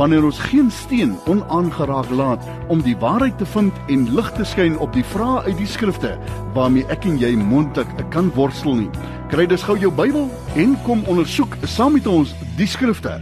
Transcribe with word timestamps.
wanneer 0.00 0.24
ons 0.24 0.38
geen 0.48 0.70
steen 0.72 1.12
onaangeraak 1.28 2.08
laat 2.16 2.46
om 2.72 2.80
die 2.82 2.96
waarheid 2.96 3.36
te 3.38 3.46
vind 3.52 3.76
en 3.92 4.06
lig 4.16 4.30
te 4.32 4.46
skyn 4.48 4.78
op 4.80 4.94
die 4.96 5.04
vrae 5.04 5.42
uit 5.44 5.58
die 5.60 5.68
skrifte 5.68 6.14
waarmee 6.54 6.88
ek 6.94 7.04
en 7.10 7.18
jy 7.20 7.34
mondelik 7.36 7.90
kan 8.14 8.30
worstel 8.36 8.78
nie. 8.78 8.88
Kry 9.28 9.44
dus 9.50 9.66
gou 9.68 9.76
jou 9.78 9.92
Bybel 9.92 10.30
en 10.56 10.72
kom 10.86 11.04
ondersoek 11.04 11.58
saam 11.68 11.98
met 11.98 12.08
ons 12.08 12.32
die 12.56 12.68
skrifte. 12.68 13.18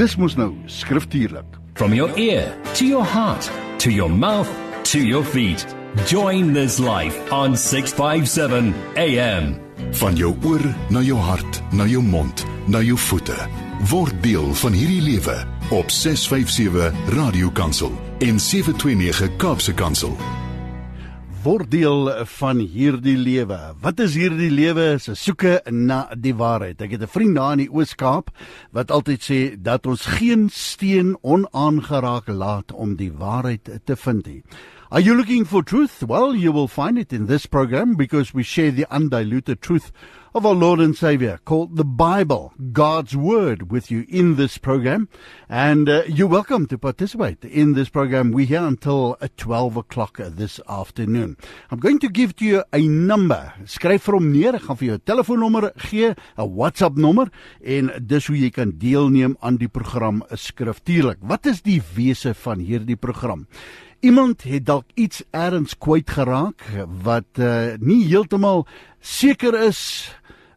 Dis 0.00 0.16
mos 0.16 0.38
nou 0.40 0.54
skriftuurlik. 0.72 1.58
From 1.76 1.92
your 1.92 2.12
ear 2.16 2.48
to 2.78 2.88
your 2.88 3.04
heart 3.04 3.50
to 3.84 3.92
your 3.92 4.10
mouth 4.10 4.48
to 4.92 5.04
your 5.04 5.24
feet. 5.24 5.66
Join 6.08 6.54
this 6.54 6.78
life 6.78 7.18
on 7.32 7.56
657 7.56 8.72
AM. 8.96 9.58
Van 10.00 10.16
jou 10.16 10.32
oor 10.48 10.64
na 10.88 11.04
jou 11.04 11.18
hart, 11.20 11.60
na 11.72 11.84
jou 11.84 12.00
mond, 12.02 12.46
na 12.66 12.80
jou 12.80 12.96
voete. 12.96 13.61
Word 13.90 14.14
deel 14.22 14.52
van 14.54 14.76
hierdie 14.78 15.00
lewe 15.02 15.34
op 15.74 15.88
657 15.90 16.92
Radio 17.16 17.48
Kansel 17.50 17.90
en 18.22 18.38
729 18.40 19.32
Kaapse 19.42 19.74
Kansel. 19.74 20.12
Word 21.42 21.66
deel 21.72 22.06
van 22.36 22.60
hierdie 22.62 23.16
lewe. 23.18 23.58
Wat 23.82 23.98
is 24.04 24.14
hierdie 24.14 24.52
lewe? 24.54 24.84
Se 25.02 25.16
soeke 25.18 25.56
na 25.74 26.04
die 26.14 26.34
waarheid. 26.38 26.78
Ek 26.78 26.94
het 26.94 27.02
'n 27.02 27.10
vriend 27.10 27.34
daar 27.34 27.52
in 27.58 27.66
die 27.66 27.72
Oos-Kaap 27.74 28.30
wat 28.70 28.90
altyd 28.90 29.20
sê 29.20 29.40
dat 29.58 29.86
ons 29.86 30.06
geen 30.06 30.48
steen 30.52 31.18
onaangeraak 31.22 32.28
laat 32.28 32.72
om 32.72 32.94
die 32.94 33.10
waarheid 33.10 33.80
te 33.84 33.96
vind 33.96 34.26
nie. 34.26 34.42
Are 34.92 35.00
you 35.00 35.14
looking 35.14 35.46
for 35.46 35.62
truth? 35.62 36.02
Well, 36.02 36.34
you 36.34 36.52
will 36.52 36.68
find 36.68 36.98
it 36.98 37.14
in 37.14 37.24
this 37.24 37.46
program 37.46 37.94
because 37.94 38.34
we 38.34 38.42
share 38.42 38.70
the 38.70 38.84
undiluted 38.90 39.62
truth 39.62 39.90
of 40.34 40.44
our 40.44 40.52
Lord 40.52 40.80
and 40.80 40.94
Savior 40.94 41.40
called 41.46 41.76
the 41.76 41.84
Bible, 41.84 42.52
God's 42.72 43.16
Word, 43.16 43.70
with 43.70 43.90
you 43.90 44.04
in 44.10 44.36
this 44.36 44.58
program. 44.58 45.08
And 45.48 45.88
uh, 45.88 46.02
you're 46.06 46.28
welcome 46.28 46.66
to 46.66 46.76
participate 46.76 47.42
in 47.42 47.72
this 47.72 47.88
program. 47.88 48.32
We're 48.32 48.44
here 48.44 48.62
until 48.62 49.16
uh, 49.22 49.28
12 49.38 49.78
o'clock 49.78 50.18
this 50.18 50.60
afternoon. 50.68 51.38
I'm 51.70 51.80
going 51.80 51.98
to 52.00 52.10
give 52.10 52.36
to 52.36 52.44
you 52.44 52.62
a 52.70 52.80
number. 52.82 53.54
Skryf 53.64 54.04
vir 54.04 54.18
hom 54.18 54.30
neer. 54.30 54.60
Ek 54.60 54.68
gaan 54.68 54.76
vir 54.76 54.88
jou 54.90 54.96
'n 55.00 55.06
telefoonnommer 55.08 55.72
gee, 55.88 56.12
'n 56.12 56.52
WhatsApp 56.52 57.00
nommer 57.00 57.30
en 57.64 57.88
dis 57.96 58.26
hoe 58.26 58.36
jy 58.36 58.50
kan 58.50 58.76
deelneem 58.76 59.38
aan 59.40 59.56
die 59.56 59.72
program 59.72 60.22
skriftuurlik. 60.28 61.24
Wat 61.24 61.46
is 61.46 61.62
die 61.62 61.80
wese 61.96 62.34
van 62.34 62.60
hierdie 62.60 63.00
program? 63.00 63.48
Iemand 64.02 64.42
het 64.42 64.64
dalk 64.66 64.88
iets 64.98 65.22
erns 65.30 65.76
kwyt 65.78 66.10
geraak 66.10 66.64
wat 67.04 67.38
uh, 67.38 67.78
nie 67.78 68.00
heeltemal 68.08 68.64
seker 68.98 69.54
is 69.68 70.10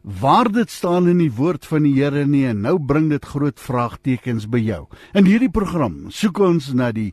waar 0.06 0.46
dit 0.52 0.70
staan 0.70 1.08
in 1.10 1.18
die 1.18 1.32
woord 1.34 1.64
van 1.66 1.82
die 1.82 1.96
Here 1.96 2.22
nie 2.30 2.44
en 2.46 2.60
nou 2.62 2.76
bring 2.78 3.08
dit 3.10 3.24
groot 3.26 3.58
vraagtekens 3.58 4.44
by 4.46 4.60
jou. 4.62 4.84
In 5.18 5.26
hierdie 5.26 5.50
program 5.50 6.12
soek 6.14 6.38
ons 6.46 6.68
na 6.78 6.92
die 6.94 7.10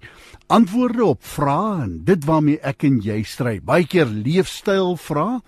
antwoorde 0.54 1.02
op 1.16 1.24
vrae 1.26 1.88
en 1.88 1.96
dit 2.06 2.28
waarmee 2.30 2.62
ek 2.62 2.86
en 2.86 3.00
jy 3.02 3.18
stry. 3.26 3.56
Baie 3.66 3.88
keer 3.90 4.12
leefstyl 4.14 4.94
vrae, 5.02 5.40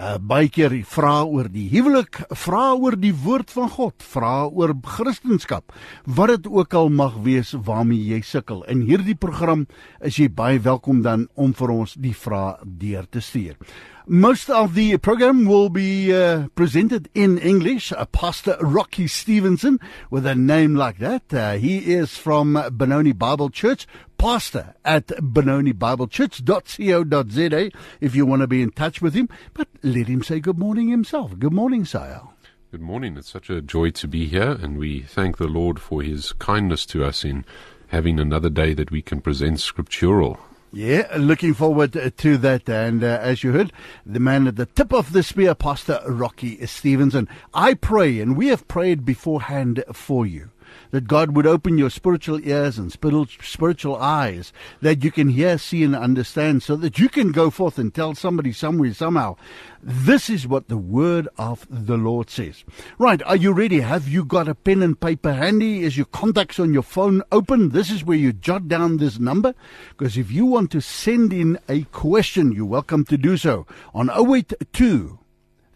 uh, 0.00 0.16
baie 0.16 0.48
keer 0.48 0.78
vrae 0.88 1.28
oor 1.28 1.50
die 1.52 1.66
huwelik, 1.74 2.22
vrae 2.32 2.72
oor 2.80 2.96
die 2.96 3.12
woord 3.12 3.52
van 3.52 3.68
God, 3.76 4.00
vrae 4.00 4.48
oor 4.48 4.72
Christendom, 4.96 5.68
wat 6.08 6.32
dit 6.32 6.48
ook 6.48 6.74
al 6.74 6.88
mag 6.88 7.20
wees 7.26 7.52
waarmee 7.52 8.14
jy 8.14 8.22
sukkel. 8.24 8.64
In 8.64 8.80
hierdie 8.88 9.18
program 9.18 9.66
is 10.00 10.16
jy 10.16 10.30
baie 10.32 10.56
welkom 10.56 11.04
dan 11.04 11.28
om 11.36 11.52
vir 11.52 11.74
ons 11.74 11.98
die 12.00 12.16
vrae 12.16 12.56
deur 12.64 13.04
te 13.12 13.20
stuur. 13.20 13.60
Most 14.06 14.50
of 14.50 14.74
the 14.74 14.98
program 14.98 15.46
will 15.46 15.70
be 15.70 16.14
uh, 16.14 16.48
presented 16.54 17.08
in 17.14 17.38
English. 17.38 17.90
Uh, 17.90 18.04
Pastor 18.04 18.58
Rocky 18.60 19.06
Stevenson, 19.06 19.80
with 20.10 20.26
a 20.26 20.34
name 20.34 20.74
like 20.74 20.98
that, 20.98 21.32
uh, 21.32 21.54
he 21.54 21.90
is 21.90 22.18
from 22.18 22.62
Benoni 22.72 23.12
Bible 23.12 23.48
Church, 23.48 23.86
pastor 24.18 24.74
at 24.84 25.06
benonibiblechurch.co.za 25.06 27.70
if 28.02 28.14
you 28.14 28.26
want 28.26 28.42
to 28.42 28.46
be 28.46 28.60
in 28.60 28.72
touch 28.72 29.00
with 29.00 29.14
him. 29.14 29.30
But 29.54 29.68
let 29.82 30.06
him 30.06 30.22
say 30.22 30.38
good 30.38 30.58
morning 30.58 30.88
himself. 30.88 31.38
Good 31.38 31.54
morning, 31.54 31.84
Sayal. 31.84 32.28
Good 32.70 32.82
morning. 32.82 33.16
It's 33.16 33.30
such 33.30 33.48
a 33.48 33.62
joy 33.62 33.88
to 33.92 34.06
be 34.06 34.26
here, 34.26 34.50
and 34.50 34.76
we 34.76 35.00
thank 35.00 35.38
the 35.38 35.46
Lord 35.46 35.80
for 35.80 36.02
his 36.02 36.34
kindness 36.34 36.84
to 36.86 37.04
us 37.04 37.24
in 37.24 37.46
having 37.86 38.20
another 38.20 38.50
day 38.50 38.74
that 38.74 38.90
we 38.90 39.00
can 39.00 39.22
present 39.22 39.60
scriptural. 39.60 40.38
Yeah, 40.74 41.06
looking 41.16 41.54
forward 41.54 41.92
to 42.16 42.36
that. 42.38 42.68
And 42.68 43.04
uh, 43.04 43.18
as 43.22 43.44
you 43.44 43.52
heard, 43.52 43.72
the 44.04 44.18
man 44.18 44.48
at 44.48 44.56
the 44.56 44.66
tip 44.66 44.92
of 44.92 45.12
the 45.12 45.22
spear, 45.22 45.54
Pastor 45.54 46.00
Rocky 46.04 46.66
Stevenson. 46.66 47.28
I 47.52 47.74
pray, 47.74 48.18
and 48.18 48.36
we 48.36 48.48
have 48.48 48.66
prayed 48.66 49.04
beforehand 49.04 49.84
for 49.92 50.26
you, 50.26 50.50
that 50.90 51.06
God 51.06 51.36
would 51.36 51.46
open 51.46 51.78
your 51.78 51.90
spiritual 51.90 52.40
ears 52.46 52.78
and 52.78 52.92
spiritual 52.92 53.96
eyes, 53.96 54.52
that 54.80 55.04
you 55.04 55.10
can 55.10 55.28
hear, 55.28 55.58
see, 55.58 55.82
and 55.82 55.96
understand, 55.96 56.62
so 56.62 56.76
that 56.76 56.98
you 56.98 57.08
can 57.08 57.32
go 57.32 57.50
forth 57.50 57.78
and 57.78 57.94
tell 57.94 58.14
somebody 58.14 58.52
somewhere, 58.52 58.94
somehow, 58.94 59.36
this 59.82 60.30
is 60.30 60.48
what 60.48 60.68
the 60.68 60.78
word 60.78 61.28
of 61.36 61.66
the 61.68 61.96
Lord 61.96 62.30
says. 62.30 62.64
Right, 62.98 63.22
are 63.24 63.36
you 63.36 63.52
ready? 63.52 63.80
Have 63.80 64.08
you 64.08 64.24
got 64.24 64.48
a 64.48 64.54
pen 64.54 64.82
and 64.82 64.98
paper 64.98 65.34
handy? 65.34 65.82
Is 65.82 65.96
your 65.96 66.06
contacts 66.06 66.58
on 66.58 66.72
your 66.72 66.82
phone 66.82 67.22
open? 67.30 67.68
This 67.70 67.90
is 67.90 68.02
where 68.02 68.16
you 68.16 68.32
jot 68.32 68.66
down 68.66 68.96
this 68.96 69.18
number. 69.18 69.54
Because 69.90 70.16
if 70.16 70.30
you 70.30 70.46
want 70.46 70.70
to 70.70 70.80
send 70.80 71.32
in 71.34 71.58
a 71.68 71.82
question, 71.84 72.52
you're 72.52 72.64
welcome 72.64 73.04
to 73.04 73.18
do 73.18 73.36
so 73.36 73.66
on 73.92 74.08
082. 74.08 75.18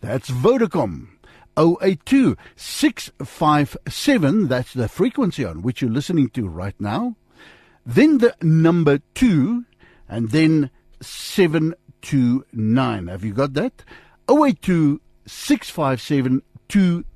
That's 0.00 0.30
Vodacom. 0.30 1.08
082 1.58 2.36
657, 2.56 4.48
that's 4.48 4.74
the 4.74 4.88
frequency 4.88 5.44
on 5.44 5.62
which 5.62 5.82
you're 5.82 5.90
listening 5.90 6.28
to 6.30 6.46
right 6.46 6.74
now. 6.78 7.16
Then 7.84 8.18
the 8.18 8.36
number 8.42 9.00
2, 9.14 9.64
and 10.08 10.30
then 10.30 10.70
729. 11.00 13.06
Have 13.08 13.24
you 13.24 13.32
got 13.32 13.54
that? 13.54 13.82
082 14.30 15.00
657 15.26 16.42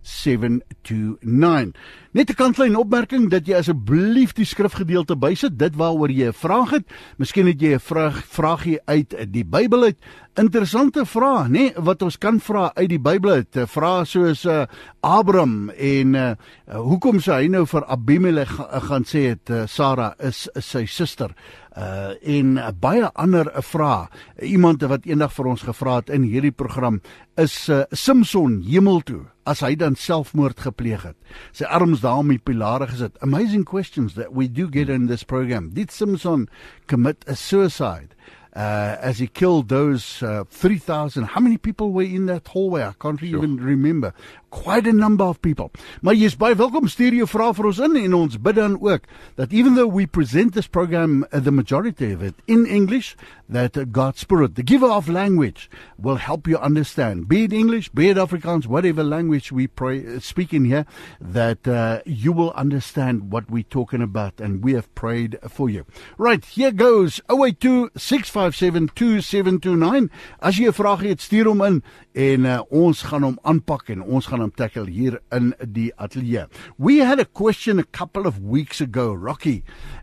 2729. 0.02 1.72
Net 2.12 2.30
'n 2.30 2.34
kantlyn 2.34 2.76
opmerking 2.76 3.30
dat 3.30 3.46
jy 3.46 3.54
asseblief 3.56 4.32
die 4.32 4.44
skrifgedeelte 4.44 5.16
bysit, 5.16 5.58
dit 5.58 5.76
waaroor 5.76 6.10
jy 6.10 6.26
'n 6.28 6.32
vraag 6.32 6.70
het. 6.70 6.84
Miskien 7.16 7.46
het 7.46 7.60
jy 7.60 7.74
'n 7.74 7.80
vraag 7.80 8.24
vraagie 8.24 8.80
uit 8.84 9.14
die 9.32 9.44
Bybel 9.44 9.82
uit. 9.82 9.96
Interessante 10.34 11.06
vraag, 11.06 11.48
nê, 11.48 11.50
nee, 11.50 11.72
wat 11.76 12.02
ons 12.02 12.18
kan 12.18 12.40
vra 12.40 12.70
uit 12.74 12.88
die 12.88 13.00
Bybel 13.00 13.30
uit. 13.30 13.56
'n 13.56 13.66
Vraag 13.66 14.06
soos 14.06 14.44
uh, 14.44 14.64
Abraham 15.00 15.70
en 15.70 16.14
uh, 16.14 16.32
hoekom 16.66 17.18
sê 17.18 17.32
hy 17.32 17.46
nou 17.48 17.66
vir 17.66 17.84
Abimelech 17.84 18.60
gaan 18.88 19.04
sê 19.04 19.28
het 19.28 19.50
uh, 19.50 19.66
Sara 19.66 20.14
is, 20.18 20.48
is 20.54 20.70
sy 20.70 20.84
suster? 20.86 21.34
uh 21.76 22.12
en 22.22 22.56
uh, 22.56 22.68
baie 22.80 23.08
ander 23.14 23.46
'n 23.46 23.56
uh, 23.56 23.62
vrae. 23.62 24.08
Iemand 24.40 24.82
wat 24.82 25.04
eendag 25.04 25.32
vir 25.32 25.46
ons 25.46 25.62
gevra 25.62 25.96
het 25.96 26.10
in 26.10 26.22
hierdie 26.22 26.52
program 26.52 27.00
is 27.36 27.68
uh, 27.68 27.82
Samson 27.90 28.62
hemel 28.62 29.00
toe 29.00 29.24
as 29.44 29.60
hy 29.60 29.74
dan 29.74 29.91
selfmoord 29.94 30.60
gepleeg 30.60 31.02
het. 31.02 31.16
Sy 31.52 31.64
arms 31.64 32.00
daar 32.00 32.22
om 32.22 32.28
die 32.32 32.40
pilare 32.42 32.88
gesit. 32.90 33.16
Amazing 33.22 33.64
questions 33.64 34.14
that 34.14 34.32
we 34.32 34.48
do 34.48 34.68
get 34.70 34.88
in 34.88 35.06
this 35.06 35.22
program. 35.22 35.70
Did 35.74 35.90
Samson 35.90 36.48
commit 36.86 37.24
a 37.26 37.34
suicide? 37.34 38.14
Uh, 38.54 38.98
as 39.00 39.18
he 39.18 39.26
killed 39.26 39.70
those 39.70 40.22
uh, 40.22 40.44
3,000. 40.50 41.24
How 41.24 41.40
many 41.40 41.56
people 41.56 41.90
were 41.90 42.02
in 42.02 42.26
that 42.26 42.48
hallway? 42.48 42.82
I 42.82 42.92
can't 43.00 43.18
sure. 43.18 43.28
even 43.28 43.56
remember. 43.56 44.12
Quite 44.52 44.86
a 44.86 44.92
number 44.92 45.24
of 45.24 45.40
people. 45.40 45.72
Maar 46.04 46.14
jy's 46.14 46.36
baie 46.36 46.52
welkom 46.60 46.84
stuur 46.92 47.14
jou 47.16 47.24
vrae 47.24 47.54
vir 47.56 47.70
ons 47.70 47.78
in 47.86 47.94
en 47.96 48.16
ons 48.18 48.34
bid 48.36 48.58
dan 48.60 48.76
ook 48.84 49.08
that 49.40 49.48
even 49.48 49.80
though 49.80 49.88
we 49.88 50.04
present 50.04 50.52
this 50.52 50.68
program 50.68 51.24
uh, 51.32 51.40
the 51.40 51.50
majority 51.50 52.12
of 52.12 52.20
it 52.20 52.36
in 52.46 52.66
English 52.66 53.16
that 53.48 53.80
uh, 53.80 53.88
God's 53.88 54.20
spirit 54.20 54.54
the 54.54 54.62
giver 54.62 54.92
of 54.92 55.08
language 55.08 55.70
will 55.96 56.16
help 56.16 56.46
you 56.46 56.58
understand 56.58 57.28
be 57.28 57.44
it 57.44 57.52
English 57.52 57.88
be 57.96 58.10
it 58.10 58.18
Afrikaans 58.18 58.66
whatever 58.66 59.02
language 59.02 59.50
we 59.52 59.68
pray, 59.68 60.04
uh, 60.04 60.20
speak 60.20 60.52
in 60.52 60.66
here 60.66 60.84
that 61.18 61.66
uh, 61.66 62.02
you 62.04 62.30
will 62.30 62.52
understand 62.52 63.32
what 63.32 63.50
we're 63.50 63.62
talking 63.62 64.02
about 64.02 64.38
and 64.38 64.62
we 64.62 64.74
have 64.74 64.94
prayed 64.94 65.38
for 65.48 65.70
you. 65.70 65.86
Right, 66.18 66.44
here 66.44 66.72
goes 66.72 67.22
082 67.30 67.88
6572729 67.96 70.10
as 70.40 70.58
jy 70.58 70.66
'n 70.68 70.72
vraag 70.76 71.00
het 71.08 71.24
stuur 71.24 71.48
hom 71.48 71.64
in 71.64 71.82
en 72.12 72.44
uh, 72.44 72.60
ons 72.68 73.02
gaan 73.08 73.24
hom 73.24 73.38
aanpak 73.42 73.88
en 73.88 74.02
ons 74.02 74.26
gaan 74.26 74.41
gaan 74.42 74.50
hom 74.50 74.56
tackle 74.56 74.90
hier 74.90 75.20
in 75.30 75.52
die 75.60 75.92
ateljee. 75.96 76.48
We 76.78 77.04
had 77.04 77.20
a 77.20 77.24
question 77.24 77.78
a 77.78 77.84
couple 77.84 78.26
of 78.26 78.40
weeks 78.40 78.80
ago, 78.80 79.12
Rocky. 79.14 79.62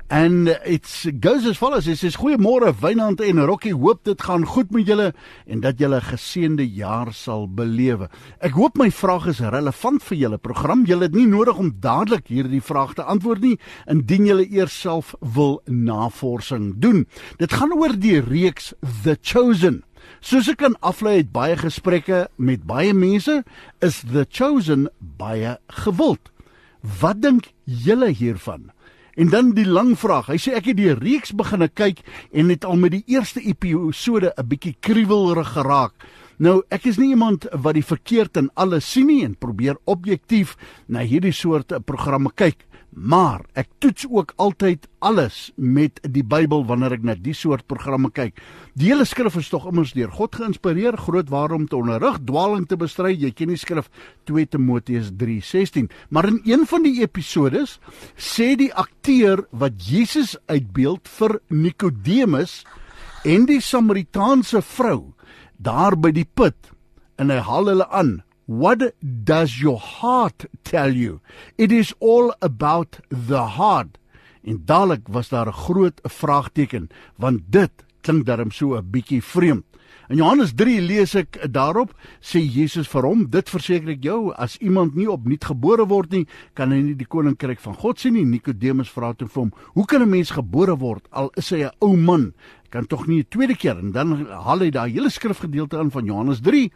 And 0.10 0.48
it 0.66 0.88
goes 1.20 1.46
as 1.46 1.58
follows. 1.58 1.88
It 1.88 2.00
says 2.00 2.18
goeiemôre 2.18 2.74
Wynand 2.82 3.22
en 3.22 3.46
Rocky. 3.46 3.72
Hoop 3.72 4.04
dit 4.08 4.22
gaan 4.22 4.46
goed 4.46 4.72
met 4.72 4.88
julle 4.88 5.14
en 5.46 5.60
dat 5.62 5.78
julle 5.80 6.00
'n 6.00 6.10
geseënde 6.16 6.66
jaar 6.66 7.14
sal 7.14 7.48
belewe. 7.48 8.10
Ek 8.42 8.54
hoop 8.54 8.78
my 8.78 8.90
vraag 8.90 9.28
is 9.28 9.40
relevant 9.40 10.04
vir 10.04 10.18
julle 10.18 10.38
program. 10.38 10.86
Julle 10.86 11.04
het 11.04 11.14
nie 11.14 11.28
nodig 11.28 11.58
om 11.58 11.76
dadelik 11.80 12.28
hierdie 12.28 12.62
vraag 12.62 12.94
te 12.96 13.04
antwoord 13.04 13.42
nie 13.42 13.60
indien 13.88 14.26
julle 14.26 14.50
eers 14.50 14.80
self 14.80 15.16
wil 15.20 15.62
navorsing 15.66 16.80
doen. 16.80 17.06
Dit 17.38 17.54
gaan 17.54 17.74
oor 17.74 17.94
die 18.00 18.20
reeks 18.20 18.74
The 19.04 19.18
Chosen. 19.22 19.84
Soos 20.20 20.50
ek 20.52 20.60
kan 20.60 20.76
aflei 20.84 21.22
uit 21.22 21.30
baie 21.32 21.56
gesprekke 21.56 22.26
met 22.36 22.66
baie 22.68 22.92
mense, 22.94 23.38
is 23.80 24.02
The 24.04 24.26
Chosen 24.28 24.90
baie 25.00 25.56
gewild. 25.86 26.32
Wat 27.00 27.22
dink 27.24 27.54
julle 27.64 28.12
hiervan? 28.12 28.70
En 29.16 29.32
dan 29.32 29.54
die 29.56 29.68
lang 29.68 29.96
vraag. 30.00 30.28
Hy 30.28 30.38
sê 30.40 30.56
ek 30.60 30.72
het 30.72 30.80
die 30.80 30.92
reeks 30.96 31.32
begine 31.36 31.70
kyk 31.72 32.04
en 32.36 32.52
het 32.52 32.68
al 32.68 32.80
met 32.80 32.98
die 32.98 33.04
eerste 33.08 33.40
episode 33.40 34.34
'n 34.36 34.48
bietjie 34.48 34.76
kriewelrig 34.80 35.56
geraak. 35.56 35.96
Nou, 36.40 36.64
ek 36.70 36.86
is 36.86 36.98
nie 36.98 37.10
iemand 37.10 37.48
wat 37.52 37.74
die 37.76 37.84
verkeerd 37.84 38.38
in 38.38 38.50
alles 38.56 38.92
sien 38.92 39.08
nie 39.08 39.24
en 39.24 39.36
probeer 39.36 39.76
objektief 39.86 40.56
na 40.88 41.00
hierdie 41.00 41.34
soort 41.36 41.74
programme 41.86 42.32
kyk 42.36 42.66
maar 42.90 43.44
ek 43.60 43.70
toets 43.80 44.06
ook 44.10 44.34
altyd 44.42 44.88
alles 45.06 45.52
met 45.56 46.00
die 46.04 46.24
Bybel 46.26 46.66
wanneer 46.68 46.98
ek 46.98 47.06
na 47.06 47.16
die 47.16 47.36
soort 47.38 47.68
programme 47.70 48.10
kyk. 48.12 48.40
Die 48.80 48.90
hele 48.92 49.06
skrif 49.08 49.38
is 49.40 49.50
tog 49.52 49.68
immers 49.70 49.94
deur 49.96 50.12
God 50.14 50.36
geïnspireer, 50.40 50.98
groot 50.98 51.30
waarom 51.30 51.68
te 51.70 51.78
onderrig, 51.78 52.20
dwaling 52.28 52.68
te 52.68 52.78
bestry. 52.80 53.14
Jy 53.14 53.32
ken 53.36 53.54
die 53.54 53.60
skrif 53.60 53.90
2 54.30 54.50
Timoteus 54.56 55.12
3:16. 55.18 55.90
Maar 56.10 56.28
in 56.28 56.42
een 56.46 56.66
van 56.66 56.84
die 56.84 57.02
episodes 57.02 57.80
sê 58.16 58.56
die 58.58 58.74
akteur 58.74 59.46
wat 59.52 59.78
Jesus 59.80 60.38
uitbeeld 60.48 61.08
vir 61.08 61.40
Nikodemus 61.50 62.64
en 63.24 63.46
die 63.46 63.62
Samaritaanse 63.62 64.62
vrou 64.62 65.14
daar 65.58 65.96
by 66.00 66.12
die 66.16 66.28
put 66.28 66.72
en 67.20 67.30
hy 67.30 67.40
haal 67.44 67.68
hulle 67.68 67.88
aan 67.92 68.20
What 68.50 68.96
does 69.24 69.62
your 69.62 69.78
heart 69.78 70.48
tell 70.64 70.92
you? 70.92 71.22
It 71.56 71.72
is 71.72 71.94
all 72.00 72.34
about 72.42 72.98
the 73.10 73.44
heart. 73.44 74.00
En 74.42 74.62
dadelik 74.66 75.08
was 75.08 75.30
daar 75.30 75.48
'n 75.48 75.54
groot 75.54 76.00
vraagteken 76.04 76.90
want 77.16 77.42
dit 77.46 77.72
klink 78.02 78.26
darem 78.26 78.52
so 78.52 78.76
'n 78.76 78.90
bietjie 78.90 79.24
vreemd. 79.24 79.64
In 80.10 80.18
Johannes 80.18 80.54
3 80.56 80.82
lees 80.82 81.12
ek 81.16 81.38
daarop 81.54 81.92
sê 82.20 82.42
Jesus 82.42 82.88
vir 82.88 83.06
hom 83.06 83.28
dit 83.30 83.50
verseker 83.50 83.90
ek 83.90 84.04
jou 84.04 84.34
as 84.34 84.56
iemand 84.58 84.96
nie 84.98 85.06
opnuut 85.06 85.46
gebore 85.46 85.86
word 85.86 86.16
nie 86.16 86.26
kan 86.58 86.72
hy 86.72 86.80
nie 86.82 86.96
die 86.98 87.06
koninkryk 87.06 87.60
van 87.60 87.76
God 87.78 88.00
sien 88.00 88.14
nie 88.14 88.26
Nikodemus 88.26 88.90
vra 88.90 89.14
toe 89.14 89.28
vir 89.28 89.44
hom 89.44 89.52
hoe 89.76 89.86
kan 89.86 90.02
'n 90.02 90.10
mens 90.10 90.32
gebore 90.32 90.80
word 90.82 91.06
al 91.12 91.30
is 91.38 91.52
hy 91.52 91.62
'n 91.62 91.78
ou 91.80 91.96
man 91.96 92.34
kan 92.70 92.88
tog 92.88 93.08
nie 93.08 93.20
'n 93.20 93.30
tweede 93.30 93.56
keer 93.56 93.78
en 93.78 93.92
dan 93.92 94.28
haal 94.30 94.60
hy 94.60 94.70
daai 94.70 94.92
hele 94.92 95.10
skrifgedeelte 95.10 95.78
in 95.78 95.92
van 95.92 96.06
Johannes 96.06 96.42
3 96.42 96.72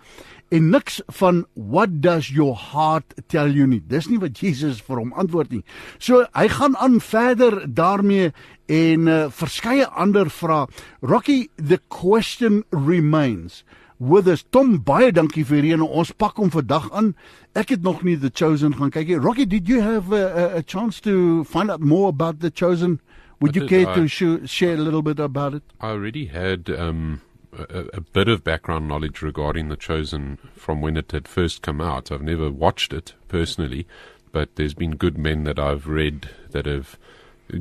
en 0.50 0.70
niks 0.70 1.02
van 1.08 1.46
what 1.54 2.02
does 2.02 2.30
your 2.30 2.56
heart 2.56 3.14
tell 3.28 3.50
you 3.50 3.68
nie. 3.68 3.82
Dis 3.88 4.08
nie 4.10 4.20
wat 4.20 4.40
Jesus 4.40 4.82
vir 4.82 4.98
hom 4.98 5.14
antwoord 5.14 5.52
nie. 5.52 5.64
So 5.98 6.26
hy 6.34 6.48
gaan 6.48 6.78
aan 6.78 7.00
verder 7.02 7.64
daarmee 7.66 8.34
en 8.68 9.08
uh, 9.08 9.30
verskeie 9.30 9.88
ander 9.88 10.30
vra. 10.30 10.68
Rocky, 11.02 11.50
the 11.58 11.80
question 11.90 12.64
remains. 12.72 13.64
With 13.98 14.28
us 14.28 14.44
Tom 14.50 14.84
baie 14.84 15.12
dankie 15.12 15.46
vir 15.46 15.62
hierdie 15.62 15.86
ons 15.86 16.12
pak 16.12 16.38
hom 16.38 16.52
vandag 16.52 16.90
aan. 16.92 17.14
Ek 17.56 17.70
het 17.70 17.84
nog 17.84 18.04
nie 18.04 18.18
the 18.18 18.32
chosen 18.34 18.76
gaan 18.76 18.92
kyk 18.92 19.08
nie. 19.08 19.22
Rocky, 19.22 19.46
did 19.46 19.70
you 19.70 19.82
have 19.82 20.12
a, 20.12 20.26
a, 20.28 20.46
a 20.58 20.62
chance 20.62 21.00
to 21.02 21.44
find 21.46 21.72
out 21.72 21.80
more 21.80 22.10
about 22.10 22.42
the 22.42 22.52
chosen? 22.52 23.00
Would 23.44 23.56
you 23.58 23.68
care 23.68 23.94
to 23.94 24.08
sh- 24.08 24.50
share 24.50 24.76
a 24.76 24.78
little 24.78 25.02
bit 25.02 25.20
about 25.20 25.54
it? 25.54 25.64
I 25.82 25.90
already 25.90 26.28
had 26.28 26.70
um, 26.70 27.22
a, 27.52 27.86
a, 27.94 28.02
bit 28.02 28.30
of 28.30 28.44
background 28.44 28.88
knowledge 28.88 29.22
regarding 29.22 29.68
The 29.68 29.76
Chosen 29.76 30.38
from 30.56 30.80
when 30.80 30.96
it 30.96 31.12
had 31.12 31.28
first 31.28 31.62
come 31.62 31.82
out. 31.82 32.10
I've 32.10 32.22
never 32.22 32.50
watched 32.50 32.94
it 32.94 33.14
personally, 33.28 33.86
but 34.32 34.56
there's 34.56 34.74
been 34.74 34.96
good 34.96 35.18
men 35.18 35.44
that 35.44 35.60
I've 35.60 35.88
read 35.88 36.30
that 36.52 36.66
have 36.66 36.98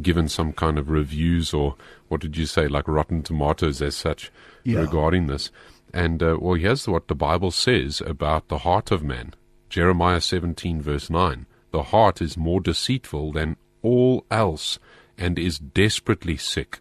given 0.01 0.29
some 0.29 0.53
kind 0.53 0.79
of 0.79 0.89
reviews 0.89 1.53
or 1.53 1.75
what 2.07 2.21
did 2.21 2.37
you 2.37 2.47
say, 2.47 2.69
like 2.69 2.87
Rotten 2.87 3.25
Tomatoes 3.25 3.83
as 3.83 3.97
such, 3.97 4.31
yeah. 4.63 4.79
regarding 4.79 5.27
this. 5.27 5.51
And 5.93 6.23
uh, 6.23 6.39
well, 6.41 6.55
here's 6.55 6.87
what 6.87 7.09
the 7.09 7.17
Bible 7.17 7.51
says 7.51 8.01
about 8.07 8.47
the 8.47 8.59
heart 8.59 8.93
of 8.93 9.03
man 9.03 9.35
Jeremiah 9.69 10.21
17, 10.21 10.81
verse 10.81 11.11
9. 11.11 11.47
The 11.73 11.83
heart 11.85 12.23
is 12.23 12.37
more 12.37 12.61
deceitful 12.61 13.33
than 13.33 13.57
all 13.83 14.25
else 14.31 14.79
and 15.23 15.39
is 15.39 15.59
desperately 15.59 16.37
sick. 16.37 16.81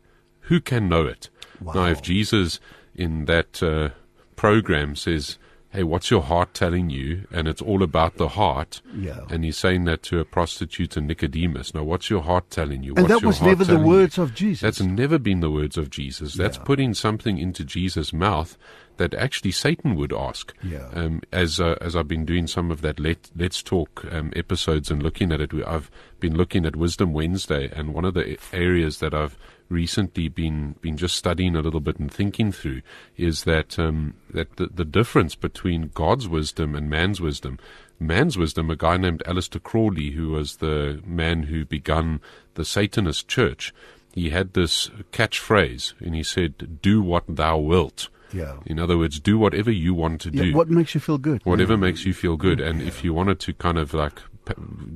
Who 0.49 0.59
can 0.59 0.89
know 0.89 1.05
it? 1.05 1.29
Wow. 1.61 1.73
Now, 1.73 1.85
if 1.85 2.01
Jesus 2.01 2.59
in 2.95 3.25
that 3.25 3.61
uh, 3.61 3.89
program 4.35 4.95
says, 4.95 5.37
Hey, 5.71 5.83
what's 5.83 6.11
your 6.11 6.21
heart 6.21 6.53
telling 6.53 6.89
you? 6.89 7.27
And 7.31 7.47
it's 7.47 7.61
all 7.61 7.81
about 7.81 8.17
the 8.17 8.29
heart. 8.29 8.81
Yeah. 8.93 9.21
And 9.29 9.45
he's 9.45 9.57
saying 9.57 9.85
that 9.85 10.03
to 10.03 10.19
a 10.19 10.25
prostitute 10.25 10.97
and 10.97 11.07
Nicodemus. 11.07 11.73
Now, 11.73 11.83
what's 11.83 12.09
your 12.09 12.23
heart 12.23 12.49
telling 12.49 12.83
you? 12.83 12.93
And 12.95 13.07
what's 13.07 13.21
that 13.21 13.25
was 13.25 13.41
never 13.41 13.63
the 13.63 13.79
words 13.79 14.17
you? 14.17 14.23
of 14.23 14.35
Jesus. 14.35 14.61
That's 14.61 14.81
never 14.81 15.17
been 15.17 15.39
the 15.39 15.49
words 15.49 15.77
of 15.77 15.89
Jesus. 15.89 16.33
That's 16.33 16.57
yeah. 16.57 16.63
putting 16.63 16.93
something 16.93 17.37
into 17.37 17.63
Jesus' 17.63 18.11
mouth 18.11 18.57
that 18.97 19.13
actually 19.13 19.51
Satan 19.51 19.95
would 19.95 20.11
ask. 20.11 20.53
Yeah. 20.61 20.89
Um, 20.93 21.21
as 21.31 21.61
uh, 21.61 21.75
as 21.79 21.95
I've 21.95 22.07
been 22.07 22.25
doing 22.25 22.47
some 22.47 22.69
of 22.69 22.81
that 22.81 22.99
Let 22.99 23.31
Let's 23.35 23.63
Talk 23.63 24.05
um, 24.11 24.33
episodes 24.35 24.91
and 24.91 25.01
looking 25.01 25.31
at 25.31 25.39
it, 25.39 25.51
I've 25.65 25.89
been 26.19 26.35
looking 26.35 26.65
at 26.65 26.75
Wisdom 26.75 27.13
Wednesday, 27.13 27.71
and 27.73 27.93
one 27.93 28.03
of 28.03 28.13
the 28.13 28.37
areas 28.51 28.99
that 28.99 29.13
I've 29.13 29.37
recently 29.71 30.27
been 30.27 30.75
been 30.81 30.97
just 30.97 31.15
studying 31.15 31.55
a 31.55 31.61
little 31.61 31.79
bit 31.79 31.97
and 31.97 32.11
thinking 32.11 32.51
through 32.51 32.81
is 33.17 33.43
that 33.45 33.79
um, 33.79 34.15
that 34.29 34.57
the, 34.57 34.67
the 34.67 34.85
difference 34.85 35.35
between 35.35 35.91
God's 35.93 36.27
wisdom 36.27 36.75
and 36.75 36.89
man's 36.89 37.21
wisdom. 37.21 37.57
Man's 37.99 38.35
wisdom, 38.35 38.71
a 38.71 38.75
guy 38.75 38.97
named 38.97 39.21
Aleister 39.27 39.61
Crowley, 39.61 40.09
who 40.11 40.29
was 40.29 40.55
the 40.55 41.01
man 41.05 41.43
who 41.43 41.65
begun 41.65 42.19
the 42.55 42.65
Satanist 42.65 43.27
church, 43.27 43.75
he 44.15 44.31
had 44.31 44.53
this 44.53 44.89
catchphrase, 45.11 45.93
and 45.99 46.15
he 46.15 46.23
said, 46.23 46.81
"Do 46.81 47.01
what 47.01 47.23
thou 47.27 47.59
wilt." 47.59 48.09
Yeah. 48.33 48.57
In 48.65 48.79
other 48.79 48.97
words, 48.97 49.19
do 49.19 49.37
whatever 49.37 49.71
you 49.71 49.93
want 49.93 50.21
to 50.21 50.29
yeah, 50.31 50.43
do. 50.43 50.53
What 50.55 50.69
makes 50.69 50.95
you 50.95 51.01
feel 51.01 51.17
good? 51.17 51.45
Whatever 51.45 51.73
yeah. 51.73 51.79
makes 51.79 52.05
you 52.05 52.13
feel 52.13 52.37
good. 52.37 52.59
And 52.59 52.81
yeah. 52.81 52.87
if 52.87 53.03
you 53.03 53.13
wanted 53.13 53.39
to 53.41 53.53
kind 53.53 53.77
of 53.77 53.93
like 53.93 54.19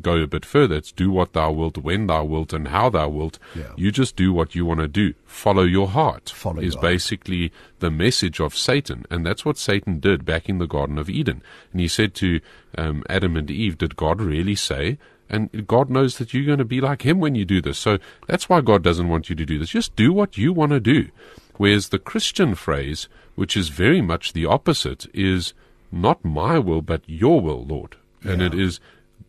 go 0.01 0.17
a 0.17 0.27
bit 0.27 0.45
further, 0.45 0.75
it's 0.75 0.91
do 0.91 1.09
what 1.11 1.33
thou 1.33 1.51
wilt, 1.51 1.77
when 1.77 2.07
thou 2.07 2.23
wilt, 2.23 2.53
and 2.53 2.67
how 2.69 2.89
thou 2.89 3.09
wilt. 3.09 3.39
You 3.75 3.91
just 3.91 4.15
do 4.15 4.33
what 4.33 4.55
you 4.55 4.65
want 4.65 4.79
to 4.81 4.87
do. 4.87 5.13
Follow 5.25 5.63
your 5.63 5.87
heart. 5.89 6.29
Follow 6.29 6.61
is 6.61 6.75
God. 6.75 6.81
basically 6.81 7.51
the 7.79 7.91
message 7.91 8.39
of 8.39 8.55
Satan, 8.57 9.05
and 9.09 9.25
that's 9.25 9.45
what 9.45 9.57
Satan 9.57 9.99
did 9.99 10.25
back 10.25 10.49
in 10.49 10.57
the 10.57 10.67
Garden 10.67 10.97
of 10.97 11.09
Eden. 11.09 11.41
And 11.71 11.81
he 11.81 11.87
said 11.87 12.13
to 12.15 12.39
um, 12.77 13.03
Adam 13.09 13.35
and 13.35 13.49
Eve, 13.49 13.77
"Did 13.77 13.95
God 13.95 14.21
really 14.21 14.55
say?" 14.55 14.97
And 15.27 15.65
God 15.65 15.89
knows 15.89 16.19
that 16.19 16.33
you're 16.35 16.45
going 16.45 16.59
to 16.59 16.65
be 16.65 16.79
like 16.79 17.01
Him 17.01 17.19
when 17.19 17.33
you 17.33 17.45
do 17.45 17.59
this. 17.59 17.79
So 17.79 17.97
that's 18.27 18.47
why 18.47 18.61
God 18.61 18.83
doesn't 18.83 19.09
want 19.09 19.27
you 19.27 19.35
to 19.35 19.45
do 19.45 19.57
this. 19.57 19.69
Just 19.69 19.95
do 19.95 20.13
what 20.13 20.37
you 20.37 20.53
want 20.53 20.71
to 20.71 20.79
do. 20.79 21.09
Whereas 21.57 21.89
the 21.89 21.97
Christian 21.97 22.53
phrase, 22.53 23.07
which 23.33 23.57
is 23.57 23.69
very 23.69 24.01
much 24.01 24.33
the 24.33 24.45
opposite, 24.45 25.07
is 25.15 25.53
not 25.91 26.23
my 26.23 26.59
will, 26.59 26.83
but 26.83 27.01
your 27.07 27.41
will, 27.41 27.65
Lord. 27.65 27.95
And 28.23 28.41
Yeah. 28.41 28.47
it 28.47 28.53
is 28.53 28.79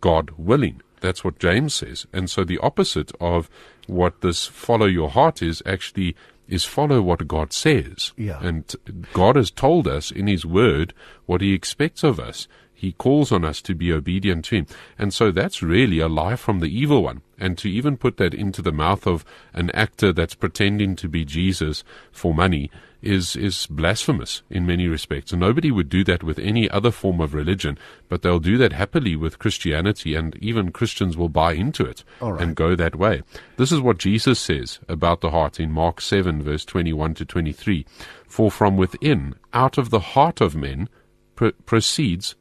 God 0.00 0.30
willing. 0.36 0.82
That's 1.00 1.24
what 1.24 1.38
James 1.38 1.74
says. 1.74 2.06
And 2.12 2.30
so 2.30 2.44
the 2.44 2.58
opposite 2.58 3.12
of 3.20 3.50
what 3.86 4.20
this 4.20 4.46
follow 4.46 4.86
your 4.86 5.10
heart 5.10 5.42
is 5.42 5.62
actually 5.66 6.16
is 6.48 6.64
follow 6.64 7.02
what 7.02 7.26
God 7.26 7.52
says. 7.52 8.12
Yeah. 8.16 8.38
And 8.40 8.72
God 9.12 9.36
has 9.36 9.50
told 9.50 9.88
us 9.88 10.10
in 10.10 10.26
His 10.26 10.46
Word 10.46 10.94
what 11.26 11.40
He 11.40 11.52
expects 11.52 12.04
of 12.04 12.20
us. 12.20 12.46
He 12.72 12.92
calls 12.92 13.32
on 13.32 13.44
us 13.44 13.62
to 13.62 13.74
be 13.74 13.92
obedient 13.92 14.44
to 14.46 14.56
Him. 14.56 14.66
And 14.98 15.12
so 15.12 15.30
that's 15.30 15.62
really 15.62 15.98
a 15.98 16.08
lie 16.08 16.36
from 16.36 16.60
the 16.60 16.66
evil 16.66 17.02
one. 17.02 17.22
And 17.38 17.56
to 17.58 17.70
even 17.70 17.96
put 17.96 18.16
that 18.18 18.34
into 18.34 18.62
the 18.62 18.72
mouth 18.72 19.06
of 19.06 19.24
an 19.54 19.70
actor 19.70 20.12
that's 20.12 20.34
pretending 20.34 20.94
to 20.96 21.08
be 21.08 21.24
Jesus 21.24 21.84
for 22.12 22.34
money 22.34 22.70
is, 23.06 23.36
is 23.36 23.66
blasphemous 23.66 24.42
in 24.50 24.66
many 24.66 24.88
respects. 24.88 25.32
And 25.32 25.40
nobody 25.40 25.70
would 25.70 25.88
do 25.88 26.04
that 26.04 26.22
with 26.22 26.38
any 26.38 26.68
other 26.70 26.90
form 26.90 27.20
of 27.20 27.34
religion, 27.34 27.78
but 28.08 28.22
they'll 28.22 28.38
do 28.38 28.58
that 28.58 28.72
happily 28.72 29.16
with 29.16 29.38
Christianity, 29.38 30.14
and 30.14 30.36
even 30.36 30.72
Christians 30.72 31.16
will 31.16 31.28
buy 31.28 31.52
into 31.52 31.84
it 31.84 32.04
right. 32.20 32.40
and 32.40 32.56
go 32.56 32.74
that 32.74 32.96
way. 32.96 33.22
This 33.56 33.72
is 33.72 33.80
what 33.80 33.98
Jesus 33.98 34.38
says 34.38 34.80
about 34.88 35.20
the 35.20 35.30
heart 35.30 35.60
in 35.60 35.70
Mark 35.70 36.00
7, 36.00 36.42
verse 36.42 36.64
21 36.64 37.14
to 37.14 37.24
23. 37.24 37.86
For 38.26 38.50
from 38.50 38.76
within, 38.76 39.36
out 39.52 39.78
of 39.78 39.90
the 39.90 40.00
heart 40.00 40.40
of 40.40 40.56
men, 40.56 40.88
pr- 41.36 41.50
proceeds 41.64 42.34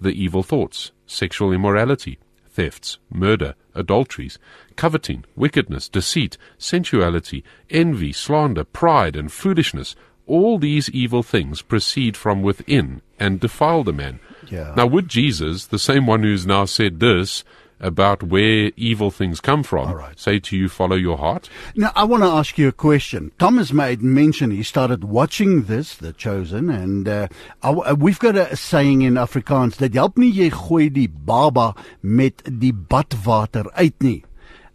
the 0.00 0.10
evil 0.10 0.42
thoughts, 0.42 0.92
sexual 1.06 1.52
immorality, 1.52 2.18
thefts, 2.58 2.98
murder, 3.08 3.54
adulteries, 3.74 4.38
coveting, 4.74 5.24
wickedness, 5.36 5.88
deceit, 5.88 6.36
sensuality, 6.58 7.44
envy, 7.70 8.12
slander, 8.12 8.64
pride, 8.64 9.14
and 9.14 9.30
foolishness. 9.30 9.94
All 10.28 10.58
these 10.58 10.88
evil 10.90 11.22
things 11.22 11.62
proceed 11.62 12.16
from 12.16 12.42
within 12.42 13.02
and 13.18 13.40
defile 13.40 13.82
the 13.82 13.92
man. 13.92 14.20
Yeah. 14.50 14.74
Now, 14.76 14.86
would 14.86 15.08
Jesus, 15.08 15.66
the 15.66 15.78
same 15.78 16.06
one 16.06 16.22
who's 16.22 16.46
now 16.46 16.64
said 16.64 17.00
this 17.00 17.44
about 17.80 18.22
where 18.22 18.72
evil 18.76 19.10
things 19.10 19.40
come 19.40 19.62
from, 19.62 19.92
right. 19.92 20.18
say 20.18 20.38
to 20.40 20.56
you, 20.56 20.68
follow 20.68 20.96
your 20.96 21.16
heart? 21.16 21.48
Now, 21.76 21.92
I 21.94 22.04
want 22.04 22.22
to 22.22 22.28
ask 22.28 22.58
you 22.58 22.68
a 22.68 22.72
question. 22.72 23.30
Thomas 23.38 23.72
made 23.72 24.02
mention 24.02 24.50
he 24.50 24.62
started 24.62 25.04
watching 25.04 25.64
this, 25.64 25.94
The 25.94 26.12
Chosen, 26.12 26.70
and 26.70 27.08
uh, 27.08 27.28
I, 27.62 27.70
uh, 27.70 27.94
we've 27.94 28.18
got 28.18 28.36
a 28.36 28.56
saying 28.56 29.02
in 29.02 29.14
Afrikaans 29.14 29.76
that 29.76 29.94
help 29.94 30.18
nie 30.18 30.30
jy 30.30 30.50
gooi 30.50 30.88
die 30.92 31.08
baba 31.08 31.74
met 32.02 32.42
die 32.46 32.72
badwater 32.72 33.70
uit 33.74 33.94
nie. 34.02 34.24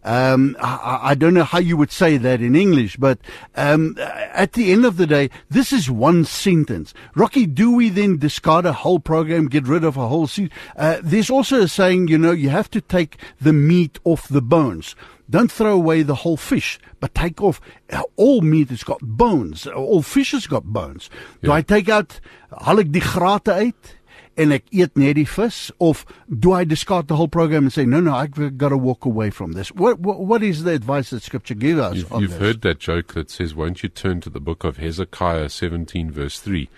Um, 0.04 0.56
I, 0.60 1.00
I 1.02 1.14
don't 1.14 1.34
know 1.34 1.44
how 1.44 1.58
you 1.58 1.76
would 1.76 1.90
say 1.90 2.16
that 2.18 2.42
in 2.42 2.54
English, 2.54 2.96
but 2.96 3.18
um, 3.56 3.96
at 3.98 4.52
the 4.52 4.70
end 4.70 4.84
of 4.84 4.96
the 4.96 5.06
day, 5.06 5.30
this 5.48 5.72
is 5.72 5.90
one 5.90 6.24
sentence. 6.24 6.92
Rocky, 7.14 7.46
do 7.46 7.72
we 7.72 7.88
then 7.88 8.18
discard 8.18 8.66
a 8.66 8.72
whole 8.72 8.98
program, 8.98 9.48
get 9.48 9.66
rid 9.66 9.84
of 9.84 9.96
a 9.96 10.08
whole 10.08 10.26
season? 10.26 10.50
Uh, 10.76 10.98
there's 11.02 11.30
also 11.30 11.62
a 11.62 11.68
saying, 11.68 12.08
you 12.08 12.18
know, 12.18 12.32
you 12.32 12.50
have 12.50 12.70
to 12.70 12.80
take 12.80 13.16
the 13.40 13.52
meat 13.52 13.98
off 14.04 14.28
the 14.28 14.42
bones. 14.42 14.94
Don't 15.30 15.50
throw 15.50 15.72
away 15.72 16.02
the 16.02 16.16
whole 16.16 16.36
fish, 16.36 16.78
but 17.00 17.14
take 17.14 17.40
off 17.40 17.60
uh, 17.90 18.02
all 18.16 18.42
meat 18.42 18.68
has 18.68 18.82
got 18.82 19.00
bones. 19.00 19.66
All 19.66 20.02
fish 20.02 20.32
has 20.32 20.46
got 20.46 20.64
bones. 20.64 21.08
Do 21.42 21.50
I 21.50 21.62
take 21.62 21.88
out, 21.88 22.20
haal 22.52 22.80
ek 22.84 22.92
die 22.92 23.00
grate 23.00 23.48
uit? 23.48 23.96
En 24.36 24.52
ek 24.52 24.64
eet 24.70 24.96
net 24.96 25.16
die 25.16 25.24
vis 25.24 25.70
of 25.80 26.04
do 26.28 26.52
I 26.52 26.64
discard 26.64 27.08
the 27.08 27.16
whole 27.16 27.28
program 27.28 27.64
and 27.64 27.72
say 27.72 27.84
no 27.84 28.00
no 28.00 28.14
I've 28.14 28.56
got 28.58 28.70
to 28.70 28.76
walk 28.76 29.04
away 29.04 29.30
from 29.30 29.52
this 29.52 29.70
what 29.72 30.00
what, 30.00 30.20
what 30.20 30.42
is 30.42 30.64
the 30.64 30.72
advice 30.72 31.10
that 31.10 31.22
scripture 31.22 31.54
gives 31.54 31.80
us 31.80 31.96
You've, 31.96 32.12
you've 32.20 32.38
heard 32.38 32.62
that 32.62 32.78
joke 32.78 33.14
that 33.14 33.30
says, 33.30 33.54
Won't 33.54 33.82
you 33.82 33.88
turn 33.88 34.20
to 34.22 34.30
the 34.30 34.40
book 34.40 34.64
of 34.64 34.76
Hezekiah 34.78 35.48
17, 35.48 36.10
verse 36.10 36.40
3? 36.40 36.68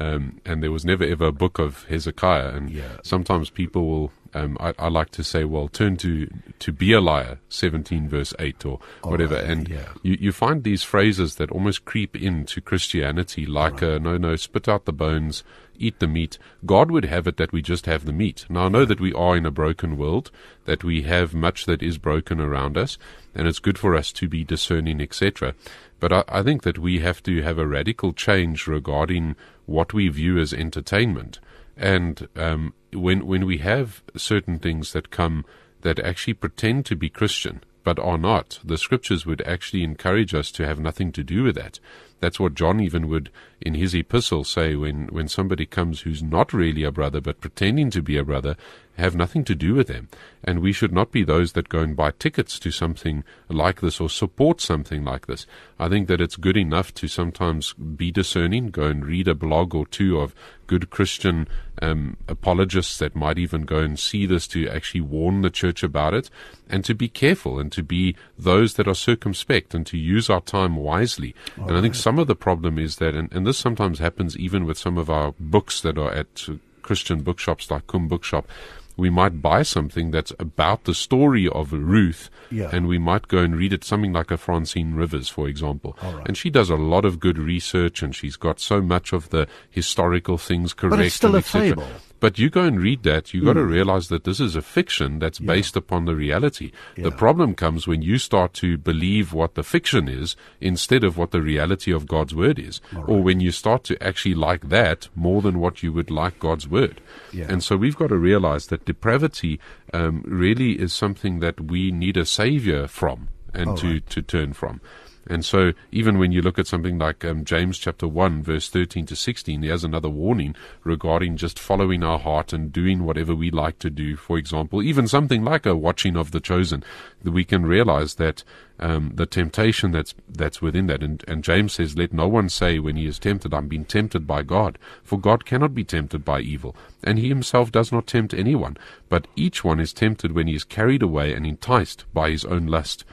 Um, 0.00 0.40
and 0.46 0.62
there 0.62 0.72
was 0.72 0.84
never 0.84 1.04
ever 1.04 1.26
a 1.26 1.32
book 1.32 1.58
of 1.58 1.84
Hezekiah. 1.84 2.48
And 2.48 2.70
Yeah. 2.70 2.96
sometimes 3.02 3.50
people 3.50 3.86
will, 3.86 4.12
um, 4.34 4.56
I, 4.58 4.72
I 4.78 4.88
like 4.88 5.10
to 5.10 5.22
say, 5.24 5.44
well, 5.44 5.68
turn 5.68 5.96
to, 5.98 6.28
to 6.60 6.72
be 6.72 6.92
a 6.92 7.00
liar, 7.00 7.38
17, 7.50 8.08
verse 8.08 8.32
8, 8.38 8.64
or 8.64 8.78
whatever. 9.02 9.34
right, 9.34 9.44
and 9.44 9.68
yeah. 9.68 9.88
you, 10.02 10.16
you 10.18 10.32
find 10.32 10.64
these 10.64 10.82
phrases 10.82 11.34
that 11.36 11.50
almost 11.50 11.84
creep 11.84 12.16
into 12.16 12.60
Christianity, 12.60 13.44
like, 13.44 13.82
uh, 13.82 13.98
no, 13.98 14.16
no, 14.16 14.36
spit 14.36 14.68
out 14.68 14.86
the 14.86 14.92
bones, 14.92 15.44
eat 15.78 15.98
the 15.98 16.06
meat. 16.06 16.38
God 16.64 16.90
would 16.90 17.04
have 17.04 17.26
it 17.26 17.36
that 17.36 17.52
we 17.52 17.62
just 17.62 17.86
have 17.86 18.04
the 18.04 18.12
meat. 18.12 18.46
Now, 18.48 18.66
I 18.66 18.68
know 18.68 18.84
that 18.84 19.00
we 19.00 19.12
are 19.12 19.36
in 19.36 19.46
a 19.46 19.50
broken 19.50 19.96
world, 19.96 20.30
that 20.64 20.84
we 20.84 21.02
have 21.02 21.34
much 21.34 21.66
that 21.66 21.82
is 21.82 21.98
broken 21.98 22.40
around 22.40 22.76
us, 22.76 22.98
and 23.34 23.46
it's 23.46 23.58
good 23.58 23.78
for 23.78 23.94
us 23.94 24.12
to 24.12 24.28
be 24.28 24.44
discerning, 24.44 25.00
etc. 25.00 25.54
But 26.00 26.12
I, 26.12 26.24
I 26.28 26.42
think 26.42 26.62
that 26.62 26.78
we 26.78 27.00
have 27.00 27.22
to 27.24 27.42
have 27.42 27.58
a 27.58 27.66
radical 27.66 28.12
change 28.12 28.66
regarding 28.66 29.36
what 29.66 29.92
we 29.92 30.08
view 30.08 30.38
as 30.38 30.52
entertainment. 30.52 31.38
And 31.76 32.28
um, 32.36 32.74
when 32.92 33.26
when 33.26 33.46
we 33.46 33.58
have 33.58 34.02
certain 34.16 34.58
things 34.58 34.92
that 34.92 35.10
come 35.10 35.44
that 35.80 35.98
actually 35.98 36.34
pretend 36.34 36.86
to 36.86 36.96
be 36.96 37.08
Christian 37.08 37.62
but 37.84 37.98
are 37.98 38.18
not, 38.18 38.58
the 38.64 38.78
scriptures 38.78 39.26
would 39.26 39.42
actually 39.42 39.82
encourage 39.82 40.34
us 40.34 40.50
to 40.52 40.66
have 40.66 40.78
nothing 40.78 41.12
to 41.12 41.24
do 41.24 41.42
with 41.42 41.56
that. 41.56 41.78
That's 42.20 42.38
what 42.38 42.54
John 42.54 42.80
even 42.80 43.08
would 43.08 43.30
in 43.60 43.74
his 43.74 43.94
epistle 43.94 44.44
say 44.44 44.76
when, 44.76 45.08
when 45.08 45.26
somebody 45.26 45.66
comes 45.66 46.02
who's 46.02 46.22
not 46.22 46.52
really 46.52 46.84
a 46.84 46.92
brother 46.92 47.20
but 47.20 47.40
pretending 47.40 47.90
to 47.90 48.02
be 48.02 48.16
a 48.16 48.24
brother, 48.24 48.56
have 49.02 49.16
nothing 49.16 49.44
to 49.44 49.54
do 49.54 49.74
with 49.74 49.88
them. 49.88 50.08
And 50.44 50.60
we 50.60 50.72
should 50.72 50.92
not 50.92 51.10
be 51.10 51.24
those 51.24 51.52
that 51.52 51.68
go 51.68 51.80
and 51.80 51.96
buy 51.96 52.12
tickets 52.12 52.58
to 52.60 52.70
something 52.70 53.24
like 53.48 53.80
this 53.80 54.00
or 54.00 54.08
support 54.08 54.60
something 54.60 55.04
like 55.04 55.26
this. 55.26 55.46
I 55.78 55.88
think 55.88 56.08
that 56.08 56.20
it's 56.20 56.36
good 56.36 56.56
enough 56.56 56.94
to 56.94 57.08
sometimes 57.08 57.72
be 57.74 58.10
discerning, 58.10 58.70
go 58.70 58.84
and 58.84 59.04
read 59.04 59.28
a 59.28 59.34
blog 59.34 59.74
or 59.74 59.86
two 59.86 60.18
of 60.18 60.34
good 60.68 60.90
Christian 60.90 61.48
um, 61.82 62.16
apologists 62.28 62.98
that 62.98 63.16
might 63.16 63.38
even 63.38 63.62
go 63.62 63.78
and 63.78 63.98
see 63.98 64.24
this 64.24 64.46
to 64.48 64.68
actually 64.68 65.02
warn 65.02 65.42
the 65.42 65.50
church 65.50 65.82
about 65.82 66.14
it, 66.14 66.30
and 66.70 66.84
to 66.84 66.94
be 66.94 67.08
careful 67.08 67.58
and 67.58 67.70
to 67.72 67.82
be 67.82 68.16
those 68.38 68.74
that 68.74 68.88
are 68.88 68.94
circumspect 68.94 69.74
and 69.74 69.86
to 69.86 69.98
use 69.98 70.30
our 70.30 70.40
time 70.40 70.76
wisely. 70.76 71.34
and 71.56 71.76
I 71.76 71.80
think 71.80 71.94
some 71.94 72.18
of 72.18 72.28
the 72.28 72.36
problem 72.36 72.78
is 72.78 72.96
that, 72.96 73.14
and, 73.14 73.32
and 73.32 73.46
this 73.46 73.58
sometimes 73.58 73.98
happens 73.98 74.36
even 74.36 74.64
with 74.64 74.78
some 74.78 74.96
of 74.96 75.10
our 75.10 75.34
books 75.38 75.80
that 75.82 75.98
are 75.98 76.12
at 76.12 76.48
Christian 76.82 77.22
bookshops 77.22 77.70
like 77.70 77.86
CUM 77.86 78.08
Bookshop. 78.08 78.46
We 78.96 79.08
might 79.10 79.40
buy 79.40 79.62
something 79.62 80.10
that's 80.10 80.32
about 80.38 80.84
the 80.84 80.94
story 80.94 81.48
of 81.48 81.72
Ruth, 81.72 82.28
Yeah. 82.50 82.68
and 82.72 82.86
we 82.86 82.98
might 82.98 83.26
go 83.28 83.38
and 83.38 83.56
read 83.56 83.72
it, 83.72 83.84
something 83.84 84.12
like 84.12 84.30
a 84.30 84.36
Francine 84.36 84.94
Rivers, 84.94 85.28
for 85.28 85.48
example. 85.48 85.96
And 86.26 86.36
she 86.36 86.50
does 86.50 86.68
a 86.70 86.76
lot 86.76 87.04
of 87.04 87.18
good 87.18 87.38
research, 87.38 88.02
and 88.02 88.14
she's 88.14 88.36
got 88.36 88.60
so 88.60 88.82
much 88.82 89.12
of 89.12 89.30
the 89.30 89.46
historical 89.70 90.36
things 90.38 90.74
correct. 90.74 91.12
still 91.12 91.30
and 91.34 91.36
a 91.36 91.38
et 91.38 91.44
cetera. 91.46 91.68
fable. 91.76 91.88
But 92.22 92.38
you 92.38 92.48
go 92.50 92.62
and 92.62 92.78
read 92.80 93.02
that, 93.02 93.34
you've 93.34 93.44
got 93.44 93.56
Hmm. 93.56 93.66
to 93.66 93.74
realize 93.78 94.06
that 94.08 94.22
this 94.22 94.38
is 94.38 94.54
a 94.54 94.62
fiction 94.62 95.18
that's 95.18 95.40
based 95.40 95.76
upon 95.76 96.04
the 96.04 96.14
reality. 96.14 96.70
The 96.96 97.10
problem 97.10 97.54
comes 97.54 97.88
when 97.90 98.00
you 98.00 98.16
start 98.16 98.50
to 98.62 98.78
believe 98.78 99.32
what 99.32 99.54
the 99.56 99.64
fiction 99.64 100.08
is 100.08 100.36
instead 100.60 101.02
of 101.02 101.16
what 101.18 101.32
the 101.32 101.42
reality 101.42 101.90
of 101.92 102.06
God's 102.06 102.32
word 102.32 102.58
is, 102.60 102.80
or 103.10 103.18
when 103.26 103.40
you 103.40 103.50
start 103.50 103.82
to 103.90 103.94
actually 104.00 104.36
like 104.36 104.68
that 104.68 105.08
more 105.16 105.42
than 105.42 105.58
what 105.58 105.82
you 105.82 105.92
would 105.92 106.10
like 106.10 106.38
God's 106.38 106.68
word. 106.68 107.00
Yeah. 107.32 107.46
And 107.50 107.60
so 107.62 107.76
we've 107.76 107.96
got 108.02 108.10
to 108.10 108.18
realize 108.30 108.68
that 108.68 108.84
depravity 108.84 109.58
um, 109.92 110.22
really 110.24 110.72
is 110.84 110.92
something 110.92 111.40
that 111.40 111.60
we 111.72 111.90
need 111.90 112.16
a 112.16 112.24
savior 112.24 112.86
from 112.86 113.28
and 113.52 113.76
to, 113.78 114.00
to 114.14 114.22
turn 114.22 114.52
from. 114.52 114.80
And 115.26 115.44
so, 115.44 115.72
even 115.92 116.18
when 116.18 116.32
you 116.32 116.42
look 116.42 116.58
at 116.58 116.66
something 116.66 116.98
like 116.98 117.24
um, 117.24 117.44
James 117.44 117.78
chapter 117.78 118.08
1, 118.08 118.42
verse 118.42 118.68
13 118.68 119.06
to 119.06 119.16
16, 119.16 119.62
he 119.62 119.68
has 119.68 119.84
another 119.84 120.08
warning 120.08 120.56
regarding 120.82 121.36
just 121.36 121.60
following 121.60 122.02
our 122.02 122.18
heart 122.18 122.52
and 122.52 122.72
doing 122.72 123.04
whatever 123.04 123.34
we 123.34 123.50
like 123.50 123.78
to 123.80 123.90
do. 123.90 124.16
For 124.16 124.36
example, 124.36 124.82
even 124.82 125.06
something 125.06 125.44
like 125.44 125.64
a 125.64 125.76
watching 125.76 126.16
of 126.16 126.32
the 126.32 126.40
chosen, 126.40 126.82
that 127.22 127.30
we 127.30 127.44
can 127.44 127.64
realize 127.64 128.14
that 128.14 128.42
um, 128.80 129.12
the 129.14 129.26
temptation 129.26 129.92
that's 129.92 130.14
that's 130.28 130.60
within 130.60 130.88
that. 130.88 131.04
And, 131.04 131.22
and 131.28 131.44
James 131.44 131.74
says, 131.74 131.96
Let 131.96 132.12
no 132.12 132.26
one 132.26 132.48
say 132.48 132.80
when 132.80 132.96
he 132.96 133.06
is 133.06 133.20
tempted, 133.20 133.54
I'm 133.54 133.68
being 133.68 133.84
tempted 133.84 134.26
by 134.26 134.42
God. 134.42 134.76
For 135.04 135.20
God 135.20 135.44
cannot 135.44 135.72
be 135.72 135.84
tempted 135.84 136.24
by 136.24 136.40
evil, 136.40 136.74
and 137.04 137.18
he 137.18 137.28
himself 137.28 137.70
does 137.70 137.92
not 137.92 138.08
tempt 138.08 138.34
anyone. 138.34 138.76
But 139.08 139.28
each 139.36 139.62
one 139.62 139.78
is 139.78 139.92
tempted 139.92 140.32
when 140.32 140.48
he 140.48 140.56
is 140.56 140.64
carried 140.64 141.02
away 141.02 141.32
and 141.32 141.46
enticed 141.46 142.04
by 142.12 142.30
his 142.30 142.44
own 142.44 142.66
lust. 142.66 143.04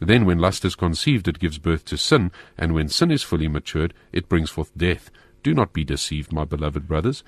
Then, 0.00 0.24
when 0.24 0.38
lust 0.38 0.64
is 0.64 0.74
conceived, 0.74 1.28
it 1.28 1.38
gives 1.38 1.58
birth 1.58 1.84
to 1.86 1.96
sin, 1.96 2.32
and 2.58 2.74
when 2.74 2.88
sin 2.88 3.10
is 3.10 3.22
fully 3.22 3.48
matured, 3.48 3.94
it 4.12 4.28
brings 4.28 4.50
forth 4.50 4.76
death. 4.76 5.10
Do 5.42 5.54
not 5.54 5.72
be 5.72 5.84
deceived, 5.84 6.32
my 6.32 6.44
beloved 6.44 6.88
brothers. 6.88 7.22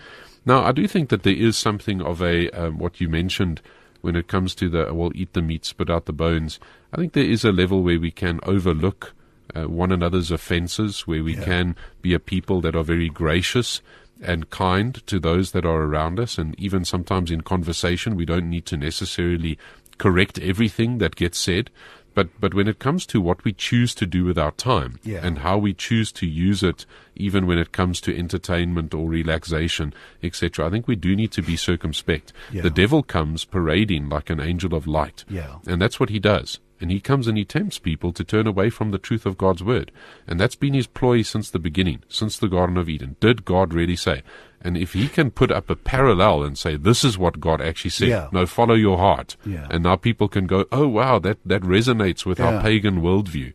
Now, 0.45 0.65
I 0.65 0.73
do 0.73 0.89
think 0.89 1.11
that 1.11 1.23
there 1.23 1.35
is 1.35 1.57
something 1.57 2.01
of 2.01 2.23
a, 2.23 2.51
um, 2.51 2.79
what 2.79 3.01
you 3.01 3.09
mentioned 3.09 3.61
when 4.01 4.17
it 4.17 4.29
comes 4.29 4.55
to 4.57 4.69
the, 4.69 4.93
well, 4.93 5.13
eat 5.15 5.33
the 5.33 5.43
meat, 5.43 5.65
spit 5.65 5.91
out 5.91 6.07
the 6.07 6.13
bones. 6.13 6.59
I 6.93 6.97
think 6.97 7.13
there 7.13 7.25
is 7.25 7.45
a 7.45 7.53
level 7.53 7.83
where 7.83 8.01
we 8.01 8.11
can 8.11 8.41
overlook 8.45 9.15
uh, 9.55 9.65
one 9.65 9.93
another's 9.93 10.31
offenses, 10.31 11.07
where 11.07 11.23
we 11.23 11.35
can 11.37 11.77
be 12.03 12.15
a 12.15 12.19
people 12.19 12.61
that 12.63 12.77
are 12.77 12.85
very 12.85 13.09
gracious 13.09 13.81
and 14.23 14.51
kind 14.51 15.07
to 15.07 15.19
those 15.21 15.53
that 15.53 15.67
are 15.67 15.83
around 15.83 16.19
us. 16.19 16.39
And 16.39 16.59
even 16.59 16.85
sometimes 16.85 17.31
in 17.31 17.43
conversation, 17.43 18.17
we 18.17 18.25
don't 18.25 18.51
need 18.51 18.67
to 18.67 18.77
necessarily 18.77 19.59
correct 19.99 20.39
everything 20.39 20.99
that 20.99 21.17
gets 21.17 21.39
said. 21.39 21.71
But, 22.17 22.31
but 22.41 22.55
when 22.55 22.67
it 22.67 22.79
comes 22.79 23.05
to 23.07 23.21
what 23.21 23.45
we 23.45 23.53
choose 23.53 23.95
to 23.97 24.07
do 24.07 24.25
with 24.25 24.39
our 24.39 24.53
time 24.53 24.99
Yeah. 25.05 25.21
and 25.23 25.41
how 25.41 25.59
we 25.59 25.75
choose 25.75 26.11
to 26.13 26.27
use 26.27 26.63
it, 26.63 26.87
even 27.15 27.47
when 27.47 27.59
it 27.59 27.73
comes 27.73 28.01
to 28.01 28.19
entertainment 28.19 28.95
or 28.95 29.07
relaxation, 29.07 29.93
etc., 30.23 30.67
I 30.67 30.71
think 30.71 30.89
we 30.89 30.97
do 30.97 31.15
need 31.15 31.31
to 31.33 31.43
be 31.43 31.57
circumspect. 31.57 32.33
Yeah. 32.51 32.63
The 32.63 32.71
devil 32.71 33.03
comes 33.03 33.45
parading 33.45 34.09
like 34.09 34.31
an 34.31 34.41
angel 34.41 34.75
of 34.75 34.87
light. 34.87 35.27
Yeah. 35.29 35.57
And 35.67 35.81
that's 35.81 36.01
what 36.01 36.09
he 36.09 36.19
does. 36.19 36.59
And 36.81 36.91
he 36.91 37.01
comes 37.01 37.27
and 37.27 37.37
he 37.37 37.45
tempts 37.45 37.79
people 37.79 38.15
to 38.15 38.25
turn 38.25 38.47
away 38.47 38.71
from 38.71 38.93
the 38.93 38.99
truth 38.99 39.27
of 39.27 39.37
God's 39.37 39.63
word. 39.63 39.93
And 40.27 40.41
that's 40.41 40.57
been 40.57 40.73
his 40.73 40.87
ploy 40.87 41.21
since 41.21 41.51
the 41.51 41.59
beginning, 41.59 42.03
since 42.09 42.39
the 42.39 42.49
Garden 42.49 42.79
of 42.79 42.89
Eden. 42.89 43.17
Did 43.21 43.45
God 43.45 43.75
really 43.75 43.97
say? 43.97 44.23
And 44.67 44.77
if 44.77 44.95
he 44.95 45.07
can 45.09 45.31
put 45.31 45.51
up 45.53 45.71
a 45.71 45.77
parallel 45.77 46.43
and 46.43 46.59
say, 46.59 46.77
this 46.77 47.05
is 47.05 47.17
what 47.17 47.39
God 47.39 47.61
actually 47.61 47.91
said, 47.91 48.09
Yeah. 48.09 48.29
no, 48.33 48.47
follow 48.47 48.75
your 48.75 48.99
heart. 48.99 49.37
Yeah. 49.47 49.69
And 49.71 49.85
now 49.85 49.95
people 49.95 50.27
can 50.29 50.47
go, 50.47 50.65
oh, 50.73 50.89
wow, 50.89 51.21
that, 51.21 51.39
that 51.47 51.63
resonates 51.63 52.27
with 52.27 52.41
Yeah. 52.41 52.57
our 52.57 52.63
pagan 52.63 53.01
worldview. 53.01 53.53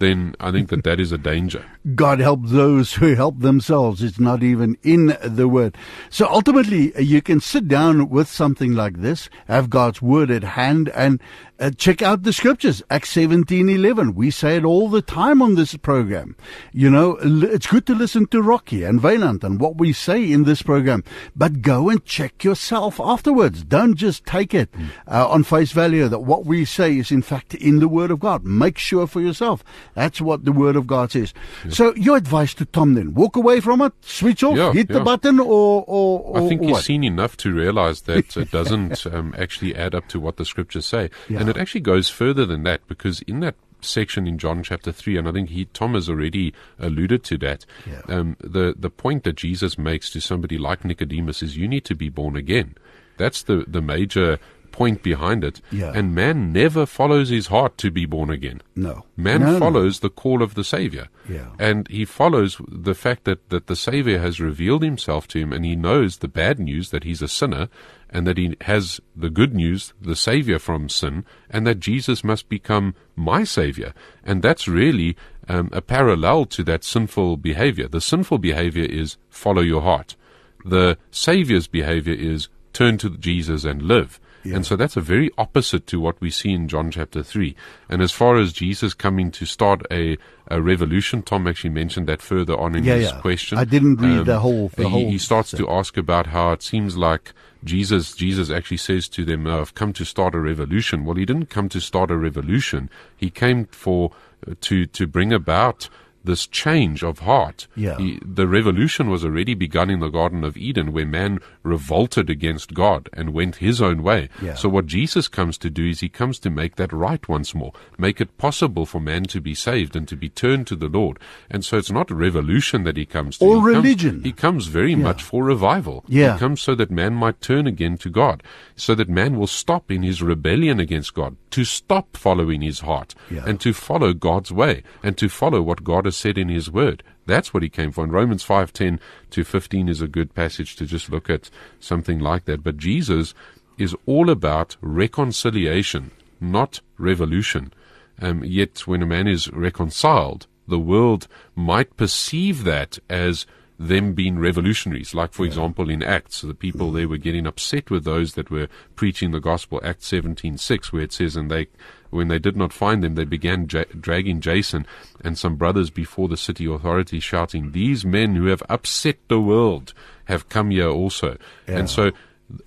Then 0.00 0.34
I 0.38 0.52
think 0.52 0.68
that 0.70 0.84
that 0.84 1.00
is 1.00 1.10
a 1.12 1.18
danger. 1.18 1.64
God 1.94 2.20
help 2.20 2.40
those 2.44 2.92
who 2.94 3.14
help 3.14 3.40
themselves. 3.40 4.02
It's 4.02 4.20
not 4.20 4.42
even 4.42 4.76
in 4.82 5.16
the 5.24 5.48
word. 5.48 5.76
So 6.10 6.26
ultimately, 6.28 6.92
you 7.02 7.20
can 7.22 7.40
sit 7.40 7.66
down 7.68 8.08
with 8.08 8.28
something 8.28 8.72
like 8.74 9.00
this, 9.00 9.28
have 9.48 9.70
God's 9.70 10.00
word 10.02 10.30
at 10.30 10.44
hand, 10.44 10.88
and 10.90 11.20
uh, 11.60 11.70
check 11.70 12.02
out 12.02 12.22
the 12.22 12.32
scriptures. 12.32 12.82
Acts 12.90 13.10
17, 13.10 13.68
11. 13.68 14.14
We 14.14 14.30
say 14.30 14.56
it 14.56 14.64
all 14.64 14.88
the 14.88 15.02
time 15.02 15.42
on 15.42 15.56
this 15.56 15.74
program. 15.76 16.36
You 16.72 16.88
know, 16.90 17.18
it's 17.20 17.66
good 17.66 17.86
to 17.86 17.94
listen 17.94 18.26
to 18.26 18.40
Rocky 18.40 18.84
and 18.84 19.00
Valant 19.00 19.42
and 19.42 19.60
what 19.60 19.76
we 19.76 19.92
say 19.92 20.30
in 20.30 20.44
this 20.44 20.62
program, 20.62 21.02
but 21.34 21.60
go 21.62 21.88
and 21.88 22.04
check 22.04 22.44
yourself 22.44 23.00
afterwards. 23.00 23.64
Don't 23.64 23.96
just 23.96 24.24
take 24.24 24.54
it 24.54 24.70
uh, 25.08 25.28
on 25.28 25.42
face 25.42 25.72
value 25.72 26.08
that 26.08 26.20
what 26.20 26.46
we 26.46 26.64
say 26.64 26.96
is 26.96 27.10
in 27.10 27.22
fact 27.22 27.54
in 27.54 27.80
the 27.80 27.88
Word 27.88 28.10
of 28.10 28.20
God. 28.20 28.44
Make 28.44 28.78
sure 28.78 29.06
for 29.06 29.20
yourself. 29.20 29.64
That's 29.94 30.20
what 30.20 30.44
the 30.44 30.52
Word 30.52 30.76
of 30.76 30.86
God 30.86 31.12
says. 31.12 31.34
So 31.70 31.94
your 31.96 32.16
advice 32.16 32.54
to 32.54 32.66
Tom 32.66 32.94
then, 32.94 33.14
walk 33.14 33.36
away 33.36 33.60
from 33.60 33.80
it, 33.82 33.92
switch 34.00 34.44
off, 34.44 34.56
Yeah, 34.56 34.72
hit 34.72 34.88
the 34.88 35.00
button 35.00 35.40
or, 35.40 35.84
or, 35.86 36.20
or 36.20 36.38
I 36.38 36.48
think 36.48 36.62
or 36.62 36.68
he's 36.68 36.84
seen 36.84 37.02
enough 37.02 37.36
to 37.38 37.52
realize 37.52 38.02
that 38.02 38.36
it 38.36 38.50
doesn't 38.52 39.06
um, 39.06 39.34
actually 39.36 39.74
add 39.74 39.94
up 39.94 40.06
to 40.08 40.20
what 40.20 40.36
the 40.36 40.44
scriptures 40.44 40.86
say. 40.86 41.10
Yeah. 41.28 41.47
And 41.48 41.56
it 41.56 41.60
actually 41.60 41.80
goes 41.82 42.08
further 42.08 42.44
than 42.46 42.62
that 42.64 42.86
because 42.88 43.22
in 43.22 43.40
that 43.40 43.54
section 43.80 44.26
in 44.26 44.38
John 44.38 44.62
chapter 44.62 44.90
3, 44.92 45.16
and 45.18 45.28
I 45.28 45.32
think 45.32 45.50
he, 45.50 45.66
Tom 45.66 45.94
has 45.94 46.08
already 46.08 46.52
alluded 46.80 47.22
to 47.24 47.38
that, 47.38 47.64
Yeah. 47.88 48.00
um, 48.08 48.36
the, 48.40 48.74
the 48.76 48.90
point 48.90 49.24
that 49.24 49.36
Jesus 49.36 49.78
makes 49.78 50.10
to 50.10 50.20
somebody 50.20 50.58
like 50.58 50.84
Nicodemus 50.84 51.42
is 51.42 51.56
you 51.56 51.68
need 51.68 51.84
to 51.84 51.94
be 51.94 52.08
born 52.08 52.34
again. 52.36 52.74
That's 53.18 53.42
the, 53.42 53.64
the 53.68 53.80
major 53.80 54.38
point 54.72 55.02
behind 55.02 55.42
it. 55.44 55.60
Yeah. 55.72 55.92
And 55.94 56.14
man 56.14 56.52
never 56.52 56.86
follows 56.86 57.30
his 57.30 57.46
heart 57.48 57.78
to 57.78 57.90
be 57.90 58.04
born 58.04 58.30
again. 58.30 58.60
No. 58.76 59.04
Man 59.16 59.40
No, 59.40 59.58
follows 59.58 60.00
the 60.00 60.10
call 60.10 60.42
of 60.42 60.54
the 60.54 60.62
Savior. 60.62 61.08
Yeah. 61.28 61.48
And 61.58 61.88
he 61.88 62.04
follows 62.04 62.60
the 62.68 62.94
fact 62.94 63.24
that, 63.24 63.48
that 63.50 63.66
the 63.66 63.74
Savior 63.76 64.18
has 64.20 64.40
revealed 64.40 64.82
himself 64.82 65.26
to 65.28 65.38
him 65.40 65.52
and 65.52 65.64
he 65.64 65.74
knows 65.74 66.18
the 66.18 66.28
bad 66.28 66.58
news 66.60 66.90
that 66.90 67.02
he's 67.04 67.22
a 67.22 67.28
sinner 67.28 67.68
and 68.10 68.26
that 68.26 68.38
he 68.38 68.56
has 68.62 69.00
the 69.14 69.30
good 69.30 69.54
news, 69.54 69.92
the 70.00 70.16
Savior 70.16 70.58
from 70.58 70.88
sin, 70.88 71.24
and 71.50 71.66
that 71.66 71.80
Jesus 71.80 72.24
must 72.24 72.48
become 72.48 72.94
my 73.16 73.44
Savior. 73.44 73.92
And 74.24 74.42
that's 74.42 74.66
really 74.68 75.16
um, 75.48 75.68
a 75.72 75.80
parallel 75.82 76.46
to 76.46 76.62
that 76.64 76.84
sinful 76.84 77.36
behavior. 77.38 77.88
The 77.88 78.00
sinful 78.00 78.38
behavior 78.38 78.84
is 78.84 79.16
follow 79.28 79.62
your 79.62 79.82
heart. 79.82 80.16
The 80.64 80.98
Savior's 81.10 81.66
behavior 81.66 82.14
is 82.14 82.48
turn 82.72 82.98
to 82.98 83.10
Jesus 83.16 83.64
and 83.64 83.82
live. 83.82 84.20
And 84.44 84.64
so 84.64 84.76
that's 84.76 84.96
a 84.96 85.02
very 85.02 85.30
opposite 85.36 85.86
to 85.88 86.00
what 86.00 86.18
we 86.22 86.30
see 86.30 86.52
in 86.52 86.68
John 86.68 86.90
chapter 86.90 87.22
3. 87.22 87.54
And 87.90 88.00
as 88.00 88.12
far 88.12 88.36
as 88.38 88.50
Jesus 88.54 88.94
coming 88.94 89.30
to 89.32 89.44
start 89.44 89.82
a, 89.90 90.16
a 90.46 90.62
revolution, 90.62 91.20
Tom 91.20 91.46
actually 91.46 91.68
mentioned 91.70 92.08
that 92.08 92.22
further 92.22 92.56
on 92.58 92.74
in 92.74 92.82
Yeah, 92.84 92.94
his 92.94 93.10
yeah. 93.10 93.20
question. 93.20 93.58
I 93.58 93.64
didn't 93.66 93.96
read 93.96 94.24
the 94.24 94.40
whole- 94.40 94.68
the 94.74 94.84
he, 94.84 94.88
whole 94.90 95.10
he 95.10 95.18
starts 95.18 95.50
to 95.50 95.68
ask 95.68 95.98
about 95.98 96.28
how 96.28 96.52
it 96.52 96.62
seems 96.62 96.96
like 96.96 97.34
Jesus, 97.64 98.14
Jesus 98.14 98.50
actually 98.50 98.76
says 98.76 99.08
to 99.08 99.24
them, 99.24 99.46
I've 99.46 99.74
come 99.74 99.92
to 99.94 100.04
start 100.04 100.34
a 100.34 100.40
revolution. 100.40 101.04
Well, 101.04 101.16
he 101.16 101.24
didn't 101.24 101.50
come 101.50 101.68
to 101.70 101.80
start 101.80 102.10
a 102.10 102.16
revolution. 102.16 102.88
He 103.16 103.30
came 103.30 103.66
for, 103.66 104.12
uh, 104.46 104.54
to, 104.62 104.86
to 104.86 105.06
bring 105.06 105.32
about 105.32 105.88
this 106.28 106.46
change 106.46 107.02
of 107.02 107.18
heart. 107.20 107.66
Yeah. 107.74 107.96
He, 107.98 108.20
the 108.24 108.46
revolution 108.46 109.10
was 109.10 109.24
already 109.24 109.54
begun 109.54 109.90
in 109.90 109.98
the 109.98 110.08
Garden 110.10 110.44
of 110.44 110.56
Eden 110.56 110.92
where 110.92 111.04
man 111.06 111.40
revolted 111.64 112.30
against 112.30 112.74
God 112.74 113.08
and 113.12 113.32
went 113.34 113.56
his 113.56 113.82
own 113.82 114.02
way. 114.02 114.28
Yeah. 114.40 114.54
So 114.54 114.68
what 114.68 114.86
Jesus 114.86 115.26
comes 115.28 115.58
to 115.58 115.70
do 115.70 115.88
is 115.88 116.00
he 116.00 116.08
comes 116.08 116.38
to 116.40 116.50
make 116.50 116.76
that 116.76 116.92
right 116.92 117.28
once 117.28 117.54
more, 117.54 117.72
make 117.98 118.20
it 118.20 118.36
possible 118.38 118.86
for 118.86 119.00
man 119.00 119.24
to 119.24 119.40
be 119.40 119.54
saved 119.54 119.96
and 119.96 120.06
to 120.08 120.16
be 120.16 120.28
turned 120.28 120.66
to 120.68 120.76
the 120.76 120.88
Lord. 120.88 121.18
And 121.50 121.64
so 121.64 121.76
it's 121.78 121.90
not 121.90 122.10
a 122.10 122.14
revolution 122.14 122.84
that 122.84 122.96
he 122.96 123.06
comes 123.06 123.38
to. 123.38 123.44
Or 123.44 123.54
He 123.56 123.74
comes- 123.74 123.84
religion. 123.84 124.22
he 124.24 124.32
comes 124.32 124.66
very 124.66 124.94
much 124.94 125.22
for 125.22 125.42
revival. 125.44 126.04
Yeah. 126.08 126.34
He 126.34 126.38
comes 126.38 126.60
so 126.60 126.74
that 126.74 126.90
man 126.90 127.14
might 127.14 127.40
turn 127.40 127.66
again 127.66 127.96
to 127.98 128.10
God, 128.10 128.42
so 128.76 128.94
that 128.94 129.08
man 129.08 129.36
will 129.38 129.46
stop 129.46 129.90
in 129.90 130.02
his 130.02 130.22
rebellion 130.22 130.78
against 130.78 131.14
God, 131.14 131.36
to 131.52 131.64
stop 131.64 132.16
following 132.16 132.60
his 132.60 132.80
heart, 132.80 133.14
Yeah. 133.30 133.44
and 133.46 133.58
to 133.60 133.72
follow 133.72 134.12
God's 134.12 134.52
way, 134.52 134.82
and 135.02 135.16
to 135.16 135.28
follow 135.28 135.62
what 135.62 135.84
God 135.84 136.04
has 136.04 136.16
said 136.18 136.36
in 136.36 136.48
his 136.48 136.70
word. 136.70 137.02
That's 137.26 137.52
what 137.52 137.62
he 137.62 137.68
came 137.68 137.92
for. 137.92 138.04
And 138.04 138.12
Romans 138.12 138.44
5:10 138.44 138.98
to 139.30 139.44
15 139.44 139.88
is 139.88 140.02
a 140.02 140.08
good 140.08 140.34
passage 140.34 140.76
to 140.76 140.86
just 140.86 141.10
look 141.10 141.30
at 141.30 141.50
something 141.80 142.18
like 142.18 142.44
that. 142.46 142.62
But 142.62 142.76
Jesus 142.76 143.34
is 143.78 143.94
all 144.06 144.28
about 144.28 144.76
reconciliation, 144.80 146.10
not 146.40 146.80
revolution. 146.98 147.72
Um, 148.20 148.42
yet 148.44 148.86
when 148.86 149.02
a 149.02 149.06
man 149.06 149.28
is 149.28 149.48
reconciled, 149.52 150.46
the 150.66 150.78
world 150.78 151.28
might 151.54 151.96
perceive 151.96 152.64
that 152.64 152.98
as 153.08 153.46
them 153.78 154.12
being 154.12 154.38
revolutionaries. 154.38 155.14
Like, 155.14 155.32
for 155.32 155.46
example, 155.46 155.88
in 155.88 156.02
Acts, 156.02 156.40
the 156.40 156.54
people 156.54 156.90
there 156.90 157.08
were 157.08 157.16
getting 157.16 157.46
upset 157.46 157.90
with 157.90 158.04
those 158.04 158.34
that 158.34 158.50
were 158.50 158.68
preaching 158.96 159.30
the 159.30 159.40
gospel. 159.40 159.80
Acts 159.84 160.08
17:6, 160.08 160.92
where 160.92 161.02
it 161.02 161.12
says, 161.12 161.36
"And 161.36 161.50
they, 161.50 161.68
when 162.10 162.28
they 162.28 162.38
did 162.38 162.56
not 162.56 162.72
find 162.72 163.02
them, 163.02 163.14
they 163.14 163.24
began 163.24 163.66
ja- 163.70 163.84
dragging 163.98 164.40
Jason 164.40 164.86
and 165.22 165.36
some 165.38 165.56
brothers 165.56 165.90
before 165.90 166.28
the 166.28 166.36
city 166.36 166.66
authorities, 166.66 167.24
shouting, 167.24 167.72
These 167.72 168.04
men 168.04 168.36
who 168.36 168.46
have 168.46 168.62
upset 168.68 169.16
the 169.28 169.40
world 169.40 169.94
have 170.26 170.48
come 170.48 170.70
here 170.70 170.88
also." 170.88 171.36
And 171.66 171.90
so, 171.90 172.12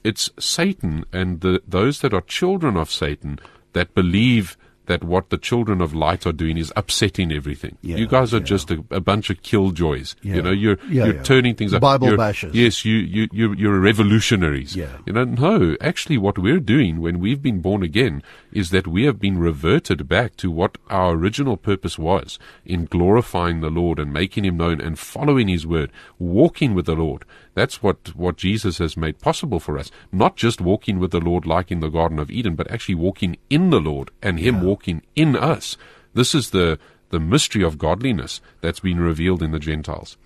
it's 0.04 0.30
Satan 0.40 1.06
and 1.12 1.42
the, 1.42 1.62
those 1.68 2.02
that 2.02 2.14
are 2.14 2.22
children 2.22 2.78
of 2.78 2.92
Satan 2.92 3.40
that 3.74 3.94
believe 3.96 4.58
that 4.92 5.06
what 5.06 5.30
the 5.30 5.38
children 5.38 5.80
of 5.80 5.94
light 5.96 6.28
are 6.28 6.34
doing 6.34 6.58
is 6.58 6.74
upsetting 6.76 7.32
everything. 7.32 7.78
Yeah, 7.82 7.96
you 7.96 8.08
guys 8.08 8.34
are 8.34 8.40
yeah. 8.40 8.44
just 8.44 8.72
a, 8.72 8.84
a 8.92 9.00
bunch 9.00 9.30
of 9.30 9.42
killjoys. 9.42 10.16
Yeah. 10.22 10.36
You 10.36 10.42
know, 10.42 10.52
you're 10.52 10.78
you're 10.90 11.24
turning 11.24 11.56
things 11.56 11.74
up. 11.74 11.82
Bible 11.82 12.08
You're- 12.08 12.18
bashers. 12.18 12.54
Yes, 12.54 12.84
you 12.84 12.98
you 12.98 13.30
you 13.32 13.54
you're 13.54 13.80
revolutionaries. 13.80 14.76
Yeah. 14.76 14.98
You 15.06 15.14
know, 15.14 15.24
no. 15.24 15.78
Actually, 15.80 16.18
what 16.18 16.38
we're 16.38 16.60
doing 16.60 17.00
when 17.00 17.20
we've 17.22 17.42
been 17.42 17.62
born 17.62 17.84
again 17.84 18.22
is 18.52 18.72
that 18.72 18.86
we 18.86 19.06
have 19.06 19.18
been 19.18 19.38
reverted 19.38 20.10
back 20.10 20.36
to 20.38 20.52
what 20.52 20.78
our 20.90 21.14
original 21.14 21.56
purpose 21.56 21.98
was 21.98 22.38
in 22.66 22.86
glorifying 22.86 23.62
the 23.62 23.70
Lord 23.70 23.98
and 23.98 24.12
making 24.12 24.44
Him 24.44 24.58
known 24.58 24.82
and 24.82 25.00
following 25.00 25.48
His 25.48 25.66
word, 25.66 25.90
walking 26.20 26.76
with 26.76 26.86
the 26.86 26.96
Lord. 26.96 27.24
That's 27.54 27.84
what 27.84 28.16
what 28.16 28.38
Jesus 28.38 28.78
has 28.78 28.96
made 28.96 29.20
possible 29.20 29.60
for 29.60 29.78
us. 29.78 29.92
Not 30.12 30.36
just 30.36 30.62
walking 30.62 31.00
with 31.00 31.12
the 31.12 31.20
Lord 31.20 31.46
like 31.46 31.72
in 31.72 31.80
the 31.80 31.90
Garden 31.90 32.20
of 32.20 32.32
Eden, 32.32 32.56
but 32.56 32.72
actually 32.72 32.96
walking 32.96 33.38
in 33.50 33.70
the 33.70 33.82
Lord 33.82 34.12
and 34.22 34.40
Him 34.40 34.62
walking 34.62 35.02
in 35.16 35.36
us. 35.36 35.78
This 36.14 36.34
is 36.34 36.52
the 36.52 36.80
the 37.10 37.20
mystery 37.20 37.62
of 37.64 37.78
godliness 37.78 38.40
that's 38.62 38.80
been 38.80 39.00
revealed 39.00 39.44
in 39.44 39.52
the 39.52 39.60
Gentiles. 39.60 40.18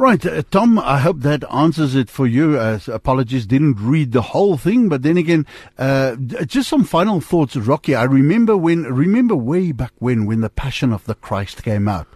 Right, 0.00 0.24
uh, 0.24 0.42
Tom, 0.50 0.78
I 0.78 0.98
hope 0.98 1.20
that 1.20 1.44
answers 1.52 1.94
it 1.94 2.08
for 2.08 2.26
you. 2.26 2.58
Uh, 2.58 2.78
apologies, 2.86 3.44
didn't 3.44 3.74
read 3.78 4.12
the 4.12 4.22
whole 4.22 4.56
thing, 4.56 4.88
but 4.88 5.02
then 5.02 5.18
again, 5.18 5.44
uh, 5.76 6.16
just 6.16 6.70
some 6.70 6.84
final 6.84 7.20
thoughts, 7.20 7.54
Rocky. 7.54 7.94
I 7.94 8.04
remember 8.04 8.56
when, 8.56 8.84
remember 8.84 9.36
way 9.36 9.72
back 9.72 9.92
when, 9.98 10.24
when 10.24 10.40
the 10.40 10.48
Passion 10.48 10.94
of 10.94 11.04
the 11.04 11.14
Christ 11.16 11.62
came 11.62 11.86
out, 11.86 12.06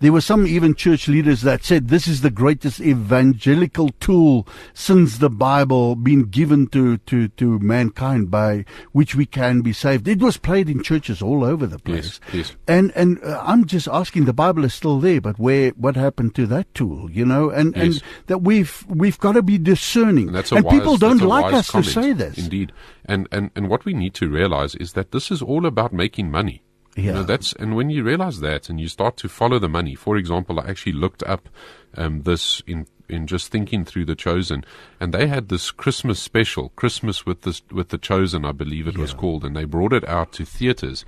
there 0.00 0.10
were 0.10 0.22
some 0.22 0.46
even 0.46 0.74
church 0.74 1.06
leaders 1.06 1.42
that 1.42 1.64
said 1.64 1.88
this 1.88 2.08
is 2.08 2.22
the 2.22 2.30
greatest 2.30 2.80
evangelical 2.80 3.90
tool 4.00 4.48
since 4.72 5.18
the 5.18 5.28
Bible 5.28 5.96
been 5.96 6.22
given 6.22 6.66
to, 6.68 6.96
to, 6.96 7.28
to 7.28 7.58
mankind 7.58 8.30
by 8.30 8.64
which 8.92 9.14
we 9.14 9.26
can 9.26 9.60
be 9.60 9.74
saved. 9.74 10.08
It 10.08 10.20
was 10.20 10.38
played 10.38 10.70
in 10.70 10.82
churches 10.82 11.20
all 11.20 11.44
over 11.44 11.66
the 11.66 11.78
place. 11.78 12.20
Yes, 12.32 12.48
yes. 12.48 12.56
And 12.66 12.90
and 12.92 13.22
uh, 13.22 13.42
I'm 13.44 13.66
just 13.66 13.86
asking. 13.86 14.24
The 14.24 14.32
Bible 14.32 14.64
is 14.64 14.72
still 14.72 14.98
there, 14.98 15.20
but 15.20 15.38
where? 15.38 15.72
What 15.72 15.96
happened 15.96 16.34
to 16.36 16.46
that 16.46 16.72
tool? 16.74 17.10
You 17.10 17.26
know, 17.26 17.33
and 17.50 17.74
Yes. 17.76 17.84
and 17.84 18.02
that 18.26 18.38
we've 18.42 18.84
we've 18.88 19.18
got 19.18 19.32
to 19.32 19.42
be 19.42 19.58
discerning. 19.58 20.28
And 20.28 20.36
and 20.52 20.64
wise, 20.64 20.74
people 20.78 20.96
don't 20.96 21.20
like 21.20 21.52
us 21.54 21.70
comment. 21.70 21.86
to 21.86 21.92
say 22.02 22.12
this. 22.12 22.38
Indeed. 22.38 22.72
And, 23.04 23.28
and, 23.30 23.50
and 23.56 23.68
what 23.68 23.84
we 23.84 23.92
need 23.94 24.14
to 24.14 24.28
realize 24.28 24.74
is 24.76 24.92
that 24.94 25.12
this 25.12 25.30
is 25.30 25.40
all 25.42 25.66
about 25.66 25.92
making 25.92 26.30
money. 26.30 26.62
You 26.96 27.02
Yeah. 27.04 27.12
know, 27.14 27.22
that's, 27.24 27.52
and 27.54 27.74
when 27.76 27.90
you 27.90 28.04
realize 28.04 28.38
that 28.40 28.68
and 28.70 28.80
you 28.80 28.88
start 28.88 29.16
to 29.18 29.28
follow 29.28 29.58
the 29.58 29.68
money, 29.68 29.94
for 29.94 30.16
example, 30.16 30.60
I 30.60 30.68
actually 30.70 30.92
looked 31.04 31.22
up, 31.24 31.48
um, 31.96 32.22
this 32.22 32.62
in, 32.66 32.86
in 33.08 33.26
just 33.26 33.50
thinking 33.50 33.84
through 33.84 34.06
the 34.06 34.14
chosen 34.14 34.64
and 35.00 35.12
they 35.12 35.26
had 35.26 35.48
this 35.48 35.70
Christmas 35.72 36.18
special, 36.20 36.70
Christmas 36.76 37.26
with 37.26 37.42
this, 37.42 37.62
with 37.70 37.88
the 37.88 37.98
chosen, 37.98 38.44
I 38.44 38.52
believe 38.52 38.86
it 38.88 38.96
was 38.96 39.12
called, 39.12 39.44
and 39.44 39.54
they 39.56 39.64
brought 39.64 39.92
it 39.92 40.06
out 40.08 40.32
to 40.34 40.44
theaters 40.44 41.04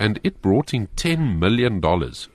and 0.00 0.18
it 0.24 0.40
brought 0.40 0.72
in 0.72 0.88
$10 0.96 1.38
million 1.38 1.80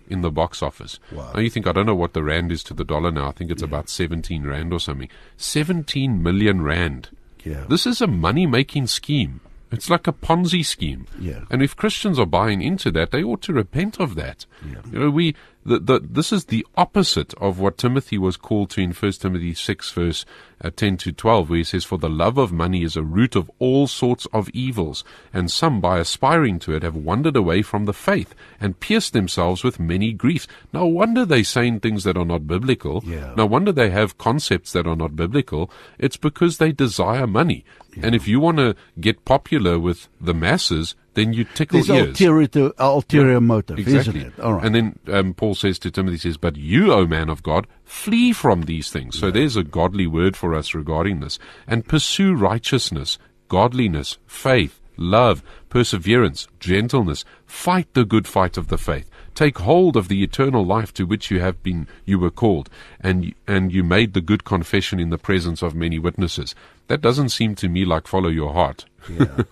in 0.07 0.21
the 0.21 0.31
box 0.31 0.61
office. 0.61 0.99
Wow. 1.11 1.31
Now 1.33 1.39
you 1.39 1.49
think, 1.49 1.65
I 1.65 1.71
don't 1.71 1.87
know 1.87 1.95
what 1.95 2.13
the 2.13 2.23
rand 2.23 2.51
is 2.51 2.63
to 2.65 2.75
the 2.75 2.85
dollar 2.85 3.11
now. 3.11 3.29
I 3.29 3.31
think 3.31 3.49
it's 3.49 3.63
about 3.63 3.89
17 3.89 4.45
rand 4.45 4.71
or 4.71 4.79
something. 4.79 5.09
17 5.37 6.21
million 6.21 6.61
rand. 6.61 7.09
Yeah. 7.43 7.65
This 7.67 7.87
is 7.87 8.01
a 8.01 8.07
money 8.07 8.45
making 8.45 8.85
scheme. 8.85 9.41
It's 9.71 9.89
like 9.89 10.07
a 10.07 10.13
Ponzi 10.13 10.63
scheme. 10.63 11.07
Yeah. 11.19 11.41
And 11.49 11.61
if 11.61 11.75
Christians 11.75 12.19
are 12.19 12.25
buying 12.25 12.61
into 12.61 12.91
that, 12.91 13.11
they 13.11 13.23
ought 13.23 13.41
to 13.43 13.53
repent 13.53 13.99
of 13.99 14.15
that. 14.15 14.45
You 14.91 14.99
know, 14.99 15.09
we, 15.09 15.35
the, 15.65 15.79
the, 15.79 15.99
this 15.99 16.31
is 16.31 16.45
the 16.45 16.65
opposite 16.75 17.33
of 17.35 17.59
what 17.59 17.77
Timothy 17.77 18.17
was 18.17 18.37
called 18.37 18.69
to 18.71 18.81
in 18.81 18.91
1 18.91 19.11
Timothy 19.13 19.53
6 19.53 19.91
verse 19.91 20.25
uh, 20.63 20.69
10 20.69 20.97
to 20.97 21.11
12, 21.11 21.49
where 21.49 21.57
he 21.57 21.63
says, 21.63 21.83
For 21.83 21.97
the 21.97 22.09
love 22.09 22.37
of 22.37 22.51
money 22.51 22.83
is 22.83 22.95
a 22.95 23.03
root 23.03 23.35
of 23.35 23.49
all 23.59 23.87
sorts 23.87 24.25
of 24.27 24.49
evils, 24.49 25.03
and 25.33 25.49
some 25.49 25.81
by 25.81 25.97
aspiring 25.99 26.59
to 26.59 26.75
it 26.75 26.83
have 26.83 26.95
wandered 26.95 27.35
away 27.35 27.61
from 27.61 27.85
the 27.85 27.93
faith 27.93 28.33
and 28.59 28.79
pierced 28.79 29.13
themselves 29.13 29.63
with 29.63 29.79
many 29.79 30.13
griefs. 30.13 30.47
No 30.71 30.85
wonder 30.85 31.25
they're 31.25 31.43
saying 31.43 31.79
things 31.79 32.03
that 32.03 32.17
are 32.17 32.25
not 32.25 32.47
biblical. 32.47 33.03
Yeah. 33.05 33.33
No 33.35 33.45
wonder 33.45 33.71
they 33.71 33.89
have 33.89 34.17
concepts 34.17 34.71
that 34.73 34.87
are 34.87 34.95
not 34.95 35.15
biblical. 35.15 35.69
It's 35.97 36.17
because 36.17 36.57
they 36.57 36.71
desire 36.71 37.27
money. 37.27 37.65
And 38.03 38.15
if 38.15 38.27
you 38.27 38.39
want 38.39 38.57
to 38.57 38.75
get 38.99 39.25
popular 39.25 39.79
with 39.79 40.07
the 40.19 40.33
masses, 40.33 40.95
then 41.13 41.31
you 41.33 41.45
tickle 41.45 41.77
There's 41.81 41.89
ears. 41.89 42.07
ulterior 42.09 42.71
ulterior 42.77 43.39
motive, 43.41 43.79
Exactly. 43.79 44.19
isn't 44.21 44.33
it? 44.33 44.39
All 44.39 44.53
right. 44.55 44.65
And 44.65 44.75
then 44.75 44.99
um, 45.07 45.33
Paul 45.33 45.55
says 45.55 45.79
to 45.79 45.91
Timothy, 45.91 46.17
says, 46.17 46.37
But 46.37 46.57
you, 46.57 46.91
O 46.91 47.05
man 47.05 47.29
of 47.29 47.41
God, 47.43 47.67
flee 47.85 48.33
from 48.33 48.63
these 48.63 48.91
things. 48.91 49.17
So 49.17 49.31
there's 49.31 49.55
a 49.55 49.63
godly 49.63 50.07
word 50.07 50.35
for 50.35 50.53
us 50.53 50.73
regarding 50.73 51.21
this. 51.21 51.39
And 51.67 51.87
pursue 51.87 52.35
righteousness, 52.35 53.17
godliness, 53.47 54.17
faith, 54.27 54.81
love, 54.97 55.41
perseverance, 55.69 56.47
gentleness. 56.59 57.23
Fight 57.45 57.93
the 57.93 58.05
good 58.05 58.27
fight 58.27 58.57
of 58.57 58.67
the 58.67 58.77
faith. 58.77 59.09
Take 59.33 59.57
hold 59.59 59.97
of 59.97 60.07
the 60.07 60.23
eternal 60.23 60.65
life 60.65 60.93
to 60.93 61.05
which 61.05 61.29
you 61.29 61.41
have 61.41 61.61
been, 61.61 61.87
you 62.05 62.17
were 62.17 62.29
called, 62.31 62.69
and, 63.01 63.35
and 63.45 63.69
you 63.69 63.83
made 63.83 64.13
the 64.13 64.21
good 64.21 64.45
confession 64.45 64.97
in 64.97 65.09
the 65.09 65.17
presence 65.17 65.61
of 65.61 65.75
many 65.75 65.99
witnesses. 65.99 66.55
That 66.87 67.01
doesn't 67.01 67.29
seem 67.29 67.55
to 67.55 67.69
me 67.69 67.83
like 67.83 68.07
follow 68.07 68.29
your 68.29 68.53
heart. 68.53 68.85
Yeah. 69.09 69.43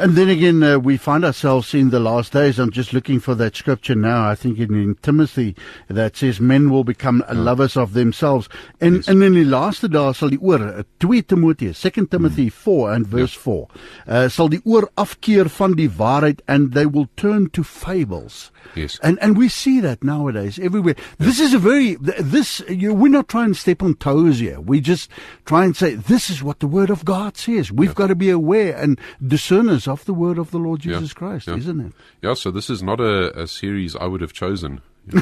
And 0.00 0.14
then 0.16 0.28
again, 0.28 0.62
uh, 0.62 0.78
we 0.78 0.96
find 0.96 1.24
ourselves 1.24 1.74
in 1.74 1.90
the 1.90 2.00
last 2.00 2.32
days. 2.32 2.58
I'm 2.58 2.70
just 2.70 2.92
looking 2.92 3.20
for 3.20 3.34
that 3.36 3.56
scripture 3.56 3.94
now. 3.94 4.28
I 4.28 4.34
think 4.34 4.58
in, 4.58 4.74
in 4.74 4.94
Timothy 4.96 5.54
that 5.88 6.16
says 6.16 6.40
men 6.40 6.70
will 6.70 6.84
become 6.84 7.24
lovers 7.32 7.76
of 7.76 7.92
themselves. 7.92 8.48
En 8.80 8.96
Yes. 8.96 9.08
en 9.08 9.22
in 9.22 9.34
die 9.34 9.44
laaste 9.44 9.88
dae 9.92 10.12
sal 10.14 10.30
die 10.32 10.38
oor 10.40 10.62
uh, 10.62 10.82
2 11.00 11.22
Timoteus, 11.22 11.80
2 11.82 12.06
Timothy 12.06 12.48
4 12.48 12.92
and 12.92 13.06
verse 13.06 13.34
4. 13.34 13.68
Uh, 14.06 14.28
sal 14.28 14.48
die 14.48 14.60
oor 14.64 14.88
afkeer 14.96 15.50
van 15.50 15.74
die 15.76 15.88
waarheid 15.88 16.40
and 16.48 16.72
they 16.72 16.86
will 16.86 17.08
turn 17.16 17.48
to 17.50 17.62
fables. 17.62 18.50
Yes. 18.74 18.98
And 19.02 19.18
and 19.22 19.36
we 19.38 19.48
see 19.48 19.80
that 19.80 20.02
nowadays 20.02 20.58
everywhere. 20.58 20.96
This 21.18 21.40
is 21.40 21.54
a 21.54 21.58
very 21.58 21.96
this 22.00 22.62
you, 22.68 22.94
we're 22.94 23.08
not 23.08 23.28
trying 23.28 23.52
to 23.52 23.58
step 23.58 23.82
on 23.82 23.94
toes 23.94 24.38
here. 24.40 24.60
We 24.60 24.80
just 24.80 25.10
try 25.44 25.64
and 25.64 25.76
say 25.76 25.94
this 25.94 26.30
is 26.30 26.42
what 26.42 26.60
the 26.60 26.66
word 26.66 26.90
of 26.90 27.04
God 27.04 27.36
says. 27.36 27.70
We've 27.72 27.94
got 27.94 28.08
to 28.08 28.14
be 28.14 28.30
aware 28.30 28.76
and 28.76 28.95
discerners 29.26 29.86
of 29.88 30.04
the 30.04 30.14
word 30.14 30.38
of 30.38 30.50
the 30.50 30.58
Lord 30.58 30.84
Yeah. 30.84 30.94
Jesus 30.94 31.12
Christ, 31.12 31.46
Yeah. 31.48 31.56
isn't 31.56 31.80
it? 31.80 31.92
Yeah, 32.22 32.34
so 32.34 32.50
this 32.50 32.70
is 32.70 32.82
not 32.82 33.00
a, 33.00 33.38
a 33.42 33.46
series 33.46 33.94
I 33.96 34.06
would 34.06 34.20
have 34.20 34.32
chosen. 34.32 34.80
You 35.12 35.20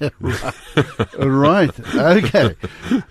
know. 0.00 0.10
right. 1.18 1.94
Okay. 1.94 2.54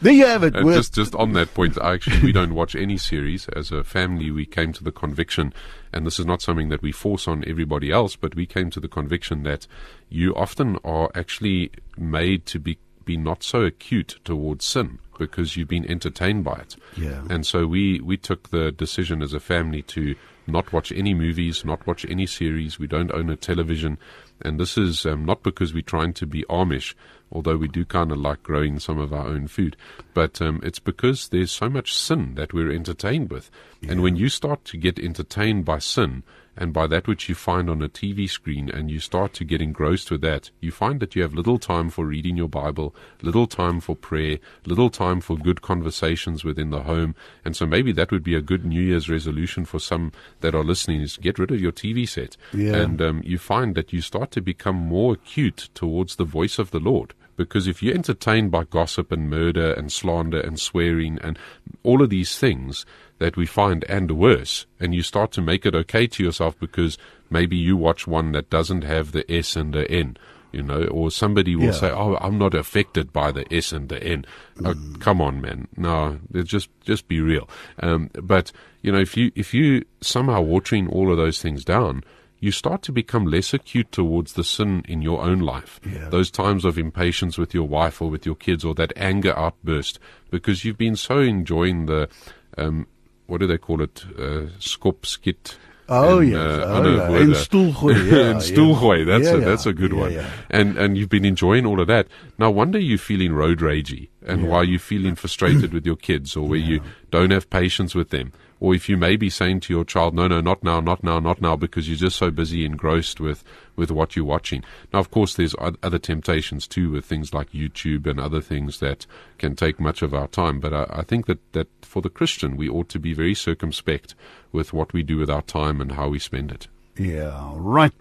There 0.01 0.13
you 0.13 0.25
have 0.27 0.43
it. 0.43 0.53
Just 0.53 0.93
just 0.93 1.15
on 1.15 1.33
that 1.33 1.53
point, 1.55 1.77
I 1.81 1.93
actually 1.93 2.21
we 2.21 2.31
don't 2.31 2.53
watch 2.53 2.75
any 2.75 2.97
series. 2.97 3.47
As 3.49 3.71
a 3.71 3.83
family, 3.83 4.29
we 4.29 4.45
came 4.45 4.73
to 4.73 4.83
the 4.83 4.91
conviction, 4.91 5.53
and 5.91 6.05
this 6.05 6.19
is 6.19 6.25
not 6.27 6.41
something 6.43 6.69
that 6.69 6.83
we 6.83 6.91
force 6.91 7.27
on 7.27 7.43
everybody 7.47 7.91
else, 7.91 8.15
but 8.15 8.35
we 8.35 8.45
came 8.45 8.69
to 8.71 8.79
the 8.79 8.87
conviction 8.87 9.41
that 9.43 9.65
you 10.09 10.35
often 10.35 10.77
are 10.83 11.09
actually 11.15 11.71
made 11.97 12.45
to 12.47 12.59
be 12.59 12.77
be 13.05 13.17
not 13.17 13.41
so 13.43 13.63
acute 13.63 14.19
towards 14.23 14.63
sin 14.63 14.99
because 15.17 15.56
you've 15.56 15.67
been 15.67 15.89
entertained 15.89 16.43
by 16.43 16.56
it. 16.56 16.76
Yeah. 16.97 17.23
And 17.30 17.45
so 17.45 17.65
we 17.67 17.99
we 18.02 18.17
took 18.17 18.49
the 18.49 18.71
decision 18.71 19.21
as 19.21 19.34
a 19.34 19.39
family 19.39 19.82
to 19.84 20.15
not 20.47 20.73
watch 20.73 20.91
any 20.91 21.13
movies, 21.13 21.63
not 21.63 21.86
watch 21.88 22.06
any 22.06 22.26
series. 22.26 22.80
We 22.80 22.88
don't 22.88 23.12
own 23.12 23.30
a 23.30 23.36
television, 23.36 23.97
and 24.41 24.60
this 24.60 24.78
is 24.78 25.06
um, 25.06 25.26
not 25.26 25.43
because 25.43 25.73
we're 25.73 25.82
trying 25.82 26.13
to 26.13 26.26
be 26.26 26.43
Amish, 26.49 26.93
although 27.32 27.58
we 27.58 27.67
do 27.67 27.86
kind 27.86 28.12
of 28.12 28.17
like 28.17 28.43
growing 28.43 28.80
some 28.80 28.99
of 28.99 29.13
our 29.13 29.28
own 29.28 29.47
food, 29.47 29.78
but 30.13 30.41
um, 30.41 30.60
it's 30.63 30.80
because 30.80 31.30
there's 31.30 31.52
so 31.52 31.69
much 31.69 31.95
sin 31.95 32.36
that 32.36 32.54
we're 32.54 32.71
entertained 32.71 33.30
with, 33.30 33.49
and 33.88 34.02
when 34.02 34.15
you 34.15 34.30
start 34.30 34.65
to 34.65 34.78
get 34.78 34.99
entertained 34.99 35.65
by 35.65 35.80
sin. 35.80 36.23
And 36.55 36.71
by 36.71 36.87
that 36.87 37.07
which 37.07 37.27
you 37.27 37.35
find 37.35 37.69
on 37.69 37.81
a 37.81 37.89
TV 37.89 38.29
screen, 38.29 38.69
and 38.69 38.91
you 38.91 38.99
start 38.99 39.33
to 39.33 39.43
get 39.43 39.61
engrossed 39.61 40.11
with 40.11 40.21
that, 40.21 40.51
you 40.61 40.71
find 40.71 40.99
that 40.99 41.15
you 41.15 41.21
have 41.23 41.33
little 41.33 41.57
time 41.57 41.89
for 41.89 42.05
reading 42.05 42.37
your 42.37 42.47
Bible, 42.47 42.95
little 43.21 43.47
time 43.47 43.79
for 43.79 43.95
prayer, 43.95 44.37
little 44.65 44.89
time 44.89 45.19
for 45.19 45.35
good 45.35 45.61
conversations 45.61 46.43
within 46.43 46.69
the 46.69 46.83
home. 46.83 47.15
And 47.43 47.55
so 47.55 47.65
maybe 47.65 47.91
that 47.93 48.11
would 48.11 48.23
be 48.23 48.35
a 48.35 48.41
good 48.41 48.65
New 48.65 48.81
Year's 48.81 49.09
resolution 49.09 49.65
for 49.65 49.79
some 49.79 50.11
that 50.41 50.53
are 50.53 50.63
listening 50.63 51.01
is 51.01 51.17
get 51.17 51.39
rid 51.39 51.51
of 51.51 51.59
your 51.59 51.71
TV 51.71 52.07
set. 52.07 52.37
Yeah. 52.53 52.75
And 52.75 53.01
um, 53.01 53.21
you 53.25 53.37
find 53.37 53.73
that 53.75 53.91
you 53.91 54.01
start 54.01 54.31
to 54.31 54.41
become 54.41 54.75
more 54.75 55.13
acute 55.13 55.69
towards 55.73 56.17
the 56.17 56.25
voice 56.25 56.59
of 56.59 56.71
the 56.71 56.79
Lord. 56.79 57.13
Because 57.35 57.67
if 57.67 57.81
you're 57.81 57.95
entertained 57.95 58.51
by 58.51 58.63
gossip 58.65 59.11
and 59.11 59.29
murder 59.29 59.73
and 59.73 59.91
slander 59.91 60.39
and 60.39 60.59
swearing 60.59 61.17
and 61.23 61.39
all 61.81 62.03
of 62.03 62.11
these 62.11 62.37
things 62.37 62.85
that 63.19 63.38
we 63.38 63.45
find 63.45 63.84
and 63.86 64.12
worse, 64.12 64.65
and 64.80 64.93
you 64.93 65.02
start 65.02 65.32
to 65.34 65.41
make 65.41 65.65
it 65.65 65.76
okay 65.76 66.08
to 66.08 66.23
yourself 66.23 66.60
because 66.60 66.97
maybe 67.30 67.56
you 67.56 67.78
watch 67.78 68.06
one 68.08 68.32
that 68.34 68.49
doesn't 68.49 68.84
have 68.84 69.12
the 69.12 69.30
S 69.32 69.56
and 69.56 69.73
the 69.73 69.89
N, 69.89 70.17
you 70.52 70.62
know, 70.62 70.84
or 70.86 71.10
somebody 71.10 71.56
will 71.56 71.65
Yeah. 71.65 71.71
say, 71.71 71.89
"Oh, 71.91 72.15
I'm 72.21 72.38
not 72.38 72.54
affected 72.54 73.13
by 73.13 73.32
the 73.32 73.45
S 73.54 73.71
and 73.71 73.89
the 73.89 74.02
N." 74.04 74.26
Oh, 74.65 74.76
come 74.99 75.21
on, 75.21 75.41
man. 75.41 75.67
No, 75.78 76.19
just 76.43 76.69
just 76.86 77.08
be 77.08 77.21
real. 77.21 77.49
Um, 77.82 78.10
but 78.21 78.52
you 78.82 78.91
know, 78.91 78.99
if 78.99 79.15
you 79.15 79.32
if 79.36 79.54
you 79.54 79.84
somehow 80.02 80.41
watering 80.41 80.88
all 80.88 81.10
of 81.12 81.17
those 81.17 81.41
things 81.41 81.63
down, 81.63 82.04
you 82.39 82.52
start 82.52 82.82
to 82.84 82.91
become 82.91 83.26
less 83.26 83.54
acute 83.54 83.89
towards 83.93 84.34
the 84.34 84.43
sin 84.43 84.84
in 84.88 85.02
your 85.02 85.21
own 85.21 85.39
life. 85.39 85.80
Yeah. 85.89 86.10
Those 86.10 86.30
times 86.30 86.65
of 86.65 86.78
impatience 86.78 87.38
with 87.38 87.54
your 87.54 87.67
wife 87.67 88.02
or 88.02 88.10
with 88.10 88.26
your 88.26 88.36
kids, 88.36 88.65
or 88.65 88.76
that 88.76 88.91
anger 88.97 89.34
outburst, 89.38 89.97
because 90.30 90.65
you've 90.65 90.78
been 90.78 90.97
so 90.97 91.19
enjoying 91.19 91.86
the, 91.86 92.10
um, 92.58 92.86
what 93.27 93.39
do 93.39 93.47
they 93.47 93.57
call 93.57 93.81
it, 93.81 94.05
uh, 94.19 94.47
skop 94.59 95.05
skit. 95.05 95.57
Oh, 95.89 96.19
en, 96.21 96.27
yes. 96.29 96.36
uh, 96.38 96.63
Oh, 96.79 96.95
ja. 96.95 97.07
woorde. 97.09 97.36
Stoelgooi, 97.36 97.93
ja, 98.09 98.29
En 98.33 98.41
stoelgooi, 98.41 98.99
ja. 98.99 99.05
that's 99.05 99.27
Ja, 99.27 99.36
a 99.36 99.39
ja. 99.39 99.45
that's 99.45 99.65
a 99.67 99.73
good 99.73 99.93
one. 99.93 100.13
And 100.49 100.77
and 100.77 100.97
you've 100.97 101.09
been 101.09 101.25
enjoying 101.25 101.65
all 101.65 101.79
of 101.81 101.88
that. 101.88 102.07
No 102.38 102.49
wonder 102.51 102.79
you're 102.79 102.97
feeling 102.97 103.33
road 103.36 103.62
ragey, 103.62 104.07
and 104.25 104.47
why 104.47 104.63
you're 104.63 104.79
feeling 104.79 105.15
frustrated 105.17 105.73
with 105.73 105.86
your 105.86 105.97
kids, 105.97 106.36
or 106.38 106.47
where 106.47 106.59
you 106.59 106.79
don't 107.12 107.31
have 107.31 107.49
patience 107.49 107.93
with 107.97 108.09
them, 108.09 108.31
or 108.63 108.73
if 108.73 108.88
you 108.88 108.95
may 108.95 109.17
be 109.17 109.30
saying 109.30 109.60
to 109.60 109.73
your 109.73 109.84
child, 109.84 110.15
"No, 110.15 110.26
no, 110.26 110.39
not 110.39 110.63
now, 110.63 110.80
not 110.80 111.04
now, 111.04 111.19
not 111.19 111.41
now," 111.41 111.58
because 111.58 111.89
you're 111.89 111.97
just 111.97 112.15
so 112.15 112.32
busy 112.32 112.63
engrossed 112.63 113.19
with 113.19 113.43
with 113.76 113.91
what 113.91 114.15
you're 114.15 114.23
watching. 114.23 114.63
Now, 114.93 114.99
of 114.99 115.12
course, 115.12 115.34
there's 115.34 115.54
other 115.60 115.99
temptations 115.99 116.65
too, 116.65 116.89
with 116.91 117.04
things 117.04 117.34
like 117.34 117.52
YouTube 117.52 118.08
and 118.08 118.21
other 118.21 118.39
things 118.39 118.80
that 118.80 119.06
can 119.38 119.58
take 119.58 119.82
much 119.82 120.02
of 120.02 120.13
our 120.13 120.28
time. 120.28 120.62
But 120.62 120.73
I, 120.73 120.86
I 120.89 121.04
think 121.04 121.26
that 121.26 121.39
that 121.52 121.67
for 121.82 122.02
the 122.02 122.10
Christian, 122.10 122.56
we 122.56 122.69
ought 122.69 122.88
to 122.89 122.99
be 122.99 123.13
very 123.13 123.36
circumspect 123.36 124.15
with 124.54 124.71
what 124.71 124.93
we 124.93 125.04
do 125.04 125.17
with 125.17 125.30
our 125.30 125.41
time 125.41 125.82
and 125.82 125.91
how 125.91 126.08
we 126.08 126.19
spend 126.19 126.49
it. 126.49 126.69
Ja, 126.95 127.53
right. 127.58 127.93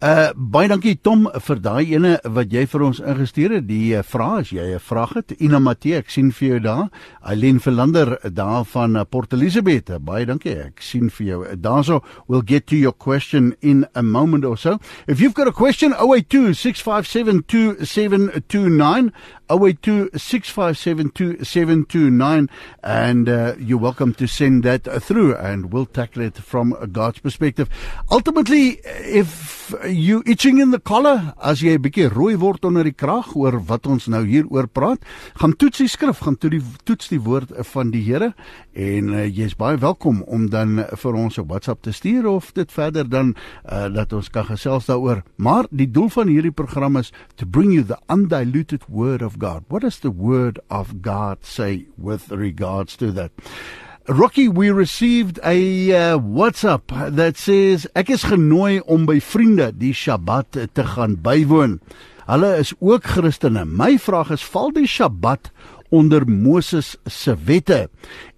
Uh 0.00 0.30
baie 0.32 0.70
dankie 0.70 0.94
Tom 1.04 1.26
vir 1.28 1.58
daai 1.60 1.90
ene 1.92 2.14
wat 2.24 2.48
jy 2.54 2.62
vir 2.72 2.84
ons 2.86 3.00
ingestuur 3.02 3.58
het. 3.58 3.66
Die 3.68 3.92
uh, 3.92 4.00
vraag 4.00 4.38
as 4.38 4.52
jy 4.56 4.64
'n 4.72 4.80
vraag 4.80 5.12
het. 5.18 5.34
Ina 5.40 5.58
Matthee, 5.58 5.98
ek 5.98 6.08
sien 6.08 6.32
vir 6.32 6.48
jou 6.48 6.60
daar. 6.60 6.88
Eileen 7.28 7.60
Verlander 7.60 8.16
daar 8.32 8.64
van 8.64 8.96
uh, 8.96 9.04
Port 9.04 9.32
Elizabeth. 9.32 9.92
Baie 10.00 10.24
dankie. 10.24 10.56
Ek 10.56 10.80
sien 10.80 11.10
vir 11.10 11.26
jou. 11.26 11.44
Daarso 11.56 12.00
we'll 12.26 12.46
get 12.46 12.66
to 12.68 12.76
your 12.76 12.96
question 12.96 13.54
in 13.60 13.86
a 13.94 14.02
moment 14.02 14.44
or 14.44 14.56
so. 14.56 14.78
If 15.06 15.20
you've 15.20 15.34
got 15.34 15.46
a 15.48 15.52
question 15.52 15.92
082 15.92 16.54
657 16.54 17.44
2729 17.46 19.12
082 19.48 20.10
657 20.14 21.10
2729 21.10 22.48
and 22.82 23.28
uh, 23.28 23.54
you're 23.58 23.78
welcome 23.78 24.14
to 24.14 24.26
send 24.26 24.62
that 24.62 24.84
through 25.02 25.34
and 25.36 25.72
we'll 25.72 25.86
tackle 25.86 26.22
it 26.22 26.36
from 26.36 26.76
God's 26.92 27.18
perspective. 27.20 27.68
Ultimately, 28.10 28.80
if 29.04 29.74
you 29.88 30.22
itching 30.26 30.58
in 30.58 30.70
the 30.70 30.78
collar 30.78 31.34
as 31.42 31.62
jy 31.62 31.76
'n 31.76 31.82
bietjie 31.82 32.08
rooi 32.08 32.36
word 32.36 32.64
onder 32.64 32.84
die 32.84 32.92
kraag 32.92 33.34
oor 33.36 33.58
wat 33.68 33.86
ons 33.86 34.08
nou 34.08 34.24
hier 34.24 34.46
oor 34.50 34.66
praat, 34.66 35.00
gaan 35.36 35.56
toets 35.56 35.78
die 35.78 35.88
skrif, 35.88 36.20
gaan 36.24 36.36
toe 36.36 36.50
die 36.50 36.62
toets 36.84 37.08
die 37.08 37.20
woord 37.20 37.52
van 37.72 37.90
die 37.90 38.02
Here 38.08 38.34
en 38.72 39.12
uh, 39.12 39.26
jy's 39.26 39.56
baie 39.56 39.76
welkom 39.76 40.22
om 40.22 40.48
dan 40.50 40.84
vir 40.96 41.14
ons 41.14 41.38
op 41.38 41.48
WhatsApp 41.48 41.82
te 41.82 41.92
stuur 41.92 42.26
of 42.26 42.52
dit 42.52 42.72
verder 42.72 43.08
dan 43.08 43.34
uh, 43.64 43.88
dat 43.92 44.12
ons 44.12 44.30
kan 44.30 44.46
gesels 44.48 44.86
daaroor. 44.86 45.22
Maar 45.36 45.66
die 45.70 45.90
doel 45.90 46.08
van 46.08 46.28
hierdie 46.28 46.54
program 46.54 46.96
is 46.96 47.12
to 47.36 47.46
bring 47.46 47.72
you 47.72 47.84
the 47.84 47.98
undiluted 48.08 48.84
word 48.88 49.22
of 49.22 49.37
God. 49.38 49.64
What 49.68 49.82
does 49.82 50.00
the 50.00 50.10
word 50.10 50.58
of 50.70 51.00
God 51.02 51.44
say 51.44 51.86
with 51.96 52.30
regards 52.30 52.96
to 52.96 53.12
that? 53.12 53.30
Rocky, 54.08 54.48
we 54.48 54.70
received 54.70 55.38
a 55.44 55.92
uh, 55.92 56.18
WhatsApp 56.18 57.14
that 57.14 57.36
says 57.36 57.86
ek 57.94 58.10
is 58.10 58.24
genooi 58.24 58.80
om 58.88 59.04
by 59.04 59.18
vriende 59.20 59.70
die 59.76 59.92
Sabbat 59.92 60.56
te 60.72 60.84
gaan 60.94 61.18
bywoon. 61.20 61.78
Hulle 62.28 62.54
is 62.60 62.72
ook 62.80 63.04
Christene. 63.04 63.66
My 63.68 63.98
vraag 64.00 64.32
is, 64.32 64.44
val 64.44 64.72
die 64.72 64.88
Sabbat 64.88 65.52
onder 65.90 66.26
Moses 66.28 66.96
se 67.06 67.34
wette? 67.44 67.88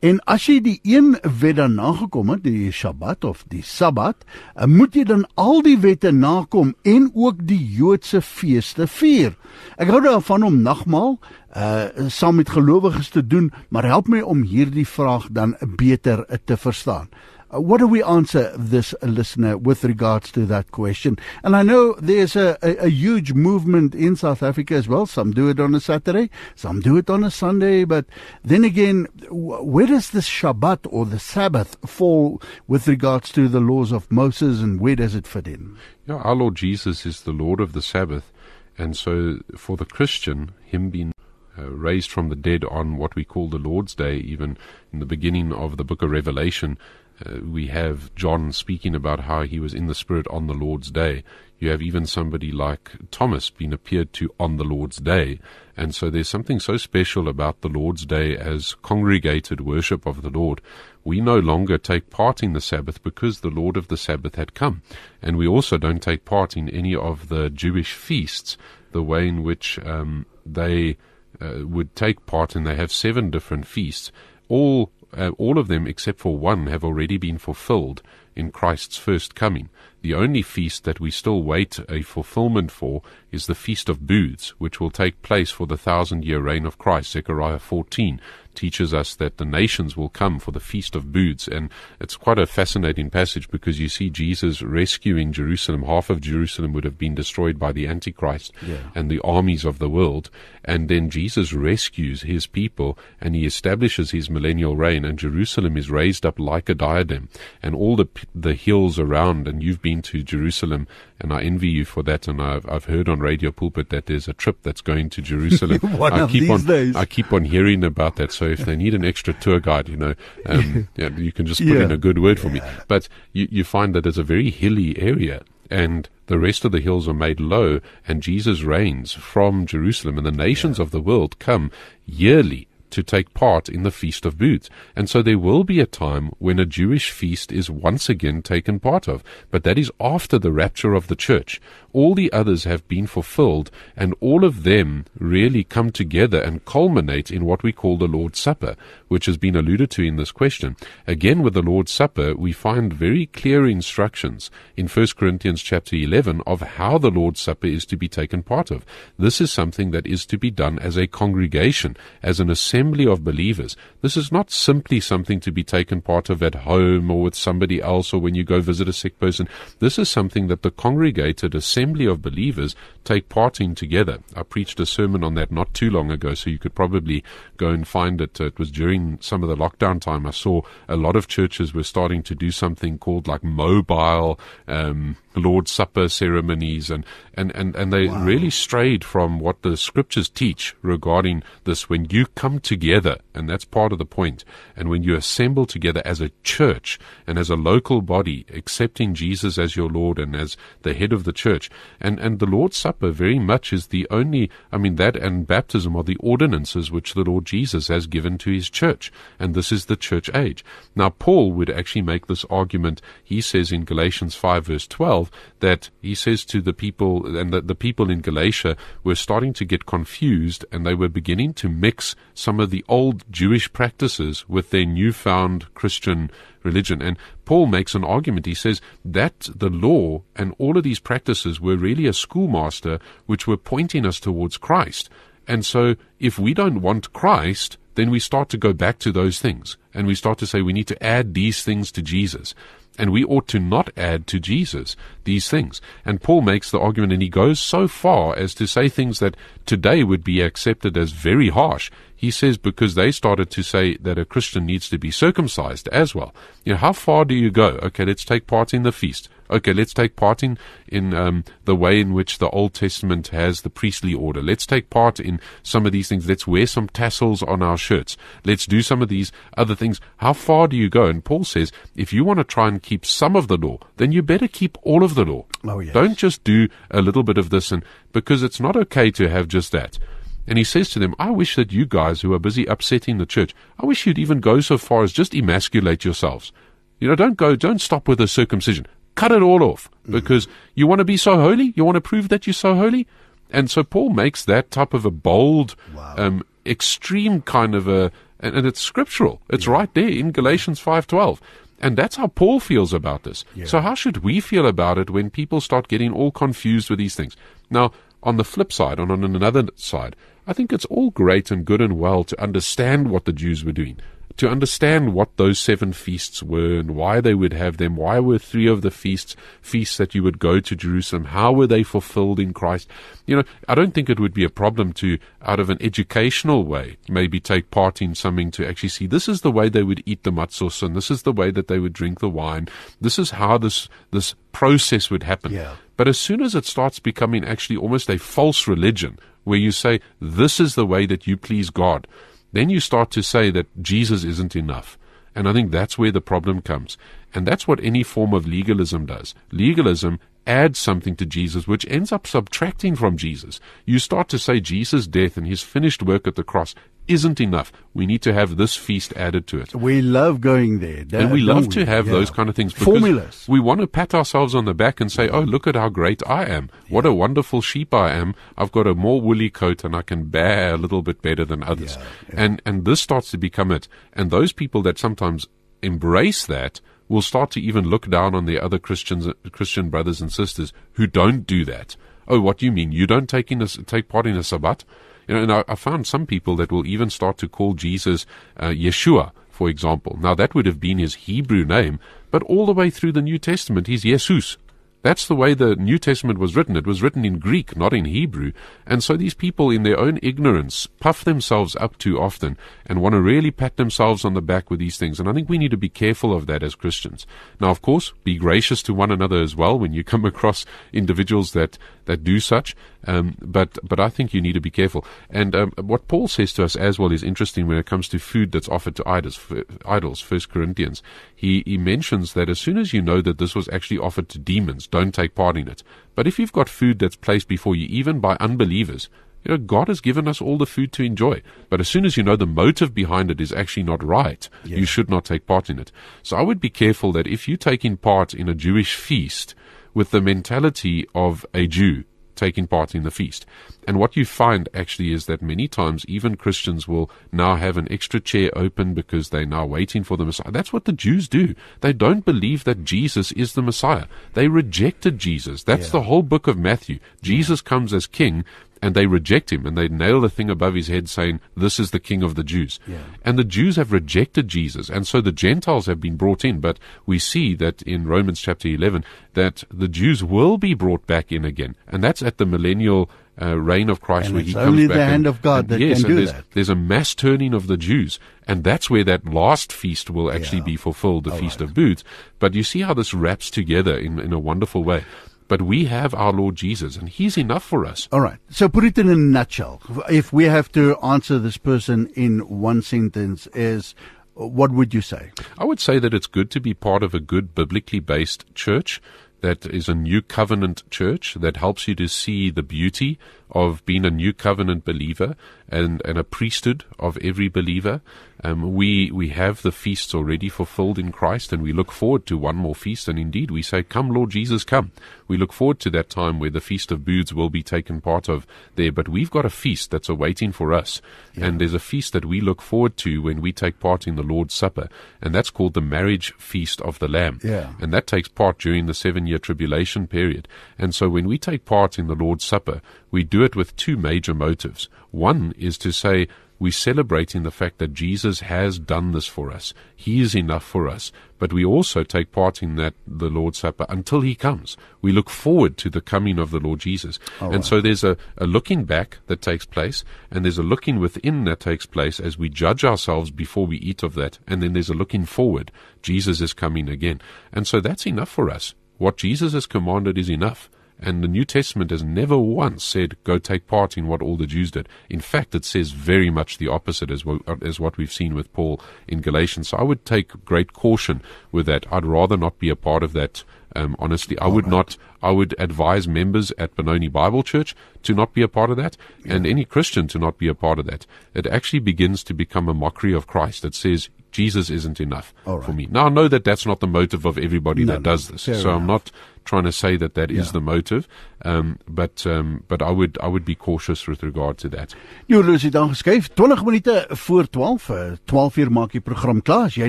En 0.00 0.20
as 0.30 0.46
jy 0.48 0.58
die 0.64 0.78
een 0.86 1.16
wet 1.40 1.58
dan 1.58 1.74
nagekom 1.78 2.30
het, 2.34 2.44
die 2.44 2.72
Sabbat 2.72 3.24
of 3.24 3.44
die 3.52 3.64
Sabbat, 3.66 4.24
uh, 4.24 4.68
moet 4.70 4.94
jy 4.94 5.04
dan 5.08 5.26
al 5.34 5.62
die 5.66 5.78
wette 5.80 6.12
nakom 6.12 6.74
en 6.82 7.10
ook 7.14 7.42
die 7.48 7.62
Joodse 7.76 8.22
feeste 8.22 8.86
vier. 8.86 9.36
Ek 9.80 9.90
hou 9.92 10.00
daarvan 10.04 10.46
om 10.46 10.62
nagmaal 10.62 11.18
uh 11.50 12.08
saam 12.14 12.36
met 12.38 12.50
gelowiges 12.54 13.08
te 13.10 13.24
doen, 13.26 13.50
maar 13.74 13.84
help 13.84 14.06
my 14.08 14.20
om 14.22 14.44
hierdie 14.46 14.86
vraag 14.86 15.26
dan 15.34 15.56
beter 15.58 16.22
te 16.46 16.56
verstaan. 16.56 17.08
Uh, 17.52 17.60
what 17.60 17.78
do 17.78 17.86
we 17.86 18.02
answer 18.02 18.52
this 18.56 18.94
listener 19.02 19.58
with 19.58 19.82
regards 19.82 20.30
to 20.32 20.46
that 20.46 20.70
question? 20.70 21.18
And 21.42 21.56
I 21.56 21.62
know 21.62 21.94
there's 21.94 22.36
a, 22.36 22.56
a, 22.62 22.86
a, 22.86 22.88
huge 22.88 23.32
movement 23.32 23.94
in 23.94 24.14
South 24.14 24.42
Africa 24.42 24.74
as 24.74 24.86
well. 24.86 25.04
Some 25.06 25.32
do 25.32 25.48
it 25.48 25.58
on 25.58 25.74
a 25.74 25.80
Saturday, 25.80 26.30
some 26.54 26.80
do 26.80 26.96
it 26.96 27.10
on 27.10 27.24
a 27.24 27.30
Sunday. 27.30 27.84
But 27.84 28.06
then 28.44 28.62
again, 28.62 29.08
where 29.30 29.86
does 29.86 30.10
the 30.10 30.20
Shabbat 30.20 30.86
or 30.90 31.06
the 31.06 31.18
Sabbath 31.18 31.76
fall 31.84 32.40
with 32.68 32.86
regards 32.86 33.32
to 33.32 33.48
the 33.48 33.60
laws 33.60 33.90
of 33.90 34.10
Moses 34.12 34.60
and 34.60 34.80
where 34.80 34.96
does 34.96 35.14
it 35.14 35.26
fit 35.26 35.48
in? 35.48 35.76
Yeah, 36.06 36.16
our 36.16 36.36
Lord 36.36 36.54
Jesus 36.54 37.04
is 37.04 37.22
the 37.22 37.32
Lord 37.32 37.60
of 37.60 37.72
the 37.72 37.82
Sabbath. 37.82 38.32
And 38.78 38.96
so 38.96 39.40
for 39.56 39.76
the 39.76 39.84
Christian, 39.84 40.52
him 40.64 40.90
being 40.90 41.12
uh, 41.58 41.68
raised 41.68 42.10
from 42.10 42.28
the 42.28 42.36
dead 42.36 42.64
on 42.64 42.96
what 42.96 43.14
we 43.16 43.24
call 43.24 43.48
the 43.48 43.58
Lord's 43.58 43.94
Day, 43.94 44.16
even 44.16 44.56
in 44.92 45.00
the 45.00 45.06
beginning 45.06 45.52
of 45.52 45.76
the 45.76 45.84
book 45.84 46.00
of 46.00 46.10
Revelation, 46.10 46.78
uh, 47.24 47.38
we 47.40 47.66
have 47.68 48.14
John 48.14 48.52
speaking 48.52 48.94
about 48.94 49.20
how 49.20 49.42
he 49.42 49.60
was 49.60 49.74
in 49.74 49.86
the 49.86 49.94
Spirit 49.94 50.26
on 50.28 50.46
the 50.46 50.54
Lord's 50.54 50.90
day. 50.90 51.24
You 51.58 51.68
have 51.70 51.82
even 51.82 52.06
somebody 52.06 52.52
like 52.52 52.92
Thomas 53.10 53.50
being 53.50 53.72
appeared 53.72 54.14
to 54.14 54.32
on 54.40 54.56
the 54.56 54.64
Lord's 54.64 54.96
day. 54.96 55.40
And 55.76 55.94
so 55.94 56.08
there's 56.08 56.28
something 56.28 56.58
so 56.58 56.78
special 56.78 57.28
about 57.28 57.60
the 57.60 57.68
Lord's 57.68 58.06
day 58.06 58.36
as 58.36 58.74
congregated 58.82 59.60
worship 59.60 60.06
of 60.06 60.22
the 60.22 60.30
Lord. 60.30 60.62
We 61.04 61.20
no 61.20 61.38
longer 61.38 61.76
take 61.76 62.08
part 62.08 62.42
in 62.42 62.54
the 62.54 62.60
Sabbath 62.62 63.02
because 63.02 63.40
the 63.40 63.50
Lord 63.50 63.76
of 63.76 63.88
the 63.88 63.98
Sabbath 63.98 64.36
had 64.36 64.54
come. 64.54 64.82
And 65.20 65.36
we 65.36 65.46
also 65.46 65.76
don't 65.76 66.02
take 66.02 66.24
part 66.24 66.56
in 66.56 66.70
any 66.70 66.94
of 66.94 67.28
the 67.28 67.50
Jewish 67.50 67.92
feasts, 67.92 68.56
the 68.92 69.02
way 69.02 69.28
in 69.28 69.42
which 69.42 69.78
um, 69.84 70.24
they 70.46 70.96
uh, 71.40 71.66
would 71.66 71.94
take 71.94 72.24
part, 72.26 72.54
and 72.54 72.66
they 72.66 72.76
have 72.76 72.92
seven 72.92 73.30
different 73.30 73.66
feasts. 73.66 74.12
All 74.48 74.90
uh, 75.16 75.30
all 75.38 75.58
of 75.58 75.68
them 75.68 75.86
except 75.86 76.20
for 76.20 76.36
one 76.36 76.66
have 76.66 76.84
already 76.84 77.16
been 77.16 77.38
fulfilled 77.38 78.02
in 78.36 78.50
Christ's 78.50 78.96
first 78.96 79.34
coming. 79.34 79.68
The 80.02 80.14
only 80.14 80.42
feast 80.42 80.84
that 80.84 81.00
we 81.00 81.10
still 81.10 81.42
wait 81.42 81.78
a 81.88 82.02
fulfillment 82.02 82.70
for 82.70 83.02
is 83.30 83.46
the 83.46 83.54
Feast 83.54 83.88
of 83.88 84.06
Booths, 84.06 84.50
which 84.58 84.80
will 84.80 84.90
take 84.90 85.22
place 85.22 85.50
for 85.50 85.66
the 85.66 85.76
thousand 85.76 86.24
year 86.24 86.40
reign 86.40 86.64
of 86.64 86.78
Christ. 86.78 87.10
Zechariah 87.12 87.58
14 87.58 88.20
teaches 88.54 88.92
us 88.92 89.14
that 89.16 89.36
the 89.36 89.44
nations 89.44 89.96
will 89.96 90.08
come 90.08 90.38
for 90.38 90.50
the 90.50 90.60
Feast 90.60 90.94
of 90.94 91.12
Booths. 91.12 91.48
And 91.48 91.70
it's 92.00 92.16
quite 92.16 92.38
a 92.38 92.46
fascinating 92.46 93.10
passage 93.10 93.50
because 93.50 93.80
you 93.80 93.88
see 93.88 94.10
Jesus 94.10 94.62
rescuing 94.62 95.32
Jerusalem. 95.32 95.82
Half 95.82 96.10
of 96.10 96.20
Jerusalem 96.20 96.72
would 96.72 96.84
have 96.84 96.98
been 96.98 97.14
destroyed 97.14 97.58
by 97.58 97.72
the 97.72 97.86
Antichrist 97.86 98.52
yeah. 98.66 98.90
and 98.94 99.10
the 99.10 99.20
armies 99.20 99.64
of 99.64 99.78
the 99.78 99.88
world. 99.88 100.30
And 100.64 100.88
then 100.88 101.10
Jesus 101.10 101.52
rescues 101.52 102.22
his 102.22 102.46
people 102.46 102.98
and 103.20 103.34
he 103.34 103.46
establishes 103.46 104.10
his 104.10 104.30
millennial 104.30 104.76
reign. 104.76 105.04
And 105.04 105.18
Jerusalem 105.18 105.76
is 105.76 105.90
raised 105.90 106.26
up 106.26 106.38
like 106.38 106.68
a 106.68 106.74
diadem. 106.74 107.28
And 107.62 107.74
all 107.74 107.96
the, 107.96 108.08
the 108.34 108.54
hills 108.54 108.98
around, 108.98 109.48
and 109.48 109.62
you've 109.62 109.82
been 109.82 110.02
to 110.02 110.22
Jerusalem, 110.22 110.86
and 111.20 111.32
I 111.32 111.42
envy 111.42 111.68
you 111.68 111.84
for 111.84 112.02
that. 112.04 112.28
And 112.28 112.40
I've, 112.40 112.68
I've 112.68 112.84
heard 112.86 113.08
on 113.08 113.20
Radio 113.20 113.50
Pulpit 113.50 113.90
that 113.90 114.06
there's 114.06 114.28
a 114.28 114.32
trip 114.32 114.58
that's 114.62 114.80
going 114.80 115.10
to 115.10 115.22
Jerusalem. 115.30 115.80
I 116.02 116.26
keep 116.26 116.42
these 116.42 116.50
on, 116.50 116.64
days. 116.64 116.96
I 116.96 117.04
keep 117.04 117.32
on 117.32 117.44
hearing 117.44 117.84
about 117.84 118.16
that. 118.16 118.32
So 118.40 118.46
if 118.46 118.60
they 118.60 118.74
need 118.74 118.94
an 118.94 119.04
extra 119.04 119.34
tour 119.34 119.60
guide, 119.60 119.86
you 119.90 119.98
know, 119.98 120.14
um, 120.46 120.88
yeah, 120.96 121.10
you 121.10 121.30
can 121.30 121.44
just 121.44 121.60
put 121.60 121.68
Yeah. 121.76 121.84
in 121.84 121.92
a 121.92 121.98
good 121.98 122.18
word 122.18 122.40
for 122.40 122.48
me. 122.48 122.62
But 122.88 123.06
you, 123.34 123.46
you 123.50 123.64
find 123.64 123.94
that 123.94 124.06
it's 124.06 124.16
a 124.16 124.22
very 124.22 124.48
hilly 124.48 124.98
area. 124.98 125.42
And 125.70 126.08
the 126.26 126.38
rest 126.38 126.64
of 126.64 126.72
the 126.72 126.80
hills 126.80 127.06
are 127.06 127.12
made 127.12 127.38
low, 127.38 127.80
and 128.08 128.22
Jesus 128.22 128.62
reigns 128.62 129.12
from 129.12 129.66
Jerusalem, 129.66 130.16
and 130.16 130.26
the 130.26 130.30
nations 130.32 130.78
of 130.78 130.90
the 130.90 131.02
world 131.02 131.38
come 131.38 131.70
yearly 132.06 132.66
to 132.90 133.02
take 133.02 133.34
part 133.34 133.68
in 133.68 133.82
the 133.82 133.90
Feast 133.90 134.24
of 134.24 134.38
Booths. 134.38 134.70
And 134.96 135.08
so 135.10 135.20
there 135.22 135.38
will 135.38 135.62
be 135.62 135.78
a 135.80 135.86
time 135.86 136.30
when 136.38 136.58
a 136.58 136.64
Jewish 136.66 137.10
feast 137.10 137.52
is 137.52 137.68
once 137.70 138.08
again 138.08 138.40
taken 138.40 138.80
part 138.80 139.06
of, 139.06 139.22
but 139.50 139.64
that 139.64 139.78
is 139.78 139.92
after 140.00 140.38
the 140.38 140.50
rapture 140.50 140.94
of 140.94 141.08
the 141.08 141.14
church. 141.14 141.60
All 141.92 142.14
the 142.14 142.32
others 142.32 142.64
have 142.64 142.86
been 142.86 143.08
fulfilled, 143.08 143.70
and 143.96 144.14
all 144.20 144.44
of 144.44 144.62
them 144.62 145.06
really 145.18 145.64
come 145.64 145.90
together 145.90 146.40
and 146.40 146.64
culminate 146.64 147.32
in 147.32 147.44
what 147.44 147.64
we 147.64 147.72
call 147.72 147.98
the 147.98 148.06
Lord's 148.06 148.38
Supper, 148.38 148.76
which 149.08 149.26
has 149.26 149.36
been 149.36 149.56
alluded 149.56 149.90
to 149.92 150.02
in 150.04 150.14
this 150.14 150.30
question. 150.30 150.76
Again, 151.08 151.42
with 151.42 151.54
the 151.54 151.62
Lord's 151.62 151.90
Supper, 151.90 152.36
we 152.36 152.52
find 152.52 152.92
very 152.92 153.26
clear 153.26 153.66
instructions 153.66 154.52
in 154.76 154.86
1 154.86 155.06
Corinthians 155.16 155.62
chapter 155.62 155.96
11 155.96 156.42
of 156.46 156.60
how 156.60 156.96
the 156.96 157.10
Lord's 157.10 157.40
Supper 157.40 157.66
is 157.66 157.84
to 157.86 157.96
be 157.96 158.08
taken 158.08 158.44
part 158.44 158.70
of. 158.70 158.86
This 159.18 159.40
is 159.40 159.50
something 159.50 159.90
that 159.90 160.06
is 160.06 160.24
to 160.26 160.38
be 160.38 160.52
done 160.52 160.78
as 160.78 160.96
a 160.96 161.08
congregation, 161.08 161.96
as 162.22 162.38
an 162.38 162.50
assembly 162.50 163.06
of 163.06 163.24
believers. 163.24 163.76
This 164.00 164.16
is 164.16 164.30
not 164.30 164.52
simply 164.52 165.00
something 165.00 165.40
to 165.40 165.50
be 165.50 165.64
taken 165.64 166.02
part 166.02 166.30
of 166.30 166.40
at 166.40 166.54
home 166.54 167.10
or 167.10 167.22
with 167.22 167.34
somebody 167.34 167.82
else 167.82 168.12
or 168.12 168.20
when 168.20 168.36
you 168.36 168.44
go 168.44 168.60
visit 168.60 168.88
a 168.88 168.92
sick 168.92 169.18
person. 169.18 169.48
This 169.80 169.98
is 169.98 170.08
something 170.08 170.46
that 170.46 170.62
the 170.62 170.70
congregated 170.70 171.54
assembly 171.54 171.79
of 171.80 172.22
believers 172.22 172.76
take 173.04 173.28
part 173.28 173.60
in 173.60 173.74
together. 173.74 174.18
I 174.36 174.42
preached 174.42 174.78
a 174.80 174.86
sermon 174.86 175.24
on 175.24 175.34
that 175.34 175.50
not 175.50 175.72
too 175.72 175.90
long 175.90 176.10
ago, 176.10 176.34
so 176.34 176.50
you 176.50 176.58
could 176.58 176.74
probably 176.74 177.24
go 177.56 177.70
and 177.70 177.86
find 177.86 178.20
it. 178.20 178.40
It 178.40 178.58
was 178.58 178.70
during 178.70 179.18
some 179.20 179.42
of 179.42 179.48
the 179.48 179.56
lockdown 179.56 180.00
time. 180.00 180.26
I 180.26 180.30
saw 180.30 180.62
a 180.88 180.96
lot 180.96 181.16
of 181.16 181.26
churches 181.26 181.72
were 181.72 181.82
starting 181.82 182.22
to 182.24 182.34
do 182.34 182.50
something 182.50 182.98
called 182.98 183.26
like 183.26 183.42
mobile 183.42 184.38
um, 184.68 185.16
Lord's 185.34 185.70
Supper 185.70 186.08
ceremonies, 186.08 186.90
and 186.90 187.04
and 187.34 187.54
and, 187.54 187.76
and 187.76 187.92
they 187.92 188.08
really 188.08 188.50
strayed 188.50 189.04
from 189.04 189.38
what 189.38 189.62
the 189.62 189.76
scriptures 189.76 190.28
teach 190.28 190.74
regarding 190.82 191.42
this. 191.64 191.88
When 191.88 192.06
you 192.10 192.26
come 192.26 192.58
together, 192.58 193.18
and 193.34 193.48
that's 193.48 193.64
part 193.64 193.92
of 193.92 193.98
the 193.98 194.04
point, 194.04 194.44
and 194.76 194.88
when 194.88 195.02
you 195.02 195.14
assemble 195.14 195.66
together 195.66 196.02
as 196.04 196.20
a 196.20 196.32
church 196.42 196.98
and 197.26 197.38
as 197.38 197.50
a 197.50 197.56
local 197.56 198.02
body, 198.02 198.44
accepting 198.52 199.14
Jesus 199.14 199.58
as 199.58 199.76
your 199.76 199.88
Lord 199.88 200.18
and 200.18 200.34
as 200.34 200.56
the 200.82 200.94
head 200.94 201.12
of 201.12 201.24
the 201.24 201.32
church, 201.32 201.70
and 202.00 202.18
and 202.18 202.38
the 202.38 202.46
Lord's 202.46 202.76
Supper 202.76 203.10
very 203.10 203.38
much 203.38 203.72
is 203.72 203.88
the 203.88 204.06
only. 204.10 204.50
I 204.72 204.78
mean 204.78 204.96
that 204.96 205.16
and 205.16 205.46
baptism 205.46 205.94
are 205.96 206.04
the 206.04 206.16
ordinances 206.16 206.90
which 206.90 207.14
the 207.14 207.24
Lord 207.24 207.44
Jesus 207.46 207.88
has 207.88 208.06
given 208.06 208.36
to 208.38 208.50
His 208.50 208.68
church, 208.68 209.12
and 209.38 209.54
this 209.54 209.70
is 209.70 209.86
the 209.86 209.96
church 209.96 210.28
age. 210.34 210.64
Now 210.96 211.10
Paul 211.10 211.52
would 211.52 211.70
actually 211.70 212.02
make 212.02 212.26
this 212.26 212.44
argument. 212.50 213.00
He 213.22 213.40
says 213.40 213.70
in 213.70 213.84
Galatians 213.84 214.34
five 214.34 214.66
verse 214.66 214.86
twelve 215.20 215.30
that 215.60 215.90
he 216.00 216.14
says 216.14 216.44
to 216.46 216.60
the 216.60 216.72
people, 216.72 217.36
and 217.36 217.52
that 217.52 217.66
the 217.66 217.74
people 217.74 218.10
in 218.10 218.20
Galatia 218.20 218.76
were 219.04 219.14
starting 219.14 219.52
to 219.54 219.64
get 219.64 219.86
confused 219.86 220.64
and 220.72 220.86
they 220.86 220.94
were 220.94 221.08
beginning 221.08 221.52
to 221.54 221.68
mix 221.68 222.16
some 222.34 222.60
of 222.60 222.70
the 222.70 222.84
old 222.88 223.24
Jewish 223.30 223.70
practices 223.72 224.48
with 224.48 224.70
their 224.70 224.86
newfound 224.86 225.72
Christian 225.74 226.30
religion. 226.62 227.02
And 227.02 227.18
Paul 227.44 227.66
makes 227.66 227.94
an 227.94 228.04
argument. 228.04 228.46
He 228.46 228.54
says 228.54 228.80
that 229.04 229.50
the 229.54 229.70
law 229.70 230.22
and 230.34 230.54
all 230.58 230.76
of 230.76 230.84
these 230.84 231.00
practices 231.00 231.60
were 231.60 231.76
really 231.76 232.06
a 232.06 232.12
schoolmaster 232.12 232.98
which 233.26 233.46
were 233.46 233.58
pointing 233.58 234.06
us 234.06 234.20
towards 234.20 234.56
Christ. 234.56 235.10
And 235.46 235.64
so 235.64 235.96
if 236.18 236.38
we 236.38 236.54
don't 236.54 236.80
want 236.80 237.12
Christ, 237.12 237.76
then 237.96 238.10
we 238.10 238.20
start 238.20 238.48
to 238.50 238.56
go 238.56 238.72
back 238.72 238.98
to 239.00 239.12
those 239.12 239.40
things 239.40 239.76
and 239.92 240.06
we 240.06 240.14
start 240.14 240.38
to 240.38 240.46
say 240.46 240.62
we 240.62 240.72
need 240.72 240.86
to 240.88 241.02
add 241.02 241.34
these 241.34 241.64
things 241.64 241.90
to 241.92 242.02
Jesus. 242.02 242.54
And 242.98 243.10
we 243.10 243.24
ought 243.24 243.48
to 243.48 243.58
not 243.58 243.90
add 243.96 244.26
to 244.26 244.38
Jesus 244.38 244.94
these 245.24 245.48
things. 245.48 245.80
And 246.04 246.20
Paul 246.20 246.42
makes 246.42 246.70
the 246.70 246.80
argument, 246.80 247.12
and 247.12 247.22
he 247.22 247.28
goes 247.28 247.58
so 247.58 247.88
far 247.88 248.36
as 248.36 248.54
to 248.54 248.66
say 248.66 248.88
things 248.88 249.20
that 249.20 249.36
today 249.64 250.04
would 250.04 250.22
be 250.22 250.42
accepted 250.42 250.98
as 250.98 251.12
very 251.12 251.48
harsh. 251.48 251.90
He 252.14 252.30
says 252.30 252.58
because 252.58 252.94
they 252.94 253.10
started 253.10 253.50
to 253.50 253.62
say 253.62 253.96
that 253.98 254.18
a 254.18 254.26
Christian 254.26 254.66
needs 254.66 254.90
to 254.90 254.98
be 254.98 255.10
circumcised 255.10 255.88
as 255.88 256.14
well. 256.14 256.34
You 256.64 256.74
know, 256.74 256.78
how 256.78 256.92
far 256.92 257.24
do 257.24 257.34
you 257.34 257.50
go? 257.50 257.78
Okay, 257.82 258.04
let's 258.04 258.24
take 258.24 258.46
part 258.46 258.74
in 258.74 258.82
the 258.82 258.92
feast. 258.92 259.30
Okay, 259.50 259.72
let's 259.72 259.92
take 259.92 260.14
part 260.14 260.42
in 260.42 260.58
in 260.86 261.12
um, 261.12 261.44
the 261.64 261.74
way 261.74 262.00
in 262.00 262.12
which 262.12 262.38
the 262.38 262.48
Old 262.50 262.72
Testament 262.72 263.28
has 263.28 263.62
the 263.62 263.70
priestly 263.70 264.14
order. 264.14 264.42
Let's 264.42 264.66
take 264.66 264.90
part 264.90 265.18
in 265.18 265.40
some 265.62 265.86
of 265.86 265.92
these 265.92 266.08
things. 266.08 266.28
Let's 266.28 266.46
wear 266.46 266.66
some 266.66 266.88
tassels 266.88 267.42
on 267.42 267.62
our 267.62 267.76
shirts. 267.76 268.16
Let's 268.44 268.66
do 268.66 268.82
some 268.82 269.02
of 269.02 269.08
these 269.08 269.32
other 269.56 269.74
things. 269.74 270.00
How 270.18 270.32
far 270.32 270.68
do 270.68 270.76
you 270.76 270.88
go? 270.88 271.06
And 271.06 271.24
Paul 271.24 271.44
says, 271.44 271.72
if 271.96 272.12
you 272.12 272.24
want 272.24 272.38
to 272.38 272.44
try 272.44 272.68
and 272.68 272.82
keep 272.82 273.04
some 273.04 273.34
of 273.34 273.48
the 273.48 273.56
law, 273.56 273.78
then 273.96 274.12
you 274.12 274.22
better 274.22 274.48
keep 274.48 274.78
all 274.82 275.02
of 275.02 275.14
the 275.14 275.24
law. 275.24 275.46
Oh, 275.64 275.80
yes. 275.80 275.94
Don't 275.94 276.16
just 276.16 276.44
do 276.44 276.68
a 276.90 277.02
little 277.02 277.22
bit 277.22 277.38
of 277.38 277.50
this, 277.50 277.72
and 277.72 277.84
because 278.12 278.42
it's 278.42 278.60
not 278.60 278.76
okay 278.76 279.10
to 279.10 279.28
have 279.28 279.48
just 279.48 279.72
that. 279.72 279.98
And 280.46 280.58
he 280.58 280.64
says 280.64 280.90
to 280.90 280.98
them, 280.98 281.14
I 281.18 281.30
wish 281.30 281.56
that 281.56 281.72
you 281.72 281.86
guys 281.86 282.22
who 282.22 282.32
are 282.32 282.38
busy 282.38 282.66
upsetting 282.66 283.18
the 283.18 283.26
church, 283.26 283.54
I 283.78 283.86
wish 283.86 284.06
you'd 284.06 284.18
even 284.18 284.40
go 284.40 284.60
so 284.60 284.78
far 284.78 285.02
as 285.02 285.12
just 285.12 285.34
emasculate 285.34 286.04
yourselves. 286.04 286.52
You 286.98 287.08
know, 287.08 287.14
don't 287.14 287.36
go, 287.36 287.56
don't 287.56 287.80
stop 287.80 288.08
with 288.08 288.18
the 288.18 288.28
circumcision. 288.28 288.86
Cut 289.20 289.32
it 289.32 289.42
all 289.42 289.62
off 289.62 289.90
because 290.08 290.48
you 290.74 290.86
want 290.86 291.00
to 291.00 291.04
be 291.04 291.16
so 291.16 291.36
holy. 291.36 291.72
You 291.76 291.84
want 291.84 291.96
to 291.96 292.00
prove 292.00 292.28
that 292.30 292.46
you're 292.46 292.54
so 292.54 292.74
holy. 292.74 293.06
And 293.50 293.70
so 293.70 293.82
Paul 293.84 294.10
makes 294.10 294.44
that 294.44 294.70
type 294.70 294.94
of 294.94 295.04
a 295.04 295.10
bold, 295.10 295.76
um, 296.16 296.42
extreme 296.64 297.42
kind 297.42 297.74
of 297.74 297.86
a, 297.88 298.10
and, 298.38 298.56
and 298.56 298.66
it's 298.66 298.80
scriptural. 298.80 299.42
It's 299.50 299.66
right 299.66 299.92
there 299.92 300.08
in 300.08 300.32
Galatians 300.32 300.80
5.12. 300.82 301.38
And 301.82 301.96
that's 301.96 302.16
how 302.16 302.28
Paul 302.28 302.60
feels 302.60 302.92
about 302.92 303.24
this. 303.24 303.44
So 303.66 303.80
how 303.80 303.94
should 303.94 304.18
we 304.18 304.40
feel 304.40 304.66
about 304.66 304.98
it 304.98 305.10
when 305.10 305.30
people 305.30 305.60
start 305.60 305.88
getting 305.88 306.12
all 306.12 306.30
confused 306.30 306.88
with 306.90 306.98
these 306.98 307.14
things? 307.16 307.36
Now, 307.70 307.92
on 308.22 308.36
the 308.36 308.44
flip 308.44 308.72
side, 308.72 308.98
and 308.98 309.10
on 309.10 309.24
another 309.24 309.64
side, 309.76 310.14
I 310.46 310.52
think 310.52 310.72
it's 310.72 310.84
all 310.86 311.10
great 311.10 311.50
and 311.50 311.64
good 311.64 311.80
and 311.80 311.98
well 311.98 312.22
to 312.24 312.42
understand 312.42 313.10
what 313.10 313.24
the 313.24 313.32
Jews 313.32 313.64
were 313.64 313.72
doing. 313.72 313.98
To 314.40 314.48
understand 314.48 315.12
what 315.12 315.36
those 315.36 315.58
seven 315.58 315.92
feasts 315.92 316.42
were 316.42 316.78
and 316.78 316.92
why 316.92 317.20
they 317.20 317.34
would 317.34 317.52
have 317.52 317.76
them. 317.76 317.94
Why 317.94 318.20
were 318.20 318.38
three 318.38 318.66
of 318.66 318.80
the 318.80 318.90
feasts 318.90 319.36
feasts 319.60 319.98
that 319.98 320.14
you 320.14 320.22
would 320.22 320.38
go 320.38 320.60
to 320.60 320.74
Jerusalem? 320.74 321.26
How 321.26 321.52
were 321.52 321.66
they 321.66 321.82
fulfilled 321.82 322.40
in 322.40 322.54
Christ? 322.54 322.88
You 323.26 323.36
know, 323.36 323.42
I 323.68 323.74
don't 323.74 323.92
think 323.92 324.08
it 324.08 324.18
would 324.18 324.32
be 324.32 324.44
a 324.44 324.48
problem 324.48 324.94
to, 324.94 325.18
out 325.42 325.60
of 325.60 325.68
an 325.68 325.76
educational 325.82 326.64
way, 326.64 326.96
maybe 327.06 327.38
take 327.38 327.70
part 327.70 328.00
in 328.00 328.14
something 328.14 328.50
to 328.52 328.66
actually 328.66 328.88
see 328.88 329.06
this 329.06 329.28
is 329.28 329.42
the 329.42 329.52
way 329.52 329.68
they 329.68 329.82
would 329.82 330.02
eat 330.06 330.22
the 330.22 330.32
matzos 330.32 330.82
and 330.82 330.96
this 330.96 331.10
is 331.10 331.20
the 331.20 331.32
way 331.32 331.50
that 331.50 331.68
they 331.68 331.78
would 331.78 331.92
drink 331.92 332.20
the 332.20 332.30
wine. 332.30 332.66
This 332.98 333.18
is 333.18 333.32
how 333.32 333.58
this 333.58 333.90
this 334.10 334.34
process 334.52 335.10
would 335.10 335.24
happen. 335.24 335.52
Yeah. 335.52 335.76
But 335.98 336.08
as 336.08 336.18
soon 336.18 336.40
as 336.40 336.54
it 336.54 336.64
starts 336.64 336.98
becoming 336.98 337.44
actually 337.44 337.76
almost 337.76 338.08
a 338.08 338.16
false 338.16 338.66
religion, 338.66 339.18
where 339.44 339.58
you 339.58 339.70
say, 339.70 340.00
this 340.18 340.60
is 340.60 340.76
the 340.76 340.86
way 340.86 341.04
that 341.04 341.26
you 341.26 341.36
please 341.36 341.68
God, 341.68 342.06
then 342.52 342.70
you 342.70 342.80
start 342.80 343.10
to 343.12 343.22
say 343.22 343.50
that 343.50 343.82
Jesus 343.82 344.24
isn't 344.24 344.56
enough. 344.56 344.98
And 345.34 345.48
I 345.48 345.52
think 345.52 345.70
that's 345.70 345.96
where 345.96 346.10
the 346.10 346.20
problem 346.20 346.60
comes. 346.60 346.98
And 347.32 347.46
that's 347.46 347.68
what 347.68 347.82
any 347.82 348.02
form 348.02 348.34
of 348.34 348.46
legalism 348.46 349.06
does. 349.06 349.34
Legalism 349.52 350.18
adds 350.46 350.78
something 350.78 351.16
to 351.16 351.26
Jesus, 351.26 351.66
which 351.68 351.86
ends 351.88 352.12
up 352.12 352.26
subtracting 352.26 352.96
from 352.96 353.16
Jesus. 353.16 353.60
You 353.84 353.98
start 353.98 354.28
to 354.30 354.38
say 354.38 354.60
Jesus' 354.60 355.06
death 355.06 355.36
and 355.36 355.46
his 355.46 355.62
finished 355.62 356.02
work 356.02 356.26
at 356.26 356.34
the 356.36 356.42
cross 356.44 356.74
isn't 357.08 357.40
enough. 357.40 357.72
We 357.92 358.06
need 358.06 358.22
to 358.22 358.32
have 358.32 358.56
this 358.56 358.76
feast 358.76 359.12
added 359.16 359.46
to 359.48 359.58
it. 359.58 359.74
We 359.74 360.00
love 360.00 360.40
going 360.40 360.78
there. 360.78 361.02
That, 361.04 361.22
And 361.22 361.32
we 361.32 361.40
love 361.40 361.64
don't 361.64 361.72
to 361.72 361.86
have 361.86 362.06
Yeah. 362.06 362.12
those 362.12 362.30
kind 362.30 362.48
of 362.48 362.54
things 362.54 362.72
Formulas. 362.72 363.46
we 363.48 363.58
want 363.58 363.80
to 363.80 363.88
pat 363.88 364.14
ourselves 364.14 364.54
on 364.54 364.64
the 364.64 364.74
back 364.74 365.00
and 365.00 365.10
say, 365.10 365.28
"Oh, 365.28 365.40
look 365.40 365.66
at 365.66 365.74
how 365.74 365.88
great 365.88 366.22
I 366.28 366.44
am! 366.46 366.70
What 366.88 367.04
a 367.06 367.12
wonderful 367.12 367.62
sheep 367.62 367.92
I 367.92 368.12
am! 368.12 368.34
I've 368.56 368.70
got 368.70 368.86
a 368.86 368.94
more 368.94 369.20
woolly 369.20 369.50
coat 369.50 369.82
and 369.82 369.96
I 369.96 370.02
can 370.02 370.24
bear 370.26 370.74
a 370.74 370.78
little 370.78 371.02
bit 371.02 371.20
better 371.20 371.44
than 371.44 371.64
others." 371.64 371.98
And 372.32 372.62
and 372.64 372.84
this 372.84 373.00
starts 373.00 373.30
to 373.32 373.38
become 373.38 373.72
it. 373.72 373.88
And 374.12 374.30
those 374.30 374.52
people 374.52 374.80
that 374.82 374.98
sometimes 374.98 375.48
embrace 375.82 376.46
that 376.46 376.80
will 377.10 377.20
start 377.20 377.50
to 377.50 377.60
even 377.60 377.90
look 377.90 378.08
down 378.08 378.34
on 378.36 378.46
their 378.46 378.62
other 378.62 378.78
Christians, 378.78 379.26
Christian 379.50 379.90
brothers 379.90 380.20
and 380.20 380.32
sisters 380.32 380.72
who 380.92 381.08
don't 381.08 381.44
do 381.44 381.64
that. 381.64 381.96
Oh, 382.28 382.40
what 382.40 382.58
do 382.58 382.66
you 382.66 382.72
mean? 382.72 382.92
You 382.92 383.06
don't 383.08 383.28
take 383.28 383.50
in 383.50 383.60
a, 383.60 383.66
take 383.66 384.08
part 384.08 384.26
in 384.26 384.36
a 384.36 384.44
Sabbath? 384.44 384.84
You 385.26 385.34
know, 385.34 385.42
and 385.42 385.52
I, 385.52 385.64
I 385.66 385.74
found 385.74 386.06
some 386.06 386.24
people 386.24 386.54
that 386.56 386.70
will 386.70 386.86
even 386.86 387.10
start 387.10 387.36
to 387.38 387.48
call 387.48 387.74
Jesus 387.74 388.26
uh, 388.56 388.68
Yeshua, 388.68 389.32
for 389.50 389.68
example. 389.68 390.16
Now 390.20 390.36
that 390.36 390.54
would 390.54 390.66
have 390.66 390.78
been 390.78 390.98
his 390.98 391.16
Hebrew 391.26 391.64
name, 391.64 391.98
but 392.30 392.44
all 392.44 392.64
the 392.64 392.72
way 392.72 392.90
through 392.90 393.12
the 393.12 393.22
New 393.22 393.38
Testament, 393.38 393.88
he's 393.88 394.02
Jesus. 394.02 394.56
That's 395.02 395.26
the 395.26 395.34
way 395.34 395.54
the 395.54 395.76
New 395.76 395.98
Testament 395.98 396.38
was 396.38 396.54
written. 396.54 396.76
It 396.76 396.86
was 396.86 397.02
written 397.02 397.24
in 397.24 397.38
Greek, 397.38 397.74
not 397.74 397.94
in 397.94 398.04
Hebrew. 398.04 398.52
And 398.86 399.02
so 399.02 399.16
these 399.16 399.32
people, 399.32 399.70
in 399.70 399.82
their 399.82 399.98
own 399.98 400.18
ignorance, 400.22 400.86
puff 400.86 401.24
themselves 401.24 401.74
up 401.76 401.96
too 401.96 402.20
often 402.20 402.58
and 402.84 403.00
want 403.00 403.14
to 403.14 403.20
really 403.20 403.50
pat 403.50 403.76
themselves 403.76 404.26
on 404.26 404.34
the 404.34 404.42
back 404.42 404.70
with 404.70 404.78
these 404.78 404.98
things. 404.98 405.18
And 405.18 405.28
I 405.28 405.32
think 405.32 405.48
we 405.48 405.56
need 405.56 405.70
to 405.70 405.78
be 405.78 405.88
careful 405.88 406.34
of 406.34 406.46
that 406.46 406.62
as 406.62 406.74
Christians. 406.74 407.26
Now, 407.60 407.70
of 407.70 407.80
course, 407.80 408.12
be 408.24 408.36
gracious 408.36 408.82
to 408.84 408.94
one 408.94 409.10
another 409.10 409.40
as 409.40 409.56
well 409.56 409.78
when 409.78 409.94
you 409.94 410.04
come 410.04 410.24
across 410.26 410.66
individuals 410.92 411.52
that, 411.52 411.78
that 412.04 412.22
do 412.22 412.38
such. 412.38 412.76
Um, 413.06 413.38
but, 413.40 413.78
but 413.82 413.98
I 413.98 414.10
think 414.10 414.34
you 414.34 414.42
need 414.42 414.52
to 414.52 414.60
be 414.60 414.70
careful. 414.70 415.06
And 415.30 415.54
um, 415.56 415.72
what 415.80 416.08
Paul 416.08 416.28
says 416.28 416.52
to 416.54 416.64
us 416.64 416.76
as 416.76 416.98
well 416.98 417.10
is 417.10 417.22
interesting 417.22 417.66
when 417.66 417.78
it 417.78 417.86
comes 417.86 418.08
to 418.08 418.18
food 418.18 418.52
that's 418.52 418.68
offered 418.68 418.96
to 418.96 419.08
idols. 419.08 419.40
Idols, 419.86 420.20
First 420.20 420.50
Corinthians. 420.50 421.02
He, 421.34 421.62
he 421.64 421.78
mentions 421.78 422.34
that 422.34 422.50
as 422.50 422.58
soon 422.58 422.76
as 422.76 422.92
you 422.92 423.00
know 423.00 423.22
that 423.22 423.38
this 423.38 423.54
was 423.54 423.68
actually 423.70 423.98
offered 423.98 424.28
to 424.30 424.38
demons, 424.38 424.86
don't 424.90 425.14
take 425.14 425.34
part 425.34 425.56
in 425.56 425.68
it. 425.68 425.82
But 426.14 426.26
if 426.26 426.38
you've 426.38 426.52
got 426.52 426.68
food 426.68 426.98
that's 426.98 427.16
placed 427.16 427.48
before 427.48 427.74
you, 427.74 427.86
even 427.86 428.20
by 428.20 428.36
unbelievers, 428.40 429.08
you 429.44 429.50
know, 429.50 429.58
God 429.58 429.88
has 429.88 430.00
given 430.00 430.28
us 430.28 430.40
all 430.40 430.58
the 430.58 430.66
food 430.66 430.92
to 430.92 431.02
enjoy. 431.02 431.42
But 431.70 431.80
as 431.80 431.88
soon 431.88 432.04
as 432.04 432.16
you 432.16 432.22
know 432.22 432.36
the 432.36 432.46
motive 432.46 432.94
behind 432.94 433.30
it 433.30 433.40
is 433.40 433.52
actually 433.52 433.84
not 433.84 434.04
right, 434.04 434.48
you 434.64 434.84
should 434.84 435.08
not 435.08 435.24
take 435.24 435.46
part 435.46 435.70
in 435.70 435.78
it. 435.78 435.90
So 436.22 436.36
I 436.36 436.42
would 436.42 436.60
be 436.60 436.70
careful 436.70 437.12
that 437.12 437.26
if 437.26 437.48
you're 437.48 437.56
taking 437.56 437.96
part 437.96 438.34
in 438.34 438.48
a 438.48 438.54
Jewish 438.54 438.94
feast 438.94 439.54
with 439.94 440.10
the 440.10 440.20
mentality 440.20 441.06
of 441.14 441.46
a 441.54 441.66
Jew, 441.66 442.04
taking 442.40 442.66
part 442.66 442.94
in 442.94 443.04
the 443.04 443.10
feast. 443.10 443.46
And 443.86 443.98
what 443.98 444.16
you 444.16 444.24
find 444.24 444.68
actually 444.74 445.12
is 445.12 445.26
that 445.26 445.42
many 445.42 445.68
times 445.68 446.06
even 446.06 446.36
Christians 446.36 446.88
will 446.88 447.10
now 447.30 447.56
have 447.56 447.76
an 447.76 447.86
extra 447.92 448.18
chair 448.18 448.50
open 448.56 448.94
because 448.94 449.28
they're 449.28 449.46
now 449.46 449.66
waiting 449.66 450.02
for 450.02 450.16
the 450.16 450.24
Messiah. 450.24 450.50
That's 450.50 450.72
what 450.72 450.86
the 450.86 450.92
Jews 450.92 451.28
do. 451.28 451.54
They 451.82 451.92
don't 451.92 452.24
believe 452.24 452.64
that 452.64 452.84
Jesus 452.84 453.30
is 453.32 453.52
the 453.52 453.62
Messiah. 453.62 454.06
They 454.32 454.48
rejected 454.48 455.18
Jesus. 455.18 455.62
That's 455.62 455.90
the 455.90 456.02
whole 456.02 456.22
book 456.22 456.46
of 456.46 456.58
Matthew. 456.58 456.98
Jesus 457.22 457.60
comes 457.60 457.92
as 457.92 458.06
king 458.06 458.44
and 458.82 458.94
they 458.94 459.06
reject 459.06 459.52
him 459.52 459.66
and 459.66 459.76
they 459.76 459.88
nail 459.88 460.20
the 460.20 460.28
thing 460.30 460.48
above 460.50 460.74
his 460.74 460.88
head 460.88 461.08
saying, 461.08 461.40
This 461.56 461.78
is 461.78 461.90
the 461.90 462.00
King 462.00 462.22
of 462.22 462.34
the 462.34 462.44
Jews. 462.44 462.80
And 463.24 463.38
the 463.38 463.44
Jews 463.44 463.76
have 463.76 463.92
rejected 463.92 464.48
Jesus, 464.48 464.88
and 464.88 465.06
so 465.06 465.20
the 465.20 465.32
Gentiles 465.32 465.86
have 465.86 466.00
been 466.00 466.16
brought 466.16 466.44
in. 466.44 466.60
But 466.60 466.78
we 467.06 467.18
see 467.18 467.54
that 467.56 467.82
in 467.82 468.06
Romans 468.06 468.40
chapter 468.40 468.68
11 468.68 469.04
that 469.34 469.64
the 469.72 469.88
Jews 469.88 470.24
will 470.24 470.56
be 470.58 470.74
brought 470.74 471.06
back 471.06 471.30
in 471.30 471.44
again, 471.44 471.76
and 471.88 472.02
that's 472.02 472.22
at 472.22 472.38
the 472.38 472.46
millennial. 472.46 473.10
Uh, 473.42 473.56
reign 473.58 473.88
of 473.88 474.02
Christ, 474.02 474.26
And 474.26 474.34
where 474.34 474.44
he 474.44 474.52
comes 474.52 474.66
only 474.68 474.86
back 474.86 474.96
the 474.96 475.00
and- 475.02 475.10
hand 475.12 475.26
of 475.26 475.40
God 475.40 475.68
that 475.68 475.80
yes, 475.80 476.00
can 476.02 476.10
do 476.10 476.16
there's, 476.16 476.32
that. 476.32 476.44
There's 476.52 476.68
a 476.68 476.74
mass 476.74 477.14
turning 477.14 477.54
of 477.54 477.68
the 477.68 477.78
Jews, 477.78 478.18
and 478.46 478.64
that's 478.64 478.90
where 478.90 479.04
that 479.04 479.24
last 479.24 479.72
feast 479.72 480.10
will 480.10 480.30
actually 480.30 480.58
Yeah. 480.58 480.64
be 480.64 480.76
fulfilled, 480.76 481.24
the 481.24 481.30
Feast 481.30 481.62
of 481.62 481.72
Booths. 481.72 482.04
But 482.38 482.52
you 482.52 482.62
see 482.62 482.82
how 482.82 482.92
this 482.92 483.14
wraps 483.14 483.48
together 483.48 483.96
in, 483.96 484.18
in 484.18 484.34
a 484.34 484.38
wonderful 484.38 484.84
way. 484.84 485.04
But 485.50 485.62
we 485.62 485.86
have 485.86 486.14
our 486.14 486.32
Lord 486.32 486.54
Jesus, 486.54 486.96
and 486.96 487.08
He's 487.08 487.36
enough 487.36 487.64
for 487.64 487.84
us. 487.84 488.08
All 488.12 488.20
right. 488.20 488.38
So 488.50 488.68
put 488.68 488.84
it 488.84 488.96
in 488.96 489.08
a 489.08 489.16
nutshell. 489.16 489.82
If 490.08 490.32
we 490.32 490.44
have 490.44 490.70
to 490.72 490.96
answer 490.98 491.40
this 491.40 491.56
person 491.56 492.06
in 492.14 492.60
one 492.60 492.82
sentence, 492.82 493.48
is 493.48 493.96
what 494.34 494.70
would 494.70 494.94
you 494.94 495.00
say? 495.00 495.32
I 495.58 495.64
would 495.64 495.80
say 495.80 495.98
that 495.98 496.14
it's 496.14 496.28
good 496.28 496.52
to 496.52 496.60
be 496.60 496.72
part 496.72 497.02
of 497.02 497.14
a 497.14 497.18
good 497.18 497.52
biblically 497.52 497.98
based 497.98 498.44
church 498.54 499.02
that 499.40 499.66
is 499.66 499.88
a 499.88 499.94
new 499.94 500.22
covenant 500.22 500.88
church 500.90 501.34
that 501.34 501.56
helps 501.56 501.88
you 501.88 501.94
to 501.96 502.08
see 502.08 502.50
the 502.50 502.62
beauty 502.62 503.18
of 503.50 503.84
being 503.84 504.04
a 504.04 504.10
new 504.10 504.32
covenant 504.32 504.84
believer 504.84 505.34
and, 505.68 506.00
and 506.04 506.18
a 506.18 506.24
priesthood 506.24 506.84
of 506.98 507.18
every 507.18 507.48
believer. 507.48 508.00
Um, 508.42 508.74
we 508.74 509.10
we 509.10 509.28
have 509.30 509.60
the 509.60 509.72
feasts 509.72 510.14
already 510.14 510.48
fulfilled 510.48 510.98
in 510.98 511.12
Christ, 511.12 511.52
and 511.52 511.62
we 511.62 511.74
look 511.74 511.92
forward 511.92 512.24
to 512.26 512.38
one 512.38 512.56
more 512.56 512.74
feast. 512.74 513.06
And 513.06 513.18
indeed, 513.18 513.50
we 513.50 513.60
say, 513.60 513.82
"Come, 513.82 514.08
Lord 514.08 514.30
Jesus, 514.30 514.64
come." 514.64 514.92
We 515.28 515.36
look 515.36 515.52
forward 515.52 515.78
to 515.80 515.90
that 515.90 516.08
time 516.08 516.38
where 516.38 516.48
the 516.48 516.60
feast 516.60 516.90
of 516.90 517.04
booths 517.04 517.34
will 517.34 517.50
be 517.50 517.62
taken 517.62 518.00
part 518.00 518.30
of 518.30 518.46
there. 518.76 518.92
But 518.92 519.10
we've 519.10 519.30
got 519.30 519.44
a 519.44 519.50
feast 519.50 519.90
that's 519.90 520.08
awaiting 520.08 520.52
for 520.52 520.72
us, 520.72 521.02
and 521.36 521.60
there's 521.60 521.74
a 521.74 521.78
feast 521.78 522.14
that 522.14 522.24
we 522.24 522.40
look 522.40 522.62
forward 522.62 522.96
to 522.98 523.20
when 523.20 523.42
we 523.42 523.52
take 523.52 523.78
part 523.78 524.06
in 524.06 524.16
the 524.16 524.22
Lord's 524.22 524.54
Supper, 524.54 524.88
and 525.20 525.34
that's 525.34 525.50
called 525.50 525.74
the 525.74 525.82
marriage 525.82 526.32
feast 526.38 526.80
of 526.80 526.98
the 526.98 527.08
Lamb. 527.08 527.40
Yeah. 527.44 527.74
And 527.78 527.92
that 527.92 528.06
takes 528.06 528.28
part 528.28 528.58
during 528.58 528.86
the 528.86 528.94
seven 528.94 529.26
year 529.30 529.38
tribulation 529.38 530.06
period. 530.06 530.46
And 530.78 530.94
so 530.94 531.08
when 531.08 531.26
we 531.26 531.38
take 531.38 531.64
part 531.64 531.98
in 531.98 532.06
the 532.06 532.14
Lord's 532.14 532.44
Supper, 532.44 532.82
we 533.10 533.24
do 533.24 533.42
it 533.42 533.56
with 533.56 533.76
two 533.76 533.96
major 533.96 534.34
motives. 534.34 534.88
One 535.10 535.54
is 535.58 535.78
to 535.78 535.92
say, 535.92 536.28
we're 536.60 536.70
celebrating 536.70 537.42
the 537.42 537.50
fact 537.50 537.78
that 537.78 537.94
Jesus 537.94 538.40
has 538.40 538.78
done 538.78 539.12
this 539.12 539.26
for 539.26 539.50
us. 539.50 539.72
He 539.96 540.20
is 540.20 540.36
enough 540.36 540.62
for 540.62 540.88
us. 540.88 541.10
But 541.38 541.54
we 541.54 541.64
also 541.64 542.04
take 542.04 542.32
part 542.32 542.62
in 542.62 542.76
that, 542.76 542.92
the 543.06 543.30
Lord's 543.30 543.56
Supper, 543.56 543.86
until 543.88 544.20
He 544.20 544.34
comes. 544.34 544.76
We 545.00 545.10
look 545.10 545.30
forward 545.30 545.78
to 545.78 545.88
the 545.88 546.02
coming 546.02 546.38
of 546.38 546.50
the 546.50 546.60
Lord 546.60 546.80
Jesus. 546.80 547.18
and 547.40 547.64
so 547.64 547.80
there's 547.80 548.04
a, 548.04 548.18
a 548.36 548.46
looking 548.46 548.84
back 548.84 549.20
that 549.26 549.40
takes 549.40 549.64
place, 549.64 550.04
and 550.30 550.44
there's 550.44 550.58
a 550.58 550.62
looking 550.62 551.00
within 551.00 551.44
that 551.44 551.60
takes 551.60 551.86
place 551.86 552.20
as 552.20 552.36
we 552.36 552.50
judge 552.50 552.84
ourselves 552.84 553.30
before 553.30 553.66
we 553.66 553.78
eat 553.78 554.02
of 554.02 554.12
that. 554.16 554.38
And 554.46 554.62
then 554.62 554.74
there's 554.74 554.90
a 554.90 554.94
looking 554.94 555.24
forward. 555.24 555.72
Jesus 556.02 556.42
is 556.42 556.52
coming 556.52 556.90
again. 556.90 557.22
And 557.54 557.66
so 557.66 557.80
that's 557.80 558.06
enough 558.06 558.28
for 558.28 558.50
us. 558.50 558.74
What 559.00 559.16
Jesus 559.16 559.54
has 559.54 559.64
commanded 559.64 560.18
is 560.18 560.28
enough. 560.28 560.68
And 561.02 561.24
the 561.24 561.28
New 561.28 561.46
Testament 561.46 561.90
has 561.90 562.02
never 562.02 562.36
once 562.36 562.84
said, 562.84 563.16
go 563.24 563.38
take 563.38 563.66
part 563.66 563.96
in 563.96 564.06
what 564.06 564.20
all 564.20 564.36
the 564.36 564.46
Jews 564.46 564.70
did. 564.70 564.90
In 565.08 565.20
fact, 565.20 565.54
it 565.54 565.64
says 565.64 565.92
very 565.92 566.28
much 566.28 566.58
the 566.58 566.68
opposite 566.68 567.10
as, 567.10 567.24
what- 567.24 567.40
as 567.62 567.80
what 567.80 567.96
we've 567.96 568.12
seen 568.12 568.34
with 568.34 568.52
Paul 568.52 568.78
in 569.08 569.22
Galatians. 569.22 569.68
So 569.68 569.78
I 569.78 569.84
would 569.84 570.04
take 570.04 570.44
great 570.44 570.74
caution 570.74 571.22
with 571.50 571.64
that. 571.64 571.86
I'd 571.90 572.04
rather 572.04 572.36
not 572.36 572.58
be 572.58 572.68
a 572.68 572.76
part 572.76 573.02
of 573.02 573.14
that. 573.14 573.42
Um, 573.74 573.96
honestly, 573.98 574.38
I 574.38 574.48
would 574.48 574.66
not, 574.66 574.98
I 575.22 575.30
would 575.30 575.54
advise 575.58 576.06
members 576.06 576.52
at 576.58 576.76
Benoni 576.76 577.08
Bible 577.08 577.42
Church 577.42 577.74
to 578.02 578.12
not 578.12 578.34
be 578.34 578.42
a 578.42 578.48
part 578.48 578.68
of 578.68 578.76
that 578.76 578.98
and 579.24 579.46
any 579.46 579.64
Christian 579.64 580.08
to 580.08 580.18
not 580.18 580.36
be 580.36 580.48
a 580.48 580.54
part 580.54 580.78
of 580.78 580.84
that. 580.84 581.06
It 581.32 581.46
actually 581.46 581.78
begins 581.78 582.22
to 582.24 582.34
become 582.34 582.68
a 582.68 582.74
mockery 582.74 583.14
of 583.14 583.26
Christ. 583.26 583.64
It 583.64 583.74
says, 583.74 584.10
Jesus 584.32 584.70
isn't 584.70 585.00
enough 585.00 585.34
right. 585.44 585.62
for 585.62 585.72
me. 585.72 585.86
Now, 585.90 586.06
I 586.06 586.08
know 586.08 586.28
that 586.28 586.44
that's 586.44 586.66
not 586.66 586.80
the 586.80 586.86
motive 586.86 587.24
of 587.24 587.38
everybody 587.38 587.84
No, 587.84 587.94
that 587.94 588.02
does 588.02 588.28
this. 588.28 588.42
So 588.42 588.70
I'm 588.70 588.86
not 588.86 589.10
trying 589.44 589.64
to 589.64 589.72
say 589.72 589.96
that 589.98 590.14
that 590.14 590.30
is 590.30 590.36
Yeah. 590.46 590.52
the 590.52 590.60
motive, 590.60 591.06
um, 591.44 591.76
but 591.88 592.24
um, 592.26 592.62
but 592.68 592.82
I 592.82 592.90
would 592.90 593.18
I 593.22 593.26
would 593.28 593.44
be 593.44 593.54
cautious 593.54 594.06
with 594.08 594.22
regard 594.22 594.58
to 594.58 594.68
that. 594.68 594.94
Joris 595.26 595.62
het 595.62 595.76
aangeskuif 595.76 596.28
20 596.34 596.64
minute 596.64 597.06
voor 597.08 597.48
12. 597.50 597.88
Uh, 597.88 597.96
12 598.24 598.56
uur 598.56 598.72
maak 598.72 598.92
die 598.92 599.00
program 599.00 599.42
klaar. 599.42 599.64
As 599.64 599.74
jy 599.74 599.88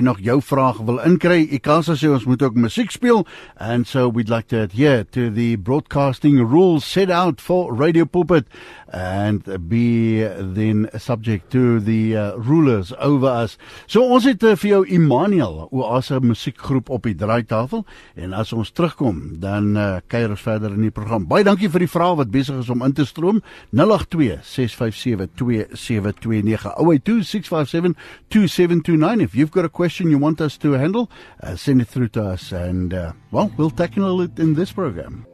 nog 0.00 0.18
jou 0.20 0.40
vraag 0.42 0.76
wil 0.84 0.98
inkry, 0.98 1.46
Ikasa 1.50 1.94
sê 1.94 2.08
ons 2.10 2.24
moet 2.24 2.42
ook 2.42 2.54
musiek 2.54 2.90
speel 2.90 3.26
and 3.56 3.86
so 3.86 4.08
we'd 4.10 4.28
like 4.28 4.46
to 4.48 4.62
adhere 4.62 5.04
to 5.10 5.30
the 5.30 5.56
broadcasting 5.56 6.38
rules 6.50 6.84
set 6.84 7.10
out 7.10 7.40
for 7.40 7.74
Radio 7.74 8.04
Pulpit 8.04 8.46
and 8.92 9.42
be 9.68 10.20
then 10.54 10.88
subject 10.98 11.50
to 11.50 11.80
the 11.80 12.16
uh, 12.16 12.32
rulers 12.36 12.92
over 12.98 13.28
us. 13.42 13.58
So 13.86 14.02
ons 14.04 14.24
het 14.24 14.42
uh, 14.42 14.56
vir 14.56 14.68
jou 14.70 14.82
Immanuel 14.86 15.68
Oase 15.70 16.20
musiekgroep 16.20 16.90
op 16.90 17.02
die 17.08 17.14
draaitafel 17.14 17.86
en 18.14 18.32
as 18.32 18.52
ons 18.52 18.70
terugkom 18.70 19.40
dan 19.42 19.72
uh, 19.76 19.98
kuier 20.10 20.30
ons 20.32 20.44
verder 20.44 20.72
in 20.76 20.86
die 20.86 20.94
program. 20.94 21.26
Baie 21.30 21.44
dankie 21.46 21.70
vir 21.72 21.84
die 21.84 21.90
vrae 21.90 22.16
wat 22.20 22.30
besig 22.32 22.60
is 22.62 22.70
om 22.72 22.84
in 22.86 22.94
te 22.96 23.06
stroom. 23.08 23.42
082 23.74 24.38
657 24.46 25.34
2729 25.40 26.70
082 26.78 27.26
657 27.26 27.96
2729 28.30 29.26
if 29.26 29.34
you've 29.34 29.52
got 29.52 29.64
a 29.64 29.72
question 29.72 30.10
you 30.10 30.18
want 30.18 30.40
us 30.40 30.56
to 30.56 30.72
handle 30.72 31.08
uh, 31.42 31.56
send 31.56 31.80
it 31.80 31.88
through 31.88 32.08
to 32.08 32.22
us 32.22 32.52
and 32.52 32.94
uh, 32.94 33.12
well 33.30 33.50
we'll 33.56 33.70
tackle 33.70 34.22
it 34.22 34.38
in 34.38 34.54
this 34.54 34.72
program. 34.72 35.26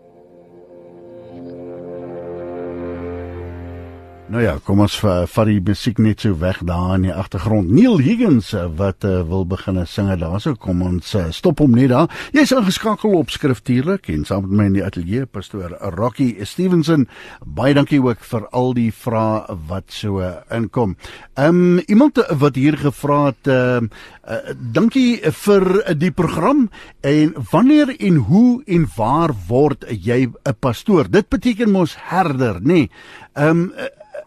Nou 4.29 4.43
ja, 4.45 4.59
kom 4.61 4.83
ons 4.85 4.93
va- 5.01 5.23
vat 5.25 5.49
die 5.49 5.61
musiek 5.65 5.97
net 6.05 6.21
so 6.21 6.37
weg 6.37 6.59
daar 6.69 6.99
in 6.99 7.07
die 7.07 7.15
agtergrond. 7.15 7.71
Neil 7.73 7.97
Higgins 8.05 8.51
eh, 8.53 8.67
wat 8.77 9.01
uh, 9.09 9.23
wil 9.25 9.47
begin 9.49 9.79
sing 9.89 10.11
daarso, 10.21 10.53
kom 10.61 10.83
ons 10.85 11.15
uh, 11.17 11.31
stop 11.33 11.63
hom 11.65 11.73
net 11.73 11.89
daar. 11.89 12.13
Jy's 12.37 12.53
ingeskakel 12.53 13.15
op 13.17 13.33
skriftuurlik 13.33 14.11
en 14.13 14.27
saam 14.29 14.45
met 14.45 14.53
my 14.59 14.67
in 14.69 14.77
die 14.77 14.85
ateljee 14.85 15.25
pastoor 15.33 15.73
Rocky 15.97 16.45
Stevenson. 16.45 17.07
Baie 17.41 17.73
dankie 17.73 18.03
ook 18.05 18.21
vir 18.21 18.45
al 18.53 18.75
die 18.77 18.91
vrae 18.93 19.57
wat 19.71 19.89
so 19.97 20.21
inkom. 20.53 20.99
Ehm 21.41 21.63
um, 21.79 21.83
iemand 21.89 22.21
wat 22.29 22.61
hier 22.61 22.77
gevra 22.77 23.31
het 23.31 23.49
ehm 23.49 23.89
uh, 23.89 23.97
uh, 24.29 24.53
dankie 24.77 25.23
vir 25.25 25.65
die 25.97 26.13
program 26.13 26.67
en 27.01 27.33
wanneer 27.51 27.95
en 27.97 28.21
hoe 28.29 28.61
en 28.67 28.85
waar 28.97 29.33
word 29.49 29.89
jy 29.89 30.27
'n 30.29 30.57
pastoor? 30.61 31.09
Dit 31.09 31.33
beteken 31.33 31.73
mos 31.73 31.97
herder, 31.97 32.61
nê? 32.61 32.67
Nee. 32.67 32.91
Ehm 33.33 33.73
um, 33.73 33.73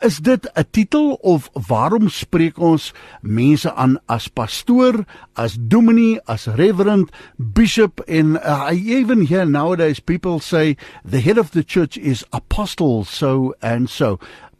is 0.01 0.17
dit 0.17 0.49
'n 0.53 0.65
titel 0.71 1.13
of 1.21 1.49
waarom 1.67 2.09
spreek 2.09 2.57
ons 2.59 2.93
mense 3.21 3.73
aan 3.73 3.99
as 4.05 4.27
pastoor, 4.27 5.05
as 5.33 5.57
dominee, 5.59 6.19
as 6.25 6.47
reverend, 6.47 7.11
bishop 7.37 7.99
en 8.07 8.37
uh, 8.37 8.71
I 8.71 8.75
even 8.75 9.21
hear 9.21 9.45
nowadays 9.45 9.99
people 9.99 10.39
say 10.39 10.75
the 11.05 11.19
head 11.19 11.37
of 11.37 11.51
the 11.51 11.63
church 11.63 11.97
is 11.97 12.25
apostle 12.31 13.05
so 13.05 13.53
and 13.61 13.89
so. 13.89 14.19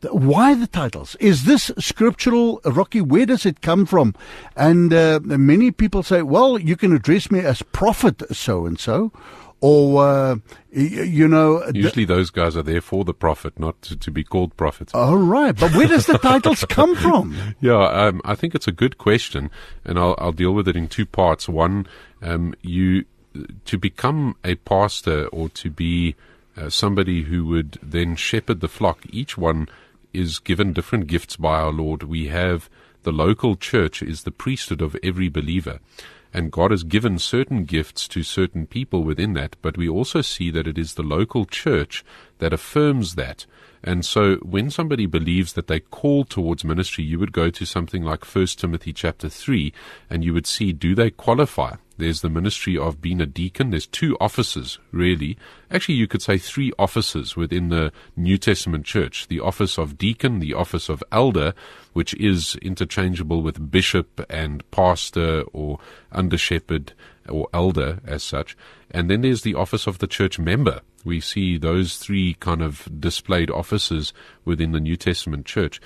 Why 0.09 0.55
the 0.55 0.67
titles? 0.67 1.15
Is 1.19 1.43
this 1.43 1.71
scriptural, 1.77 2.59
Rocky? 2.65 3.01
Where 3.01 3.27
does 3.27 3.45
it 3.45 3.61
come 3.61 3.85
from? 3.85 4.15
And 4.55 4.91
uh, 4.91 5.19
many 5.23 5.69
people 5.69 6.01
say, 6.01 6.23
well, 6.23 6.57
you 6.57 6.75
can 6.75 6.91
address 6.91 7.29
me 7.29 7.39
as 7.41 7.61
prophet 7.61 8.23
so 8.31 8.65
and 8.65 8.79
so, 8.79 9.11
or 9.61 10.03
uh, 10.03 10.35
you 10.71 11.27
know, 11.27 11.61
th- 11.63 11.75
Usually, 11.75 12.05
those 12.05 12.29
guys 12.31 12.57
are 12.57 12.63
there 12.63 12.81
for 12.81 13.05
the 13.05 13.13
prophet, 13.13 13.59
not 13.59 13.81
to, 13.83 13.95
to 13.95 14.11
be 14.11 14.23
called 14.23 14.57
prophets. 14.57 14.93
all 14.93 15.17
right. 15.17 15.55
But 15.57 15.73
where 15.75 15.87
does 15.87 16.07
the 16.07 16.17
titles 16.17 16.65
come 16.65 16.95
from? 16.95 17.55
Yeah, 17.61 17.83
um, 17.83 18.21
I 18.25 18.35
think 18.35 18.55
it's 18.55 18.67
a 18.67 18.71
good 18.71 18.97
question, 18.97 19.49
and 19.85 19.97
I'll, 19.99 20.15
I'll 20.17 20.31
deal 20.31 20.51
with 20.53 20.67
it 20.67 20.75
in 20.75 20.87
two 20.87 21.05
parts. 21.05 21.47
One, 21.47 21.87
um, 22.21 22.53
you 22.61 23.05
to 23.65 23.77
become 23.77 24.35
a 24.43 24.55
pastor 24.55 25.27
or 25.27 25.47
to 25.49 25.69
be 25.69 26.15
uh, 26.57 26.69
somebody 26.69 27.23
who 27.23 27.45
would 27.45 27.77
then 27.81 28.15
shepherd 28.15 28.59
the 28.59 28.67
flock. 28.67 29.05
Each 29.09 29.37
one 29.37 29.69
is 30.13 30.39
given 30.39 30.73
different 30.73 31.07
gifts 31.07 31.37
by 31.37 31.59
our 31.59 31.71
Lord. 31.71 32.03
We 32.03 32.27
have 32.27 32.69
the 33.03 33.11
local 33.11 33.55
church 33.55 34.01
is 34.03 34.23
the 34.23 34.31
priesthood 34.31 34.81
of 34.81 34.97
every 35.01 35.29
believer. 35.29 35.79
And 36.33 36.51
God 36.51 36.71
has 36.71 36.83
given 36.83 37.19
certain 37.19 37.65
gifts 37.65 38.07
to 38.09 38.23
certain 38.23 38.65
people 38.65 39.03
within 39.03 39.33
that, 39.33 39.55
but 39.61 39.77
we 39.77 39.89
also 39.89 40.21
see 40.21 40.49
that 40.51 40.67
it 40.67 40.77
is 40.77 40.93
the 40.93 41.03
local 41.03 41.45
church 41.45 42.05
that 42.39 42.53
affirms 42.53 43.15
that. 43.15 43.45
And 43.83 44.05
so 44.05 44.35
when 44.37 44.69
somebody 44.69 45.05
believes 45.05 45.53
that 45.53 45.67
they 45.67 45.79
call 45.79 46.23
towards 46.23 46.63
ministry, 46.63 47.03
you 47.03 47.19
would 47.19 47.33
go 47.33 47.49
to 47.49 47.65
something 47.65 48.03
like 48.03 48.25
1 48.25 48.47
Timothy 48.47 48.93
chapter 48.93 49.27
3 49.27 49.73
and 50.09 50.23
you 50.23 50.33
would 50.33 50.47
see 50.47 50.71
do 50.71 50.95
they 50.95 51.09
qualify? 51.09 51.75
There's 52.01 52.21
the 52.21 52.29
ministry 52.29 52.75
of 52.75 52.99
being 52.99 53.21
a 53.21 53.27
deacon. 53.27 53.69
There's 53.69 53.85
two 53.85 54.17
offices, 54.19 54.79
really. 54.91 55.37
Actually, 55.69 55.95
you 55.95 56.07
could 56.07 56.23
say 56.23 56.39
three 56.39 56.73
offices 56.79 57.37
within 57.37 57.69
the 57.69 57.93
New 58.17 58.39
Testament 58.39 58.87
church. 58.87 59.27
The 59.27 59.39
office 59.39 59.77
of 59.77 59.99
deacon, 59.99 60.39
the 60.39 60.55
office 60.55 60.89
of 60.89 61.03
elder, 61.11 61.53
which 61.93 62.15
is 62.15 62.55
interchangeable 62.55 63.43
with 63.43 63.69
bishop 63.69 64.25
and 64.31 64.69
pastor 64.71 65.43
or 65.53 65.77
under 66.11 66.39
shepherd 66.39 66.93
or 67.29 67.47
elder 67.53 67.99
as 68.03 68.23
such. 68.23 68.57
And 68.89 69.07
then 69.07 69.21
there's 69.21 69.43
the 69.43 69.53
office 69.53 69.85
of 69.85 69.99
the 69.99 70.07
church 70.07 70.39
member. 70.39 70.81
We 71.05 71.19
see 71.19 71.59
those 71.59 71.97
three 71.97 72.33
kind 72.39 72.63
of 72.63 72.89
displayed 72.99 73.51
offices 73.51 74.11
within 74.43 74.71
the 74.71 74.79
New 74.79 74.97
Testament 74.97 75.45
church. 75.45 75.79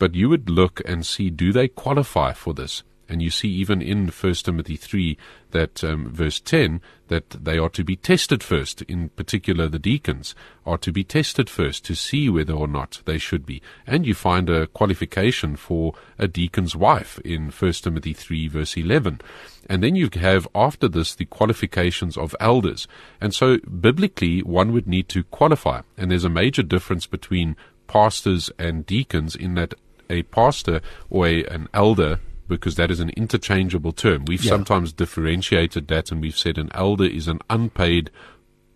But 0.00 0.16
you 0.16 0.28
would 0.30 0.50
look 0.50 0.82
and 0.84 1.06
see 1.06 1.30
do 1.30 1.52
they 1.52 1.68
qualify 1.68 2.32
for 2.32 2.54
this? 2.54 2.82
And 3.10 3.20
you 3.20 3.28
see 3.28 3.48
even 3.48 3.82
in 3.82 4.06
1 4.08 4.34
Timothy 4.34 4.76
3 4.76 5.18
that 5.50 5.82
um, 5.82 6.10
verse 6.10 6.38
10 6.38 6.80
that 7.08 7.30
they 7.30 7.58
are 7.58 7.68
to 7.70 7.82
be 7.82 7.96
tested 7.96 8.40
first. 8.40 8.82
In 8.82 9.08
particular, 9.08 9.66
the 9.66 9.80
deacons 9.80 10.32
are 10.64 10.78
to 10.78 10.92
be 10.92 11.02
tested 11.02 11.50
first 11.50 11.84
to 11.86 11.96
see 11.96 12.28
whether 12.28 12.52
or 12.52 12.68
not 12.68 13.02
they 13.06 13.18
should 13.18 13.44
be. 13.44 13.60
And 13.84 14.06
you 14.06 14.14
find 14.14 14.48
a 14.48 14.68
qualification 14.68 15.56
for 15.56 15.94
a 16.20 16.28
deacon's 16.28 16.76
wife 16.76 17.18
in 17.24 17.50
1 17.50 17.72
Timothy 17.72 18.12
3 18.12 18.46
verse 18.46 18.76
11. 18.76 19.20
And 19.68 19.82
then 19.82 19.96
you 19.96 20.08
have 20.14 20.46
after 20.54 20.86
this 20.86 21.16
the 21.16 21.24
qualifications 21.24 22.16
of 22.16 22.36
elders. 22.38 22.86
And 23.20 23.34
so 23.34 23.58
biblically 23.58 24.40
one 24.44 24.72
would 24.72 24.86
need 24.86 25.08
to 25.08 25.24
qualify. 25.24 25.80
And 25.98 26.12
there's 26.12 26.24
a 26.24 26.30
major 26.30 26.62
difference 26.62 27.06
between 27.06 27.56
pastors 27.88 28.52
and 28.56 28.86
deacons 28.86 29.34
in 29.34 29.54
that 29.54 29.74
a 30.08 30.22
pastor 30.22 30.80
or 31.08 31.26
a, 31.26 31.44
an 31.46 31.68
elder 31.74 32.20
because 32.50 32.74
that 32.74 32.90
is 32.90 33.00
an 33.00 33.10
interchangeable 33.10 33.92
term. 33.92 34.24
We've 34.26 34.44
Yeah. 34.44 34.50
sometimes 34.50 34.92
differentiated 34.92 35.88
that 35.88 36.10
and 36.12 36.20
we've 36.20 36.36
said 36.36 36.58
an 36.58 36.68
elder 36.74 37.04
is 37.06 37.28
an 37.28 37.38
unpaid 37.48 38.10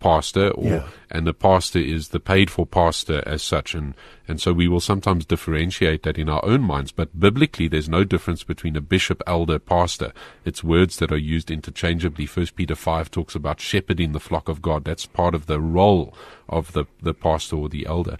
pastor 0.09 0.49
or 0.51 0.69
Yeah. 0.73 0.85
and 1.11 1.27
the 1.27 1.39
pastor 1.49 1.79
is 1.95 2.03
the 2.09 2.21
paid 2.33 2.49
for 2.55 2.65
pastor 2.67 3.19
as 3.35 3.43
such 3.43 3.75
and 3.79 3.95
and 4.29 4.41
so 4.41 4.51
we 4.61 4.69
will 4.69 4.81
sometimes 4.81 5.27
differentiate 5.27 6.03
that 6.05 6.19
in 6.23 6.29
our 6.35 6.45
own 6.53 6.63
minds 6.73 6.93
but 7.01 7.19
biblically 7.27 7.69
there's 7.69 7.89
no 7.99 8.03
difference 8.05 8.43
between 8.53 8.77
a 8.77 8.81
bishop 8.95 9.23
elder 9.27 9.59
pastor. 9.59 10.11
It's 10.49 10.63
words 10.75 10.95
that 10.99 11.13
are 11.13 11.27
used 11.37 11.51
interchangeably. 11.51 12.27
First 12.27 12.53
peter 12.57 12.75
5 12.75 13.11
talks 13.11 13.35
about 13.35 13.61
shepherding 13.61 14.13
the 14.13 14.27
flock 14.29 14.47
of 14.49 14.61
god. 14.69 14.85
That's 14.85 15.07
part 15.21 15.35
of 15.35 15.47
the 15.47 15.61
role 15.81 16.07
of 16.49 16.73
the 16.73 16.85
the 17.09 17.15
pastor 17.15 17.57
or 17.57 17.69
the 17.69 17.87
elder. 17.87 18.17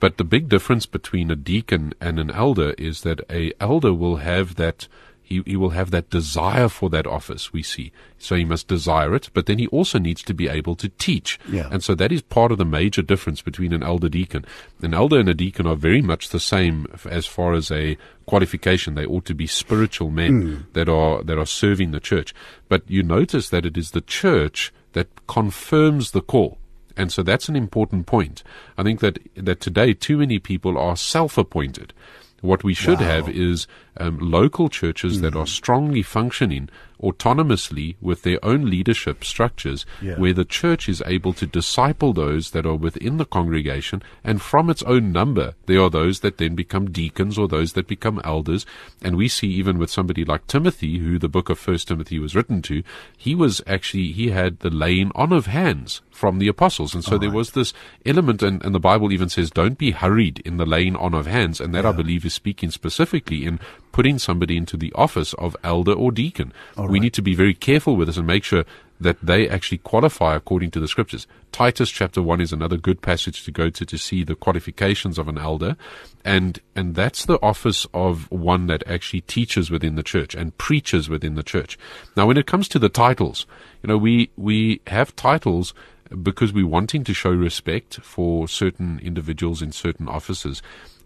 But 0.00 0.16
the 0.16 0.30
big 0.34 0.48
difference 0.54 0.86
between 0.86 1.30
a 1.30 1.36
deacon 1.52 1.84
and 2.00 2.18
an 2.18 2.30
elder 2.30 2.70
is 2.78 2.96
that 3.06 3.20
a 3.30 3.52
elder 3.60 3.94
will 4.02 4.16
have 4.16 4.48
that 4.56 4.88
he, 5.30 5.42
he 5.46 5.56
will 5.56 5.70
have 5.70 5.92
that 5.92 6.10
desire 6.10 6.68
for 6.68 6.90
that 6.90 7.06
office, 7.06 7.52
we 7.52 7.62
see. 7.62 7.92
So 8.18 8.34
he 8.34 8.44
must 8.44 8.66
desire 8.66 9.14
it, 9.14 9.30
but 9.32 9.46
then 9.46 9.58
he 9.58 9.68
also 9.68 9.98
needs 9.98 10.22
to 10.24 10.34
be 10.34 10.48
able 10.48 10.74
to 10.76 10.88
teach. 10.88 11.38
Yeah. 11.48 11.68
And 11.70 11.82
so 11.82 11.94
that 11.94 12.10
is 12.10 12.20
part 12.20 12.50
of 12.50 12.58
the 12.58 12.64
major 12.64 13.00
difference 13.00 13.40
between 13.40 13.72
an 13.72 13.82
elder 13.82 14.08
deacon. 14.08 14.44
An 14.82 14.92
elder 14.92 15.20
and 15.20 15.28
a 15.28 15.34
deacon 15.34 15.68
are 15.68 15.76
very 15.76 16.02
much 16.02 16.28
the 16.30 16.40
same 16.40 16.86
as 17.08 17.26
far 17.26 17.54
as 17.54 17.70
a 17.70 17.96
qualification. 18.26 18.96
They 18.96 19.06
ought 19.06 19.24
to 19.26 19.34
be 19.34 19.46
spiritual 19.46 20.10
men 20.10 20.42
hmm. 20.42 20.56
that 20.72 20.88
are 20.88 21.22
that 21.22 21.38
are 21.38 21.46
serving 21.46 21.92
the 21.92 22.00
church. 22.00 22.34
But 22.68 22.82
you 22.90 23.04
notice 23.04 23.50
that 23.50 23.64
it 23.64 23.78
is 23.78 23.92
the 23.92 24.00
church 24.00 24.72
that 24.92 25.26
confirms 25.28 26.10
the 26.10 26.22
call. 26.22 26.58
And 26.96 27.12
so 27.12 27.22
that's 27.22 27.48
an 27.48 27.56
important 27.56 28.06
point. 28.06 28.42
I 28.76 28.82
think 28.82 28.98
that 28.98 29.20
that 29.36 29.60
today 29.60 29.94
too 29.94 30.18
many 30.18 30.40
people 30.40 30.76
are 30.76 30.96
self-appointed. 30.96 31.94
What 32.40 32.64
we 32.64 32.74
should 32.74 33.00
have 33.00 33.28
is 33.28 33.66
um, 33.96 34.18
local 34.18 34.68
churches 34.68 35.20
that 35.20 35.36
are 35.36 35.46
strongly 35.46 36.02
functioning 36.02 36.68
autonomously 37.02 37.96
with 38.00 38.22
their 38.22 38.42
own 38.44 38.68
leadership 38.68 39.24
structures, 39.24 39.86
Yeah. 40.00 40.16
where 40.16 40.32
the 40.32 40.44
church 40.44 40.88
is 40.88 41.02
able 41.06 41.32
to 41.34 41.46
disciple 41.46 42.12
those 42.12 42.50
that 42.50 42.66
are 42.66 42.74
within 42.76 43.16
the 43.16 43.24
congregation, 43.24 44.02
and 44.24 44.40
from 44.40 44.70
its 44.70 44.82
own 44.84 45.12
number, 45.12 45.54
there 45.66 45.80
are 45.80 45.90
those 45.90 46.20
that 46.20 46.38
then 46.38 46.54
become 46.54 46.90
deacons 46.90 47.38
or 47.38 47.48
those 47.48 47.72
that 47.72 47.86
become 47.86 48.20
elders. 48.24 48.66
And 49.02 49.16
we 49.16 49.28
see 49.28 49.48
even 49.48 49.78
with 49.78 49.90
somebody 49.90 50.24
like 50.24 50.46
Timothy, 50.46 50.98
who 50.98 51.18
the 51.18 51.28
book 51.28 51.48
of 51.50 51.58
First 51.58 51.88
Timothy 51.88 52.18
was 52.18 52.34
written 52.34 52.62
to, 52.62 52.82
he 53.16 53.34
was 53.34 53.62
actually 53.66 54.12
he 54.12 54.30
had 54.30 54.60
the 54.60 54.70
laying 54.70 55.10
on 55.14 55.32
of 55.32 55.46
hands 55.46 56.00
from 56.10 56.38
the 56.38 56.48
apostles, 56.48 56.94
and 56.94 57.02
so 57.02 57.16
there 57.16 57.30
was 57.30 57.52
this 57.52 57.72
element, 58.04 58.42
and, 58.42 58.62
and 58.62 58.74
the 58.74 58.80
Bible 58.80 59.10
even 59.10 59.30
says, 59.30 59.50
"Don't 59.50 59.78
be 59.78 59.92
hurried 59.92 60.40
in 60.44 60.58
the 60.58 60.66
laying 60.66 60.94
on 60.96 61.14
of 61.14 61.26
hands," 61.26 61.60
and 61.60 61.74
that 61.74 61.86
I 61.86 61.92
believe 61.92 62.26
is 62.26 62.34
speaking 62.34 62.70
specifically 62.70 63.46
in 63.46 63.58
putting 64.00 64.18
somebody 64.18 64.56
into 64.56 64.78
the 64.78 64.90
office 64.94 65.34
of 65.34 65.54
elder 65.62 65.92
or 65.92 66.10
deacon. 66.10 66.54
We 66.88 66.98
need 67.00 67.12
to 67.12 67.20
be 67.20 67.34
very 67.34 67.52
careful 67.52 67.96
with 67.96 68.08
this 68.08 68.16
and 68.16 68.26
make 68.26 68.44
sure 68.44 68.64
that 68.98 69.18
they 69.22 69.46
actually 69.46 69.76
qualify 69.76 70.34
according 70.34 70.70
to 70.70 70.80
the 70.80 70.88
scriptures. 70.88 71.26
Titus 71.52 71.90
chapter 71.90 72.22
1 72.22 72.40
is 72.40 72.50
another 72.50 72.78
good 72.78 73.02
passage 73.02 73.44
to 73.44 73.50
go 73.50 73.68
to 73.68 73.84
to 73.84 73.98
see 73.98 74.24
the 74.24 74.34
qualifications 74.34 75.18
of 75.18 75.28
an 75.28 75.36
elder. 75.36 75.76
And, 76.24 76.60
and 76.74 76.94
that's 76.94 77.26
the 77.26 77.38
office 77.42 77.86
of 77.92 78.30
one 78.30 78.68
that 78.68 78.82
actually 78.86 79.20
teaches 79.20 79.70
within 79.70 79.96
the 79.96 80.02
church 80.02 80.34
and 80.34 80.56
preaches 80.56 81.10
within 81.10 81.34
the 81.34 81.42
church. 81.42 81.78
Now, 82.16 82.26
when 82.26 82.38
it 82.38 82.46
comes 82.46 82.68
to 82.68 82.78
the 82.78 82.88
titles, 82.88 83.44
you 83.82 83.88
know, 83.88 83.98
we, 83.98 84.30
we 84.34 84.80
have 84.86 85.14
titles 85.14 85.74
because 86.22 86.54
we're 86.54 86.66
wanting 86.66 87.04
to 87.04 87.12
show 87.12 87.32
respect 87.32 88.00
for 88.00 88.48
certain 88.48 88.98
individuals 89.02 89.60
in 89.60 89.72
certain 89.72 90.08
offices. 90.08 90.62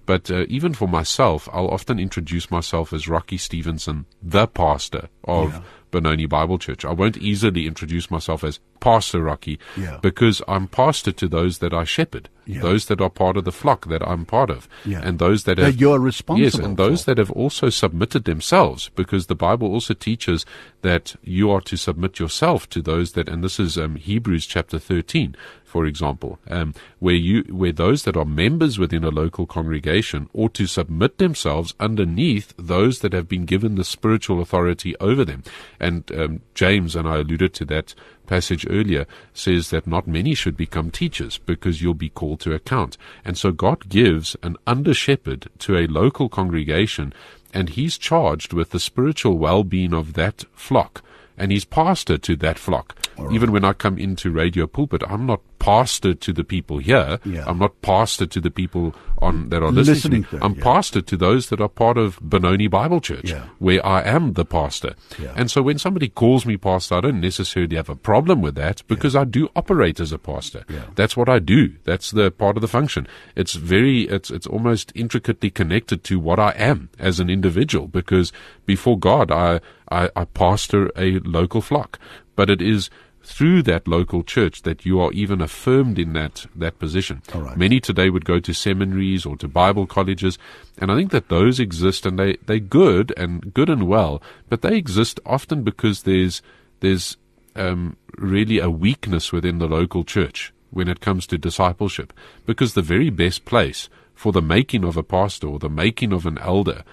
But 0.07 0.31
uh, 0.31 0.45
even 0.49 0.75
for 0.75 0.89
myself, 0.89 1.49
I'll 1.53 1.69
often 1.69 1.99
introduce 1.99 2.51
myself 2.51 2.93
as 2.93 3.09
Rocky 3.09 3.39
Stevenson, 3.39 4.07
the 4.23 4.47
pastor 4.47 5.09
of 5.25 5.53
Yeah. 5.53 5.61
Benoni 5.91 6.27
Bible 6.27 6.59
Church. 6.59 6.85
I 6.85 6.91
won't 6.93 7.17
easily 7.19 7.69
introduce 7.69 8.11
myself 8.11 8.43
as 8.43 8.59
Pastor 8.81 9.23
Rocky 9.23 9.61
Yeah. 9.77 9.99
because 10.03 10.43
I'm 10.49 10.67
pastor 10.67 11.13
to 11.13 11.29
those 11.29 11.59
that 11.59 11.73
I 11.73 11.85
shepherd, 11.85 12.29
Yeah. 12.47 12.63
those 12.63 12.87
that 12.87 13.01
are 13.01 13.09
part 13.09 13.37
of 13.37 13.45
the 13.45 13.53
flock 13.53 13.87
that 13.87 14.03
I'm 14.07 14.25
part 14.27 14.51
of, 14.51 14.69
Yeah. 14.85 15.01
and 15.05 15.21
those 15.21 15.45
that 15.45 15.57
That 15.57 15.65
have 15.67 15.81
you're 15.81 16.01
responsible 16.01 16.45
Yes, 16.45 16.55
and 16.57 16.77
those 16.77 17.05
for. 17.05 17.11
that 17.15 17.19
have 17.19 17.31
also 17.31 17.71
submitted 17.71 18.25
themselves, 18.25 18.91
because 18.97 19.27
the 19.27 19.37
Bible 19.37 19.69
also 19.69 19.95
teaches 19.95 20.45
that 20.83 21.15
you 21.23 21.51
are 21.53 21.61
to 21.61 21.77
submit 21.77 22.19
yourself 22.19 22.69
to 22.71 22.83
those 22.83 23.13
that, 23.13 23.29
and 23.29 23.45
this 23.45 23.61
is 23.61 23.79
um, 23.79 23.95
Hebrews 23.95 24.47
chapter 24.47 24.81
thirteen, 24.81 25.37
for 25.75 25.87
example, 25.87 26.39
um, 26.51 26.73
where 27.01 27.17
you 27.17 27.43
where 27.51 27.73
those 27.73 28.05
that 28.05 28.17
are 28.17 28.25
members 28.25 28.79
within 28.79 29.03
a 29.03 29.09
local 29.09 29.45
congregation 29.45 30.31
ought 30.33 30.55
to 30.55 30.69
submit 30.69 31.19
themselves 31.19 31.75
underneath 31.81 32.55
those 32.57 33.01
that 33.01 33.13
have 33.13 33.29
been 33.29 33.45
given 33.45 33.75
the 33.75 33.83
spiritual 33.83 34.41
authority 34.41 34.95
over 35.01 35.25
them. 35.25 35.43
And 35.81 36.09
um, 36.13 36.43
James 36.55 36.95
and 36.95 37.09
I 37.09 37.17
alluded 37.17 37.55
to 37.55 37.65
that 37.65 37.93
passage 38.29 38.65
earlier 38.71 39.05
says 39.33 39.71
that 39.71 39.85
not 39.85 40.07
many 40.07 40.33
should 40.33 40.57
become 40.57 40.93
teachers 40.93 41.39
because 41.39 41.83
you'll 41.83 41.95
be 41.95 42.09
called 42.09 42.39
to 42.43 42.55
account. 42.55 42.97
And 43.25 43.37
so 43.37 43.51
God 43.51 43.89
gives 43.89 44.37
an 44.45 44.57
under 44.69 44.95
shepherd 44.95 45.49
to 45.59 45.77
a 45.77 45.89
local 45.89 46.29
congregation 46.29 47.13
and 47.53 47.71
he's 47.71 47.99
charged 47.99 48.53
with 48.53 48.71
the 48.71 48.79
spiritual 48.79 49.39
well-being 49.39 49.93
of 49.93 50.13
that 50.13 50.45
flock 50.53 51.03
and 51.37 51.51
he's 51.51 51.65
pastor 51.65 52.17
to 52.19 52.37
that 52.37 52.61
flock. 52.61 52.97
Even 53.31 53.53
when 53.53 53.65
I 53.65 53.73
come 53.73 53.99
into 53.99 54.31
radio 54.31 54.67
pulpit, 54.67 55.03
I'm 55.07 55.27
not 55.27 55.41
pastor 55.65 56.13
to 56.13 56.31
the 56.33 56.45
people 56.45 56.77
here. 56.79 57.19
Yeah. 57.25 57.45
I'm 57.47 57.59
not 57.59 57.81
pastor 57.81 58.27
to 58.27 58.41
the 58.41 58.51
people 58.51 58.95
on 59.23 59.49
that 59.49 59.63
are 59.63 59.71
listening, 59.73 59.95
Listening 59.95 60.25
to 60.25 60.45
I'm 60.45 60.55
yeah. 60.57 60.63
pastor 60.63 61.01
to 61.01 61.17
those 61.17 61.49
that 61.49 61.61
are 61.61 61.69
part 61.71 61.97
of 61.97 62.19
Benoni 62.21 62.69
Bible 62.69 63.01
Church, 63.01 63.31
Yeah. 63.31 63.45
where 63.59 63.85
I 63.85 64.03
am 64.03 64.35
the 64.35 64.45
pastor. 64.45 64.95
And 65.35 65.51
so 65.51 65.63
when 65.63 65.79
somebody 65.79 66.09
calls 66.09 66.45
me 66.45 66.57
pastor, 66.59 66.97
I 66.97 67.01
don't 67.01 67.21
necessarily 67.21 67.77
have 67.77 67.89
a 67.89 67.97
problem 67.97 68.43
with 68.43 68.57
that 68.57 68.83
because 68.89 69.17
I 69.17 69.25
do 69.25 69.49
operate 69.57 70.01
as 70.01 70.13
a 70.13 70.19
pastor. 70.19 70.65
That's 70.97 71.17
what 71.17 71.29
I 71.31 71.39
do. 71.39 71.73
That's 71.85 72.11
the 72.11 72.31
part 72.31 72.57
of 72.59 72.61
the 72.61 72.69
function. 72.69 73.07
It's 73.35 73.55
very, 73.55 74.03
it's, 74.03 74.31
it's 74.31 74.47
almost 74.47 74.93
intricately 74.95 75.51
connected 75.51 76.05
to 76.05 76.21
what 76.21 76.39
I 76.39 76.51
am 76.59 76.91
as 76.99 77.21
an 77.21 77.31
individual 77.31 77.87
because 77.89 78.33
before 78.67 78.99
God, 78.99 79.31
I, 79.31 79.61
I, 79.91 80.11
I 80.15 80.25
pastor 80.27 80.91
a 80.97 81.21
local 81.21 81.63
flock. 81.63 81.99
But 82.37 82.51
it 82.51 82.61
is 82.61 82.91
through 83.25 83.63
that 83.63 83.89
local 83.89 84.23
church 84.23 84.63
that 84.63 84.85
you 84.85 85.01
are 85.01 85.11
even 85.13 85.41
affirmed 85.41 85.99
in 85.99 86.13
that, 86.13 86.47
that 86.55 86.79
position. 86.79 87.23
Right. 87.35 87.57
Many 87.57 87.81
today 87.81 88.11
would 88.11 88.25
go 88.25 88.39
to 88.39 88.53
seminaries 88.53 89.25
or 89.27 89.37
to 89.39 89.49
Bible 89.49 89.87
colleges, 89.87 90.39
and 90.79 90.93
I 90.93 90.97
think 90.97 91.11
that 91.11 91.29
those 91.29 91.59
exist 91.59 92.07
and 92.07 92.19
they, 92.19 92.37
they're 92.47 92.59
good 92.59 93.13
and 93.17 93.53
good 93.55 93.71
and 93.71 93.89
well, 93.89 94.23
but 94.49 94.63
they 94.63 94.77
exist 94.77 95.19
often 95.25 95.63
because 95.63 96.03
there's, 96.03 96.43
there's, 96.81 97.17
um, 97.57 97.97
really 98.19 98.59
a 98.59 98.71
weakness 98.71 99.33
within 99.33 99.59
the 99.59 99.69
local 99.69 100.05
church 100.05 100.53
when 100.71 100.89
it 100.89 101.01
comes 101.01 101.27
to 101.27 101.39
discipleship. 101.39 102.13
Because 102.47 102.75
the 102.75 102.83
very 102.83 103.11
best 103.11 103.45
place 103.45 103.89
for 104.15 104.33
the 104.33 104.43
making 104.43 104.85
of 104.85 104.97
a 104.97 105.03
pastor 105.03 105.49
or 105.49 105.59
the 105.59 105.69
making 105.71 106.13
of 106.13 106.27
an 106.27 106.39
elder 106.39 106.85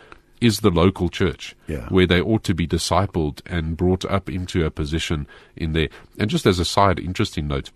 is 0.42 0.60
the 0.60 0.72
local 0.72 1.08
church, 1.08 1.56
Yeah. 1.68 1.88
where 1.89 2.08
they 2.08 2.20
ought 2.20 2.44
to 2.46 2.54
be 2.54 2.68
discipled 2.68 3.42
and 3.46 3.78
brought 3.78 4.04
up 4.06 4.30
into 4.30 4.66
a 4.66 4.72
position 4.72 5.28
in 5.56 5.74
there. 5.74 5.89
And 6.18 6.30
just 6.30 6.46
as 6.46 6.60
a 6.60 6.66
side 6.66 7.00
interesting 7.00 7.48
note, 7.48 7.72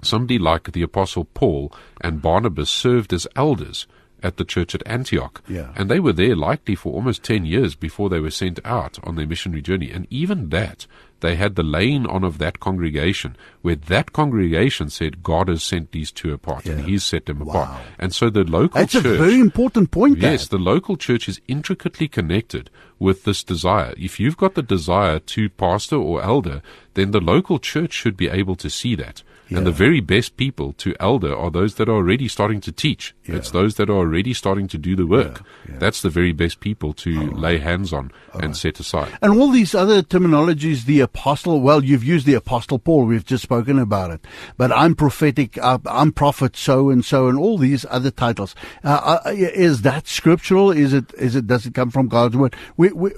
somebody 0.00 0.38
like 0.38 0.72
the 0.72 0.82
Apostle 0.82 1.24
Paul 1.26 1.72
and 2.00 2.22
Barnabas 2.22 2.70
served 2.70 3.12
as 3.12 3.26
elders 3.36 3.86
at 4.22 4.36
the 4.36 4.44
church 4.44 4.74
at 4.74 4.82
Antioch. 4.86 5.42
Yeah. 5.48 5.72
And 5.76 5.90
they 5.90 6.00
were 6.00 6.12
there 6.12 6.36
likely 6.36 6.74
for 6.74 6.92
almost 6.92 7.22
10 7.22 7.44
years 7.46 7.74
before 7.74 8.08
they 8.08 8.20
were 8.20 8.30
sent 8.30 8.58
out 8.64 8.98
on 9.04 9.16
their 9.16 9.26
missionary 9.26 9.62
journey. 9.62 9.90
And 9.90 10.06
even 10.10 10.48
that, 10.50 10.86
they 11.20 11.36
had 11.36 11.54
the 11.54 11.62
laying 11.62 12.06
on 12.06 12.24
of 12.24 12.38
that 12.38 12.60
congregation, 12.60 13.36
where 13.60 13.76
that 13.76 14.12
congregation 14.12 14.88
said, 14.88 15.22
God 15.22 15.48
has 15.48 15.62
sent 15.62 15.92
these 15.92 16.10
two 16.10 16.32
apart 16.32 16.64
and 16.66 16.80
He's 16.86 17.04
set 17.04 17.26
them 17.26 17.40
Wow. 17.40 17.62
apart. 17.62 17.82
And 17.98 18.14
so 18.14 18.30
the 18.30 18.44
local 18.44 18.80
church 18.80 18.92
That's 18.92 19.04
a 19.04 19.18
very 19.18 19.38
important 19.38 19.90
point. 19.90 20.18
Yes, 20.18 20.42
that. 20.48 20.56
the 20.56 20.62
local 20.62 20.96
church 20.96 21.28
is 21.28 21.40
intricately 21.46 22.08
connected 22.08 22.70
with 22.98 23.24
this 23.24 23.44
desire. 23.44 23.92
If 23.98 24.18
you've 24.18 24.38
got 24.38 24.54
the 24.54 24.62
desire 24.62 25.18
to 25.18 25.50
pastor 25.50 25.96
or 25.96 26.22
elder, 26.22 26.62
then 26.94 27.10
the 27.10 27.20
local 27.20 27.58
church 27.58 27.92
should 27.92 28.16
be 28.16 28.28
able 28.28 28.56
to 28.56 28.70
see 28.70 28.94
that. 28.94 29.22
And 29.58 29.66
the 29.66 29.72
very 29.72 30.00
best 30.00 30.36
people 30.36 30.72
to 30.74 30.94
elder 31.00 31.34
are 31.36 31.50
those 31.50 31.74
that 31.74 31.88
are 31.88 31.96
already 31.96 32.28
starting 32.28 32.60
to 32.62 32.72
teach. 32.72 33.14
Yeah. 33.24 33.36
It's 33.36 33.50
those 33.50 33.74
that 33.76 33.90
are 33.90 33.96
already 33.96 34.32
starting 34.32 34.68
to 34.68 34.78
do 34.78 34.94
the 34.94 35.06
work. 35.06 35.42
Yeah, 35.66 35.72
yeah. 35.72 35.78
That's 35.78 36.02
the 36.02 36.10
very 36.10 36.32
best 36.32 36.60
people 36.60 36.92
to 36.94 37.30
lay 37.32 37.58
hands 37.58 37.92
on 37.92 38.12
and 38.34 38.56
set 38.56 38.78
aside. 38.80 39.12
And 39.20 39.38
all 39.38 39.50
these 39.50 39.74
other 39.74 40.02
terminologies, 40.02 40.84
the 40.84 41.00
apostle, 41.00 41.60
well, 41.60 41.84
you've 41.84 42.04
used 42.04 42.26
the 42.26 42.34
apostle 42.34 42.78
Paul, 42.78 43.06
we've 43.06 43.24
just 43.24 43.42
spoken 43.42 43.78
about 43.78 44.10
it. 44.10 44.24
But 44.56 44.72
I'm 44.72 44.94
prophetic, 44.94 45.58
uh, 45.58 45.78
I'm 45.86 46.12
prophet 46.12 46.56
so 46.56 46.90
and 46.90 47.04
so, 47.04 47.28
and 47.28 47.38
all 47.38 47.58
these 47.58 47.84
other 47.90 48.10
titles. 48.10 48.54
Uh, 48.84 49.20
uh, 49.26 49.30
is 49.34 49.82
that 49.82 50.06
scriptural? 50.06 50.70
Is 50.70 50.92
it, 50.92 51.12
is 51.14 51.34
it, 51.34 51.46
does 51.46 51.66
it 51.66 51.74
come 51.74 51.90
from 51.90 52.08
God's 52.08 52.36
word? 52.36 52.54
We, 52.76 52.92
we, 52.92 53.10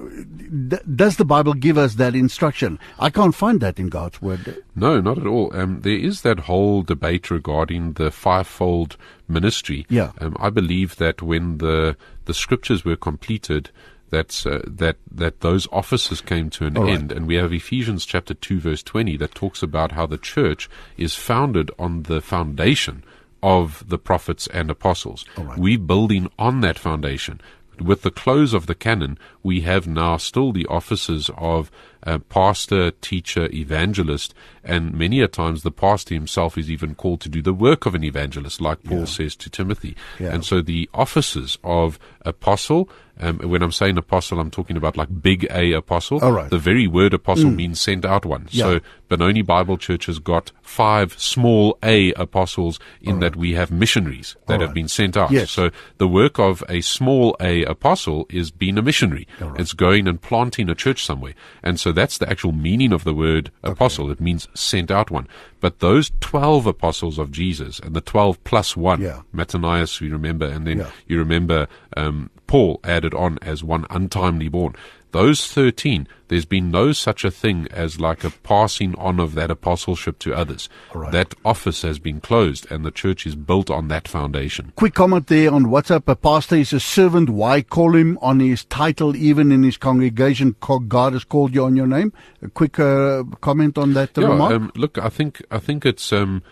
does 0.94 1.16
the 1.16 1.24
Bible 1.24 1.54
give 1.54 1.76
us 1.76 1.94
that 1.94 2.14
instruction? 2.14 2.78
I 2.98 3.10
can't 3.10 3.34
find 3.34 3.60
that 3.60 3.78
in 3.78 3.88
God's 3.88 4.22
word. 4.22 4.62
No, 4.74 5.00
not 5.00 5.18
at 5.18 5.26
all. 5.26 5.54
Um, 5.54 5.80
there 5.82 5.92
is 5.92 6.21
that 6.22 6.40
whole 6.40 6.82
debate 6.82 7.30
regarding 7.30 7.94
the 7.94 8.10
fivefold 8.10 8.96
ministry. 9.28 9.86
Yeah. 9.88 10.12
Um, 10.18 10.36
I 10.40 10.50
believe 10.50 10.96
that 10.96 11.22
when 11.22 11.58
the 11.58 11.96
the 12.24 12.34
scriptures 12.34 12.84
were 12.84 12.96
completed, 12.96 13.70
that's 14.10 14.46
uh, 14.46 14.62
that 14.66 14.96
that 15.10 15.40
those 15.40 15.66
offices 15.72 16.20
came 16.20 16.50
to 16.50 16.66
an 16.66 16.76
All 16.76 16.84
right. 16.84 16.94
end, 16.94 17.12
and 17.12 17.26
we 17.26 17.36
have 17.36 17.52
Ephesians 17.52 18.04
chapter 18.04 18.34
two 18.34 18.60
verse 18.60 18.82
twenty 18.82 19.16
that 19.16 19.34
talks 19.34 19.62
about 19.62 19.92
how 19.92 20.06
the 20.06 20.18
church 20.18 20.68
is 20.96 21.14
founded 21.14 21.70
on 21.78 22.04
the 22.04 22.20
foundation 22.20 23.04
of 23.42 23.82
the 23.88 23.98
prophets 23.98 24.46
and 24.48 24.70
apostles. 24.70 25.24
Right. 25.36 25.58
We're 25.58 25.78
building 25.78 26.30
on 26.38 26.60
that 26.60 26.78
foundation. 26.78 27.40
With 27.80 28.02
the 28.02 28.10
close 28.10 28.54
of 28.54 28.66
the 28.66 28.74
canon, 28.74 29.18
we 29.42 29.62
have 29.62 29.88
now 29.88 30.18
still 30.18 30.52
the 30.52 30.66
offices 30.66 31.30
of 31.36 31.70
uh, 32.04 32.18
pastor, 32.18 32.90
teacher, 32.90 33.48
evangelist, 33.52 34.34
and 34.64 34.94
many 34.94 35.20
a 35.20 35.28
times 35.28 35.62
the 35.62 35.70
pastor 35.70 36.14
himself 36.14 36.58
is 36.58 36.70
even 36.70 36.94
called 36.94 37.20
to 37.20 37.28
do 37.28 37.42
the 37.42 37.54
work 37.54 37.86
of 37.86 37.94
an 37.94 38.04
evangelist, 38.04 38.60
like 38.60 38.82
Paul 38.84 39.06
says 39.06 39.36
to 39.36 39.50
Timothy. 39.50 39.96
Yeah. 40.18 40.34
And 40.34 40.44
so 40.44 40.60
the 40.60 40.88
offices 40.94 41.58
of 41.62 41.98
apostle, 42.24 42.88
um, 43.20 43.38
when 43.38 43.62
I'm 43.62 43.72
saying 43.72 43.98
apostle, 43.98 44.40
I'm 44.40 44.50
talking 44.50 44.76
about 44.76 44.96
like 44.96 45.22
big 45.22 45.46
A 45.50 45.72
apostle. 45.72 46.18
All 46.22 46.32
right. 46.32 46.50
The 46.50 46.58
very 46.58 46.86
word 46.86 47.14
apostle 47.14 47.50
means 47.50 47.80
sent 47.80 48.04
out 48.04 48.24
one. 48.24 48.48
Yeah. 48.50 48.64
So 48.64 48.80
Benoni 49.08 49.42
Bible 49.42 49.76
Church 49.76 50.06
has 50.06 50.18
got 50.18 50.50
five 50.62 51.18
small 51.20 51.78
A 51.82 52.12
apostles 52.14 52.80
in 53.02 53.20
that 53.20 53.36
we 53.36 53.52
have 53.54 53.70
missionaries 53.70 54.36
that 54.46 54.60
All 54.60 54.66
have 54.66 54.74
been 54.74 54.88
sent 54.88 55.16
out. 55.16 55.30
Yes. 55.30 55.50
So 55.50 55.70
the 55.98 56.08
work 56.08 56.38
of 56.38 56.64
a 56.68 56.80
small 56.80 57.36
A 57.40 57.64
apostle 57.64 58.26
is 58.30 58.50
being 58.50 58.78
a 58.78 58.82
missionary. 58.82 59.28
It's 59.56 59.74
going 59.74 60.08
and 60.08 60.20
planting 60.20 60.70
a 60.70 60.74
church 60.74 61.04
somewhere. 61.04 61.34
And 61.62 61.78
so 61.78 61.92
that's 61.92 62.16
the 62.18 62.28
actual 62.30 62.52
meaning 62.52 62.92
of 62.92 63.04
the 63.04 63.14
word 63.14 63.50
apostle. 63.62 64.10
It 64.10 64.20
means 64.20 64.48
sent 64.54 64.90
out 64.90 65.10
one. 65.10 65.28
But 65.60 65.78
those 65.80 66.10
12 66.20 66.66
apostles 66.66 67.18
of 67.18 67.30
Jesus 67.30 67.78
and 67.78 67.94
the 67.94 68.00
12 68.00 68.42
plus 68.44 68.76
one, 68.76 69.00
Yeah. 69.02 69.20
Matthias, 69.32 70.00
you 70.00 70.10
remember, 70.10 70.46
and 70.46 70.66
then 70.66 70.78
Yeah. 70.78 70.90
you 71.06 71.18
remember 71.18 71.68
um, 71.96 72.30
Paul 72.46 72.80
added 72.84 73.01
on 73.14 73.38
as 73.42 73.64
one 73.64 73.86
untimely 73.90 74.48
born. 74.48 74.74
Those 75.12 75.46
13, 75.46 76.08
there's 76.28 76.46
been 76.46 76.70
no 76.70 76.92
such 76.92 77.22
a 77.22 77.30
thing 77.30 77.68
as 77.70 78.00
like 78.00 78.24
a 78.24 78.30
passing 78.30 78.94
on 78.98 79.20
of 79.20 79.34
that 79.34 79.50
apostleship 79.50 80.18
to 80.20 80.32
others. 80.32 80.70
Right. 80.94 81.12
That 81.12 81.34
office 81.44 81.82
has 81.82 81.98
been 81.98 82.20
closed 82.22 82.66
and 82.70 82.82
the 82.82 82.90
church 82.90 83.26
is 83.26 83.34
built 83.36 83.68
on 83.68 83.88
that 83.88 84.08
foundation. 84.08 84.72
Quick 84.76 84.94
comment 84.94 85.26
there 85.26 85.52
on 85.52 85.66
WhatsApp. 85.66 86.08
A 86.08 86.16
pastor 86.16 86.56
is 86.56 86.72
a 86.72 86.80
servant. 86.80 87.28
Why 87.28 87.60
call 87.60 87.94
him 87.94 88.18
on 88.22 88.40
his 88.40 88.64
title, 88.64 89.14
even 89.14 89.52
in 89.52 89.62
his 89.64 89.76
congregation? 89.76 90.56
God 90.88 91.12
has 91.12 91.24
called 91.24 91.54
you 91.54 91.64
on 91.64 91.76
your 91.76 91.86
name. 91.86 92.14
A 92.40 92.48
quick 92.48 92.78
uh, 92.78 93.24
comment 93.42 93.76
on 93.76 93.92
that 93.92 94.16
Yeah, 94.16 94.28
remark. 94.28 94.52
um, 94.54 94.72
look, 94.76 94.96
I 94.96 95.10
think 95.10 95.42
I 95.50 95.58
think 95.58 95.84
it's 95.84 96.10
um, 96.10 96.42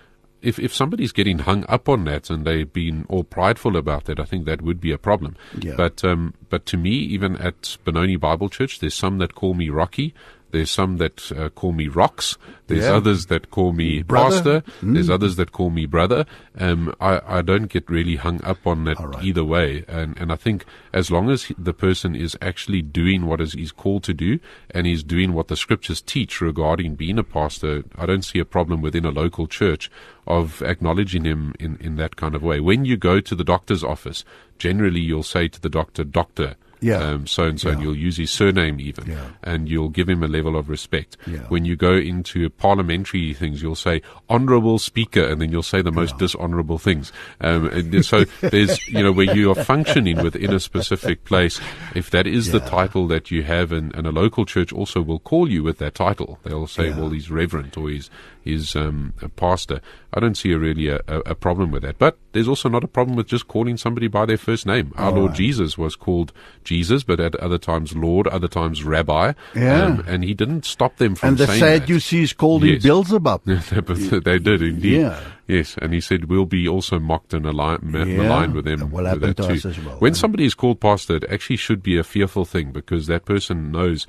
if 0.43 0.59
if 0.59 0.75
somebody's 0.75 1.13
getting 1.13 1.41
hung 1.41 1.65
up 1.69 1.89
on 1.89 2.05
that 2.05 2.31
and 2.31 2.45
they've 2.45 2.73
been 2.73 3.07
all 3.09 3.25
prideful 3.25 3.77
about 3.77 4.05
that, 4.05 4.21
I 4.21 4.25
think 4.25 4.45
that 4.47 4.63
would 4.63 4.81
be 4.81 4.93
a 4.93 4.99
problem. 4.99 5.37
Yeah. 5.59 5.75
But 5.77 6.05
um, 6.05 6.35
but 6.49 6.67
to 6.67 6.77
me, 6.77 6.91
even 6.91 7.37
at 7.37 7.77
Benoni 7.85 8.17
Bible 8.17 8.49
Church, 8.49 8.81
there's 8.81 8.95
some 8.95 9.19
that 9.19 9.35
call 9.35 9.55
me 9.55 9.71
Rocky. 9.71 10.15
There's 10.51 10.71
some 10.71 10.97
that 10.99 11.31
uh, 11.33 11.49
call 11.51 11.73
me 11.73 11.89
rocks. 11.89 12.37
There's 12.67 12.85
Yeah. 12.85 12.95
others 12.95 13.27
that 13.27 13.51
call 13.51 13.73
me 13.73 14.03
Brother. 14.03 14.61
pastor. 14.61 14.63
There's 14.83 15.11
others 15.11 15.37
that 15.37 15.53
call 15.53 15.71
me 15.71 15.87
brother. 15.87 16.25
Um, 16.59 16.95
I, 17.01 17.21
I 17.27 17.43
don't 17.43 17.67
get 17.67 17.89
really 17.91 18.17
hung 18.17 18.43
up 18.45 18.67
on 18.67 18.85
that 18.85 18.99
right. 19.01 19.25
either 19.25 19.45
way. 19.45 19.85
And, 19.89 20.17
and 20.19 20.31
I 20.33 20.37
think 20.37 20.65
as 20.93 21.11
long 21.11 21.31
as 21.31 21.45
he- 21.45 21.55
the 21.59 21.73
person 21.73 22.15
is 22.15 22.37
actually 22.41 22.83
doing 22.83 23.27
what 23.27 23.41
is 23.41 23.55
he's 23.55 23.73
called 23.73 24.05
to 24.05 24.15
do 24.15 24.39
and 24.71 24.87
he's 24.87 25.03
doing 25.03 25.33
what 25.33 25.49
the 25.49 25.57
scriptures 25.57 26.01
teach 26.01 26.41
regarding 26.41 26.95
being 26.95 27.19
a 27.19 27.25
pastor, 27.25 27.83
I 27.97 28.07
don't 28.07 28.25
see 28.25 28.39
a 28.39 28.45
problem 28.45 28.81
within 28.83 29.05
a 29.05 29.11
local 29.11 29.47
church 29.47 29.91
of 30.27 30.63
acknowledging 30.63 31.25
him 31.25 31.55
in, 31.59 31.77
in 31.81 31.97
that 31.97 32.15
kind 32.17 32.35
of 32.37 32.43
way. 32.43 32.61
When 32.61 32.85
you 32.85 32.97
go 32.97 33.21
to 33.21 33.35
the 33.35 33.45
doctor's 33.45 33.83
office, 33.83 34.25
generally 34.59 35.01
you'll 35.01 35.23
say 35.25 35.49
to 35.49 35.61
the 35.61 35.69
doctor, 35.69 36.05
doctor. 36.05 36.55
Yeah. 36.81 36.99
Um, 36.99 37.27
so 37.27 37.45
and 37.45 37.61
so, 37.61 37.71
and 37.71 37.83
you'll 37.83 37.97
use 37.97 38.17
his 38.17 38.31
surname 38.31 38.81
even, 38.81 39.07
Yeah. 39.11 39.29
and 39.43 39.69
you'll 39.69 39.89
give 39.91 40.09
him 40.09 40.23
a 40.23 40.29
level 40.29 40.57
of 40.57 40.69
respect. 40.69 41.17
Yeah. 41.27 41.41
When 41.49 41.65
you 41.65 41.77
go 41.77 41.95
into 41.95 42.49
parliamentary 42.51 43.35
things, 43.35 43.63
you'll 43.63 43.75
say 43.75 44.03
honourable 44.29 44.79
speaker, 44.79 45.23
and 45.23 45.41
then 45.41 45.53
you'll 45.53 45.63
say 45.63 45.83
the 45.83 45.93
most 45.93 46.17
dishonourable 46.19 46.79
things. 46.79 47.13
Um, 47.41 47.67
and 47.69 48.05
so 48.05 48.25
there's, 48.41 48.87
you 48.89 49.03
know, 49.03 49.13
where 49.13 49.35
you 49.35 49.51
are 49.51 49.65
functioning 49.65 50.23
within 50.23 50.53
a 50.53 50.61
specific 50.61 51.25
place. 51.25 51.61
If 51.95 52.11
that 52.11 52.27
is 52.27 52.53
the 52.53 52.61
title 52.61 53.07
that 53.09 53.31
you 53.31 53.43
have, 53.43 53.73
and, 53.73 53.95
and 53.95 54.07
a 54.07 54.13
local 54.13 54.47
church 54.47 54.73
also 54.73 55.03
will 55.03 55.19
call 55.21 55.51
you 55.51 55.63
with 55.63 55.79
that 55.79 55.95
title, 55.95 56.39
they'll 56.45 56.67
say, 56.67 56.91
well, 56.91 57.11
he's 57.11 57.31
reverend 57.31 57.77
or 57.77 57.91
he's 57.91 58.11
he's 58.43 58.75
um, 58.77 59.15
a 59.23 59.29
pastor. 59.29 59.81
I 60.13 60.19
don't 60.21 60.37
see 60.37 60.53
a 60.53 60.59
really 60.59 60.89
a, 60.89 61.01
a, 61.07 61.35
problem 61.37 61.71
with 61.71 61.83
that. 61.83 61.99
But 61.99 62.19
there's 62.33 62.49
also 62.49 62.69
not 62.69 62.83
a 62.83 62.89
problem 62.89 63.17
with 63.17 63.29
just 63.29 63.47
calling 63.47 63.77
somebody 63.77 64.09
by 64.09 64.27
their 64.27 64.37
first 64.37 64.67
name. 64.67 64.93
Our 64.97 65.11
All 65.11 65.15
Lord 65.15 65.31
right. 65.31 65.37
Jesus 65.37 65.79
was 65.79 65.95
called 65.95 66.33
Jesus, 66.65 67.05
but 67.05 67.21
at 67.21 67.37
other 67.37 67.59
times 67.59 67.95
Lord, 67.95 68.27
other 68.27 68.49
times 68.49 68.83
Rabbi. 68.83 69.35
Yeah. 69.55 69.85
Um, 69.85 70.05
and 70.09 70.25
he 70.25 70.35
didn't 70.35 70.65
stop 70.65 70.97
them 70.97 71.15
from 71.15 71.31
And 71.31 71.39
the 71.39 71.47
saying 71.47 71.61
that. 71.61 71.79
Sadducees 71.81 72.33
called 72.33 72.65
him 72.65 72.75
Yes. 72.75 72.83
Beelzebub. 72.83 73.43
They 74.25 74.39
did 74.39 74.63
indeed. 74.63 75.01
Yeah. 75.03 75.21
Yes, 75.47 75.77
and 75.83 75.93
he 75.93 76.01
said 76.01 76.27
we'll 76.27 76.47
be 76.47 76.69
also 76.69 76.99
mocked 77.01 77.35
and 77.35 77.45
aligned, 77.45 77.83
ma- 77.83 78.05
Yeah. 78.05 78.19
maligned 78.19 78.55
with 78.55 78.65
them. 78.65 78.91
Will 78.91 79.05
happen 79.05 79.35
to 79.35 79.49
us 79.53 79.65
as 79.65 79.79
well. 79.81 79.97
When 79.99 80.13
Yeah. 80.13 80.19
somebody 80.19 80.45
is 80.45 80.55
called 80.55 80.81
pastor, 80.81 81.17
it 81.17 81.25
actually 81.31 81.57
should 81.57 81.83
be 81.83 81.99
a 81.99 82.05
fearful 82.05 82.45
thing 82.45 82.71
because 82.73 83.07
that 83.09 83.25
person 83.25 83.73
knows 83.73 84.07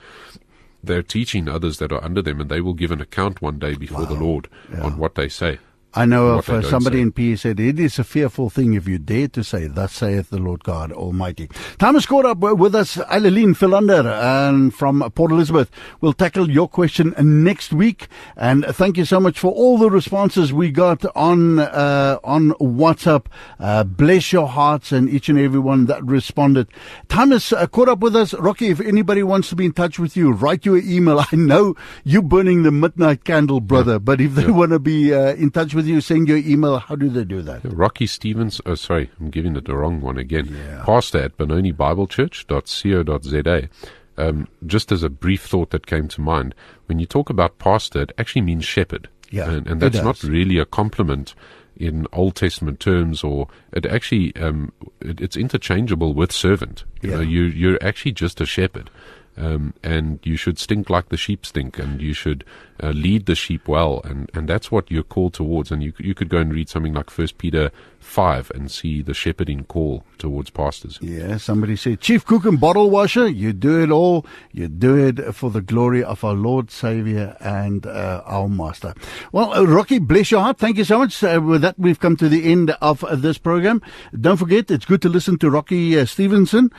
they're 0.83 1.03
teaching 1.03 1.47
others 1.47 1.77
that 1.79 1.91
are 1.91 2.03
under 2.03 2.21
them, 2.21 2.41
and 2.41 2.49
they 2.49 2.61
will 2.61 2.73
give 2.73 2.91
an 2.91 3.01
account 3.01 3.41
one 3.41 3.59
day 3.59 3.75
before 3.75 4.05
the 4.05 4.13
Lord 4.13 4.47
on 4.81 4.97
what 4.97 5.15
they 5.15 5.29
say. 5.29 5.59
I 5.93 6.05
know 6.05 6.27
of 6.29 6.49
uh, 6.49 6.61
somebody 6.61 6.97
say. 6.97 7.01
in 7.01 7.11
PE 7.11 7.35
said, 7.35 7.59
It 7.59 7.77
is 7.77 7.99
a 7.99 8.05
fearful 8.05 8.49
thing 8.49 8.73
if 8.73 8.87
you 8.87 8.97
dare 8.97 9.27
to 9.29 9.43
say, 9.43 9.67
Thus 9.67 9.91
saith 9.93 10.29
the 10.29 10.39
Lord 10.39 10.63
God 10.63 10.93
Almighty. 10.93 11.49
Time 11.79 11.95
has 11.95 12.05
caught 12.05 12.25
up 12.25 12.37
with 12.37 12.73
us, 12.73 12.97
Eileen 13.09 13.53
Philander 13.53 14.07
and 14.07 14.73
from 14.73 15.01
Port 15.11 15.31
Elizabeth. 15.31 15.69
We'll 15.99 16.13
tackle 16.13 16.49
your 16.49 16.69
question 16.69 17.13
next 17.19 17.73
week. 17.73 18.07
And 18.37 18.65
thank 18.65 18.97
you 18.97 19.03
so 19.03 19.19
much 19.19 19.37
for 19.37 19.51
all 19.51 19.77
the 19.77 19.89
responses 19.89 20.53
we 20.53 20.71
got 20.71 21.05
on 21.13 21.59
uh, 21.59 22.19
on 22.23 22.51
WhatsApp. 22.51 23.25
Uh, 23.59 23.83
bless 23.83 24.31
your 24.31 24.47
hearts 24.47 24.93
and 24.93 25.09
each 25.09 25.27
and 25.27 25.37
every 25.37 25.59
one 25.59 25.87
that 25.87 26.03
responded. 26.05 26.69
Time 27.09 27.31
has 27.31 27.51
uh, 27.51 27.67
caught 27.67 27.89
up 27.89 27.99
with 27.99 28.15
us. 28.15 28.33
Rocky, 28.35 28.69
if 28.69 28.79
anybody 28.79 29.23
wants 29.23 29.49
to 29.49 29.57
be 29.57 29.65
in 29.65 29.73
touch 29.73 29.99
with 29.99 30.15
you, 30.15 30.31
write 30.31 30.65
you 30.65 30.75
an 30.75 30.89
email. 30.89 31.19
I 31.31 31.35
know 31.35 31.75
you're 32.05 32.21
burning 32.21 32.63
the 32.63 32.71
midnight 32.71 33.25
candle, 33.25 33.59
brother, 33.59 33.99
but 33.99 34.21
if 34.21 34.35
they 34.35 34.49
want 34.49 34.71
to 34.71 34.79
be 34.79 35.13
uh, 35.13 35.33
in 35.33 35.51
touch 35.51 35.73
with 35.73 35.80
you, 35.87 36.01
send 36.01 36.27
your 36.27 36.37
email. 36.37 36.79
How 36.79 36.95
do 36.95 37.09
they 37.09 37.23
do 37.23 37.41
that? 37.43 37.61
Rocky 37.63 38.07
Stevens, 38.07 38.59
oh 38.65 38.75
sorry, 38.75 39.09
I'm 39.19 39.29
giving 39.29 39.55
it 39.55 39.65
the 39.65 39.75
wrong 39.75 40.01
one 40.01 40.17
again. 40.17 40.47
Yeah. 40.55 40.83
Pastor 40.85 41.19
at 41.19 41.37
benonibiblechurch.co.za. 41.37 43.69
Um, 44.17 44.47
just 44.67 44.91
as 44.91 45.03
a 45.03 45.09
brief 45.09 45.45
thought 45.45 45.69
that 45.71 45.87
came 45.87 46.07
to 46.09 46.19
mind, 46.21 46.53
when 46.87 46.99
you 46.99 47.05
talk 47.05 47.29
about 47.29 47.57
pastor, 47.59 48.01
it 48.01 48.11
actually 48.17 48.41
means 48.41 48.65
shepherd. 48.65 49.07
Yeah, 49.31 49.49
and, 49.49 49.65
and 49.67 49.81
that's 49.81 50.03
not 50.03 50.21
really 50.23 50.57
a 50.57 50.65
compliment 50.65 51.33
in 51.77 52.05
Old 52.11 52.35
Testament 52.35 52.81
terms, 52.81 53.23
or 53.23 53.47
it 53.71 53.85
actually 53.85 54.35
um, 54.35 54.73
it, 54.99 55.21
it's 55.21 55.37
interchangeable 55.37 56.13
with 56.13 56.33
servant. 56.33 56.83
You 57.01 57.11
Yeah. 57.11 57.15
know, 57.15 57.21
you 57.21 57.43
you're 57.43 57.79
actually 57.81 58.11
just 58.11 58.41
a 58.41 58.45
shepherd. 58.45 58.89
Um, 59.37 59.73
and 59.81 60.19
you 60.23 60.35
should 60.35 60.59
stink 60.59 60.89
like 60.89 61.09
the 61.09 61.17
sheep 61.17 61.45
stink, 61.45 61.79
and 61.79 62.01
you 62.01 62.13
should 62.13 62.43
uh, 62.83 62.89
lead 62.89 63.25
the 63.27 63.35
sheep 63.35 63.67
well, 63.67 64.01
and, 64.03 64.29
and 64.33 64.47
that's 64.47 64.71
what 64.71 64.91
you're 64.91 65.03
called 65.03 65.33
towards. 65.33 65.71
And 65.71 65.81
you 65.81 65.93
you 65.99 66.13
could 66.13 66.29
go 66.29 66.39
and 66.39 66.53
read 66.53 66.67
something 66.69 66.93
like 66.93 67.09
First 67.09 67.37
Peter 67.37 67.71
five 67.99 68.51
and 68.53 68.69
see 68.69 69.01
the 69.01 69.13
shepherding 69.13 69.63
call 69.63 70.03
towards 70.17 70.49
pastors. 70.49 70.99
Yeah, 71.01 71.37
somebody 71.37 71.75
said, 71.75 72.01
Chief 72.01 72.25
Cook 72.25 72.45
and 72.45 72.59
Bottle 72.59 72.89
Washer, 72.89 73.27
you 73.27 73.53
do 73.53 73.81
it 73.81 73.89
all. 73.89 74.25
You 74.51 74.67
do 74.67 74.97
it 74.97 75.33
for 75.33 75.49
the 75.49 75.61
glory 75.61 76.03
of 76.03 76.23
our 76.23 76.33
Lord, 76.33 76.71
Savior, 76.71 77.37
and 77.39 77.85
uh, 77.85 78.23
our 78.25 78.49
Master. 78.49 78.93
Well, 79.31 79.53
uh, 79.53 79.63
Rocky, 79.63 79.99
bless 79.99 80.31
your 80.31 80.41
heart. 80.41 80.57
Thank 80.57 80.77
you 80.77 80.83
so 80.83 80.99
much. 80.99 81.23
Uh, 81.23 81.39
with 81.43 81.61
that, 81.61 81.79
we've 81.79 81.99
come 81.99 82.17
to 82.17 82.27
the 82.27 82.51
end 82.51 82.71
of 82.81 83.03
uh, 83.03 83.15
this 83.15 83.37
program. 83.37 83.81
Don't 84.19 84.37
forget, 84.37 84.69
it's 84.69 84.85
good 84.85 85.01
to 85.03 85.09
listen 85.09 85.37
to 85.39 85.49
Rocky 85.49 86.05
Stevenson, 86.05 86.71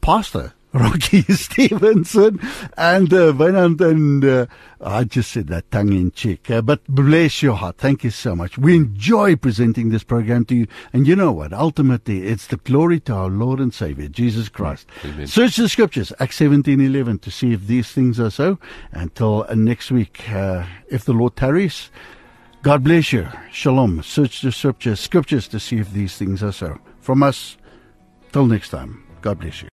pastor. 0.00 0.52
Rocky 0.72 1.22
Stevenson 1.34 2.40
and 2.76 3.12
uh, 3.12 3.34
and 3.38 4.24
uh, 4.24 4.46
I 4.80 5.04
just 5.04 5.32
said 5.32 5.46
that 5.48 5.70
tongue 5.70 5.92
in 5.92 6.10
cheek. 6.10 6.50
Uh, 6.50 6.60
but 6.60 6.84
bless 6.86 7.42
your 7.42 7.54
heart. 7.54 7.78
Thank 7.78 8.04
you 8.04 8.10
so 8.10 8.36
much. 8.36 8.58
We 8.58 8.76
enjoy 8.76 9.36
presenting 9.36 9.88
this 9.88 10.04
program 10.04 10.44
to 10.46 10.54
you. 10.54 10.66
And 10.92 11.06
you 11.06 11.16
know 11.16 11.32
what? 11.32 11.52
Ultimately, 11.52 12.26
it's 12.26 12.46
the 12.46 12.58
glory 12.58 13.00
to 13.00 13.14
our 13.14 13.28
Lord 13.28 13.58
and 13.58 13.72
Savior, 13.72 14.08
Jesus 14.08 14.48
Christ. 14.48 14.86
Amen. 15.04 15.26
Search 15.26 15.56
the 15.56 15.68
scriptures, 15.68 16.12
Acts 16.20 16.36
17 16.36 16.80
11, 16.80 17.20
to 17.20 17.30
see 17.30 17.52
if 17.52 17.66
these 17.66 17.90
things 17.92 18.20
are 18.20 18.30
so. 18.30 18.58
Until 18.92 19.46
uh, 19.48 19.54
next 19.54 19.90
week, 19.90 20.28
uh, 20.30 20.66
if 20.88 21.04
the 21.04 21.14
Lord 21.14 21.36
tarries, 21.36 21.90
God 22.62 22.84
bless 22.84 23.12
you. 23.12 23.28
Shalom. 23.50 24.02
Search 24.02 24.42
the 24.42 24.52
scriptures, 24.52 25.00
scriptures 25.00 25.48
to 25.48 25.60
see 25.60 25.78
if 25.78 25.92
these 25.92 26.16
things 26.16 26.42
are 26.42 26.52
so. 26.52 26.78
From 27.00 27.22
us, 27.22 27.56
till 28.32 28.46
next 28.46 28.70
time, 28.70 29.04
God 29.22 29.38
bless 29.38 29.62
you. 29.62 29.68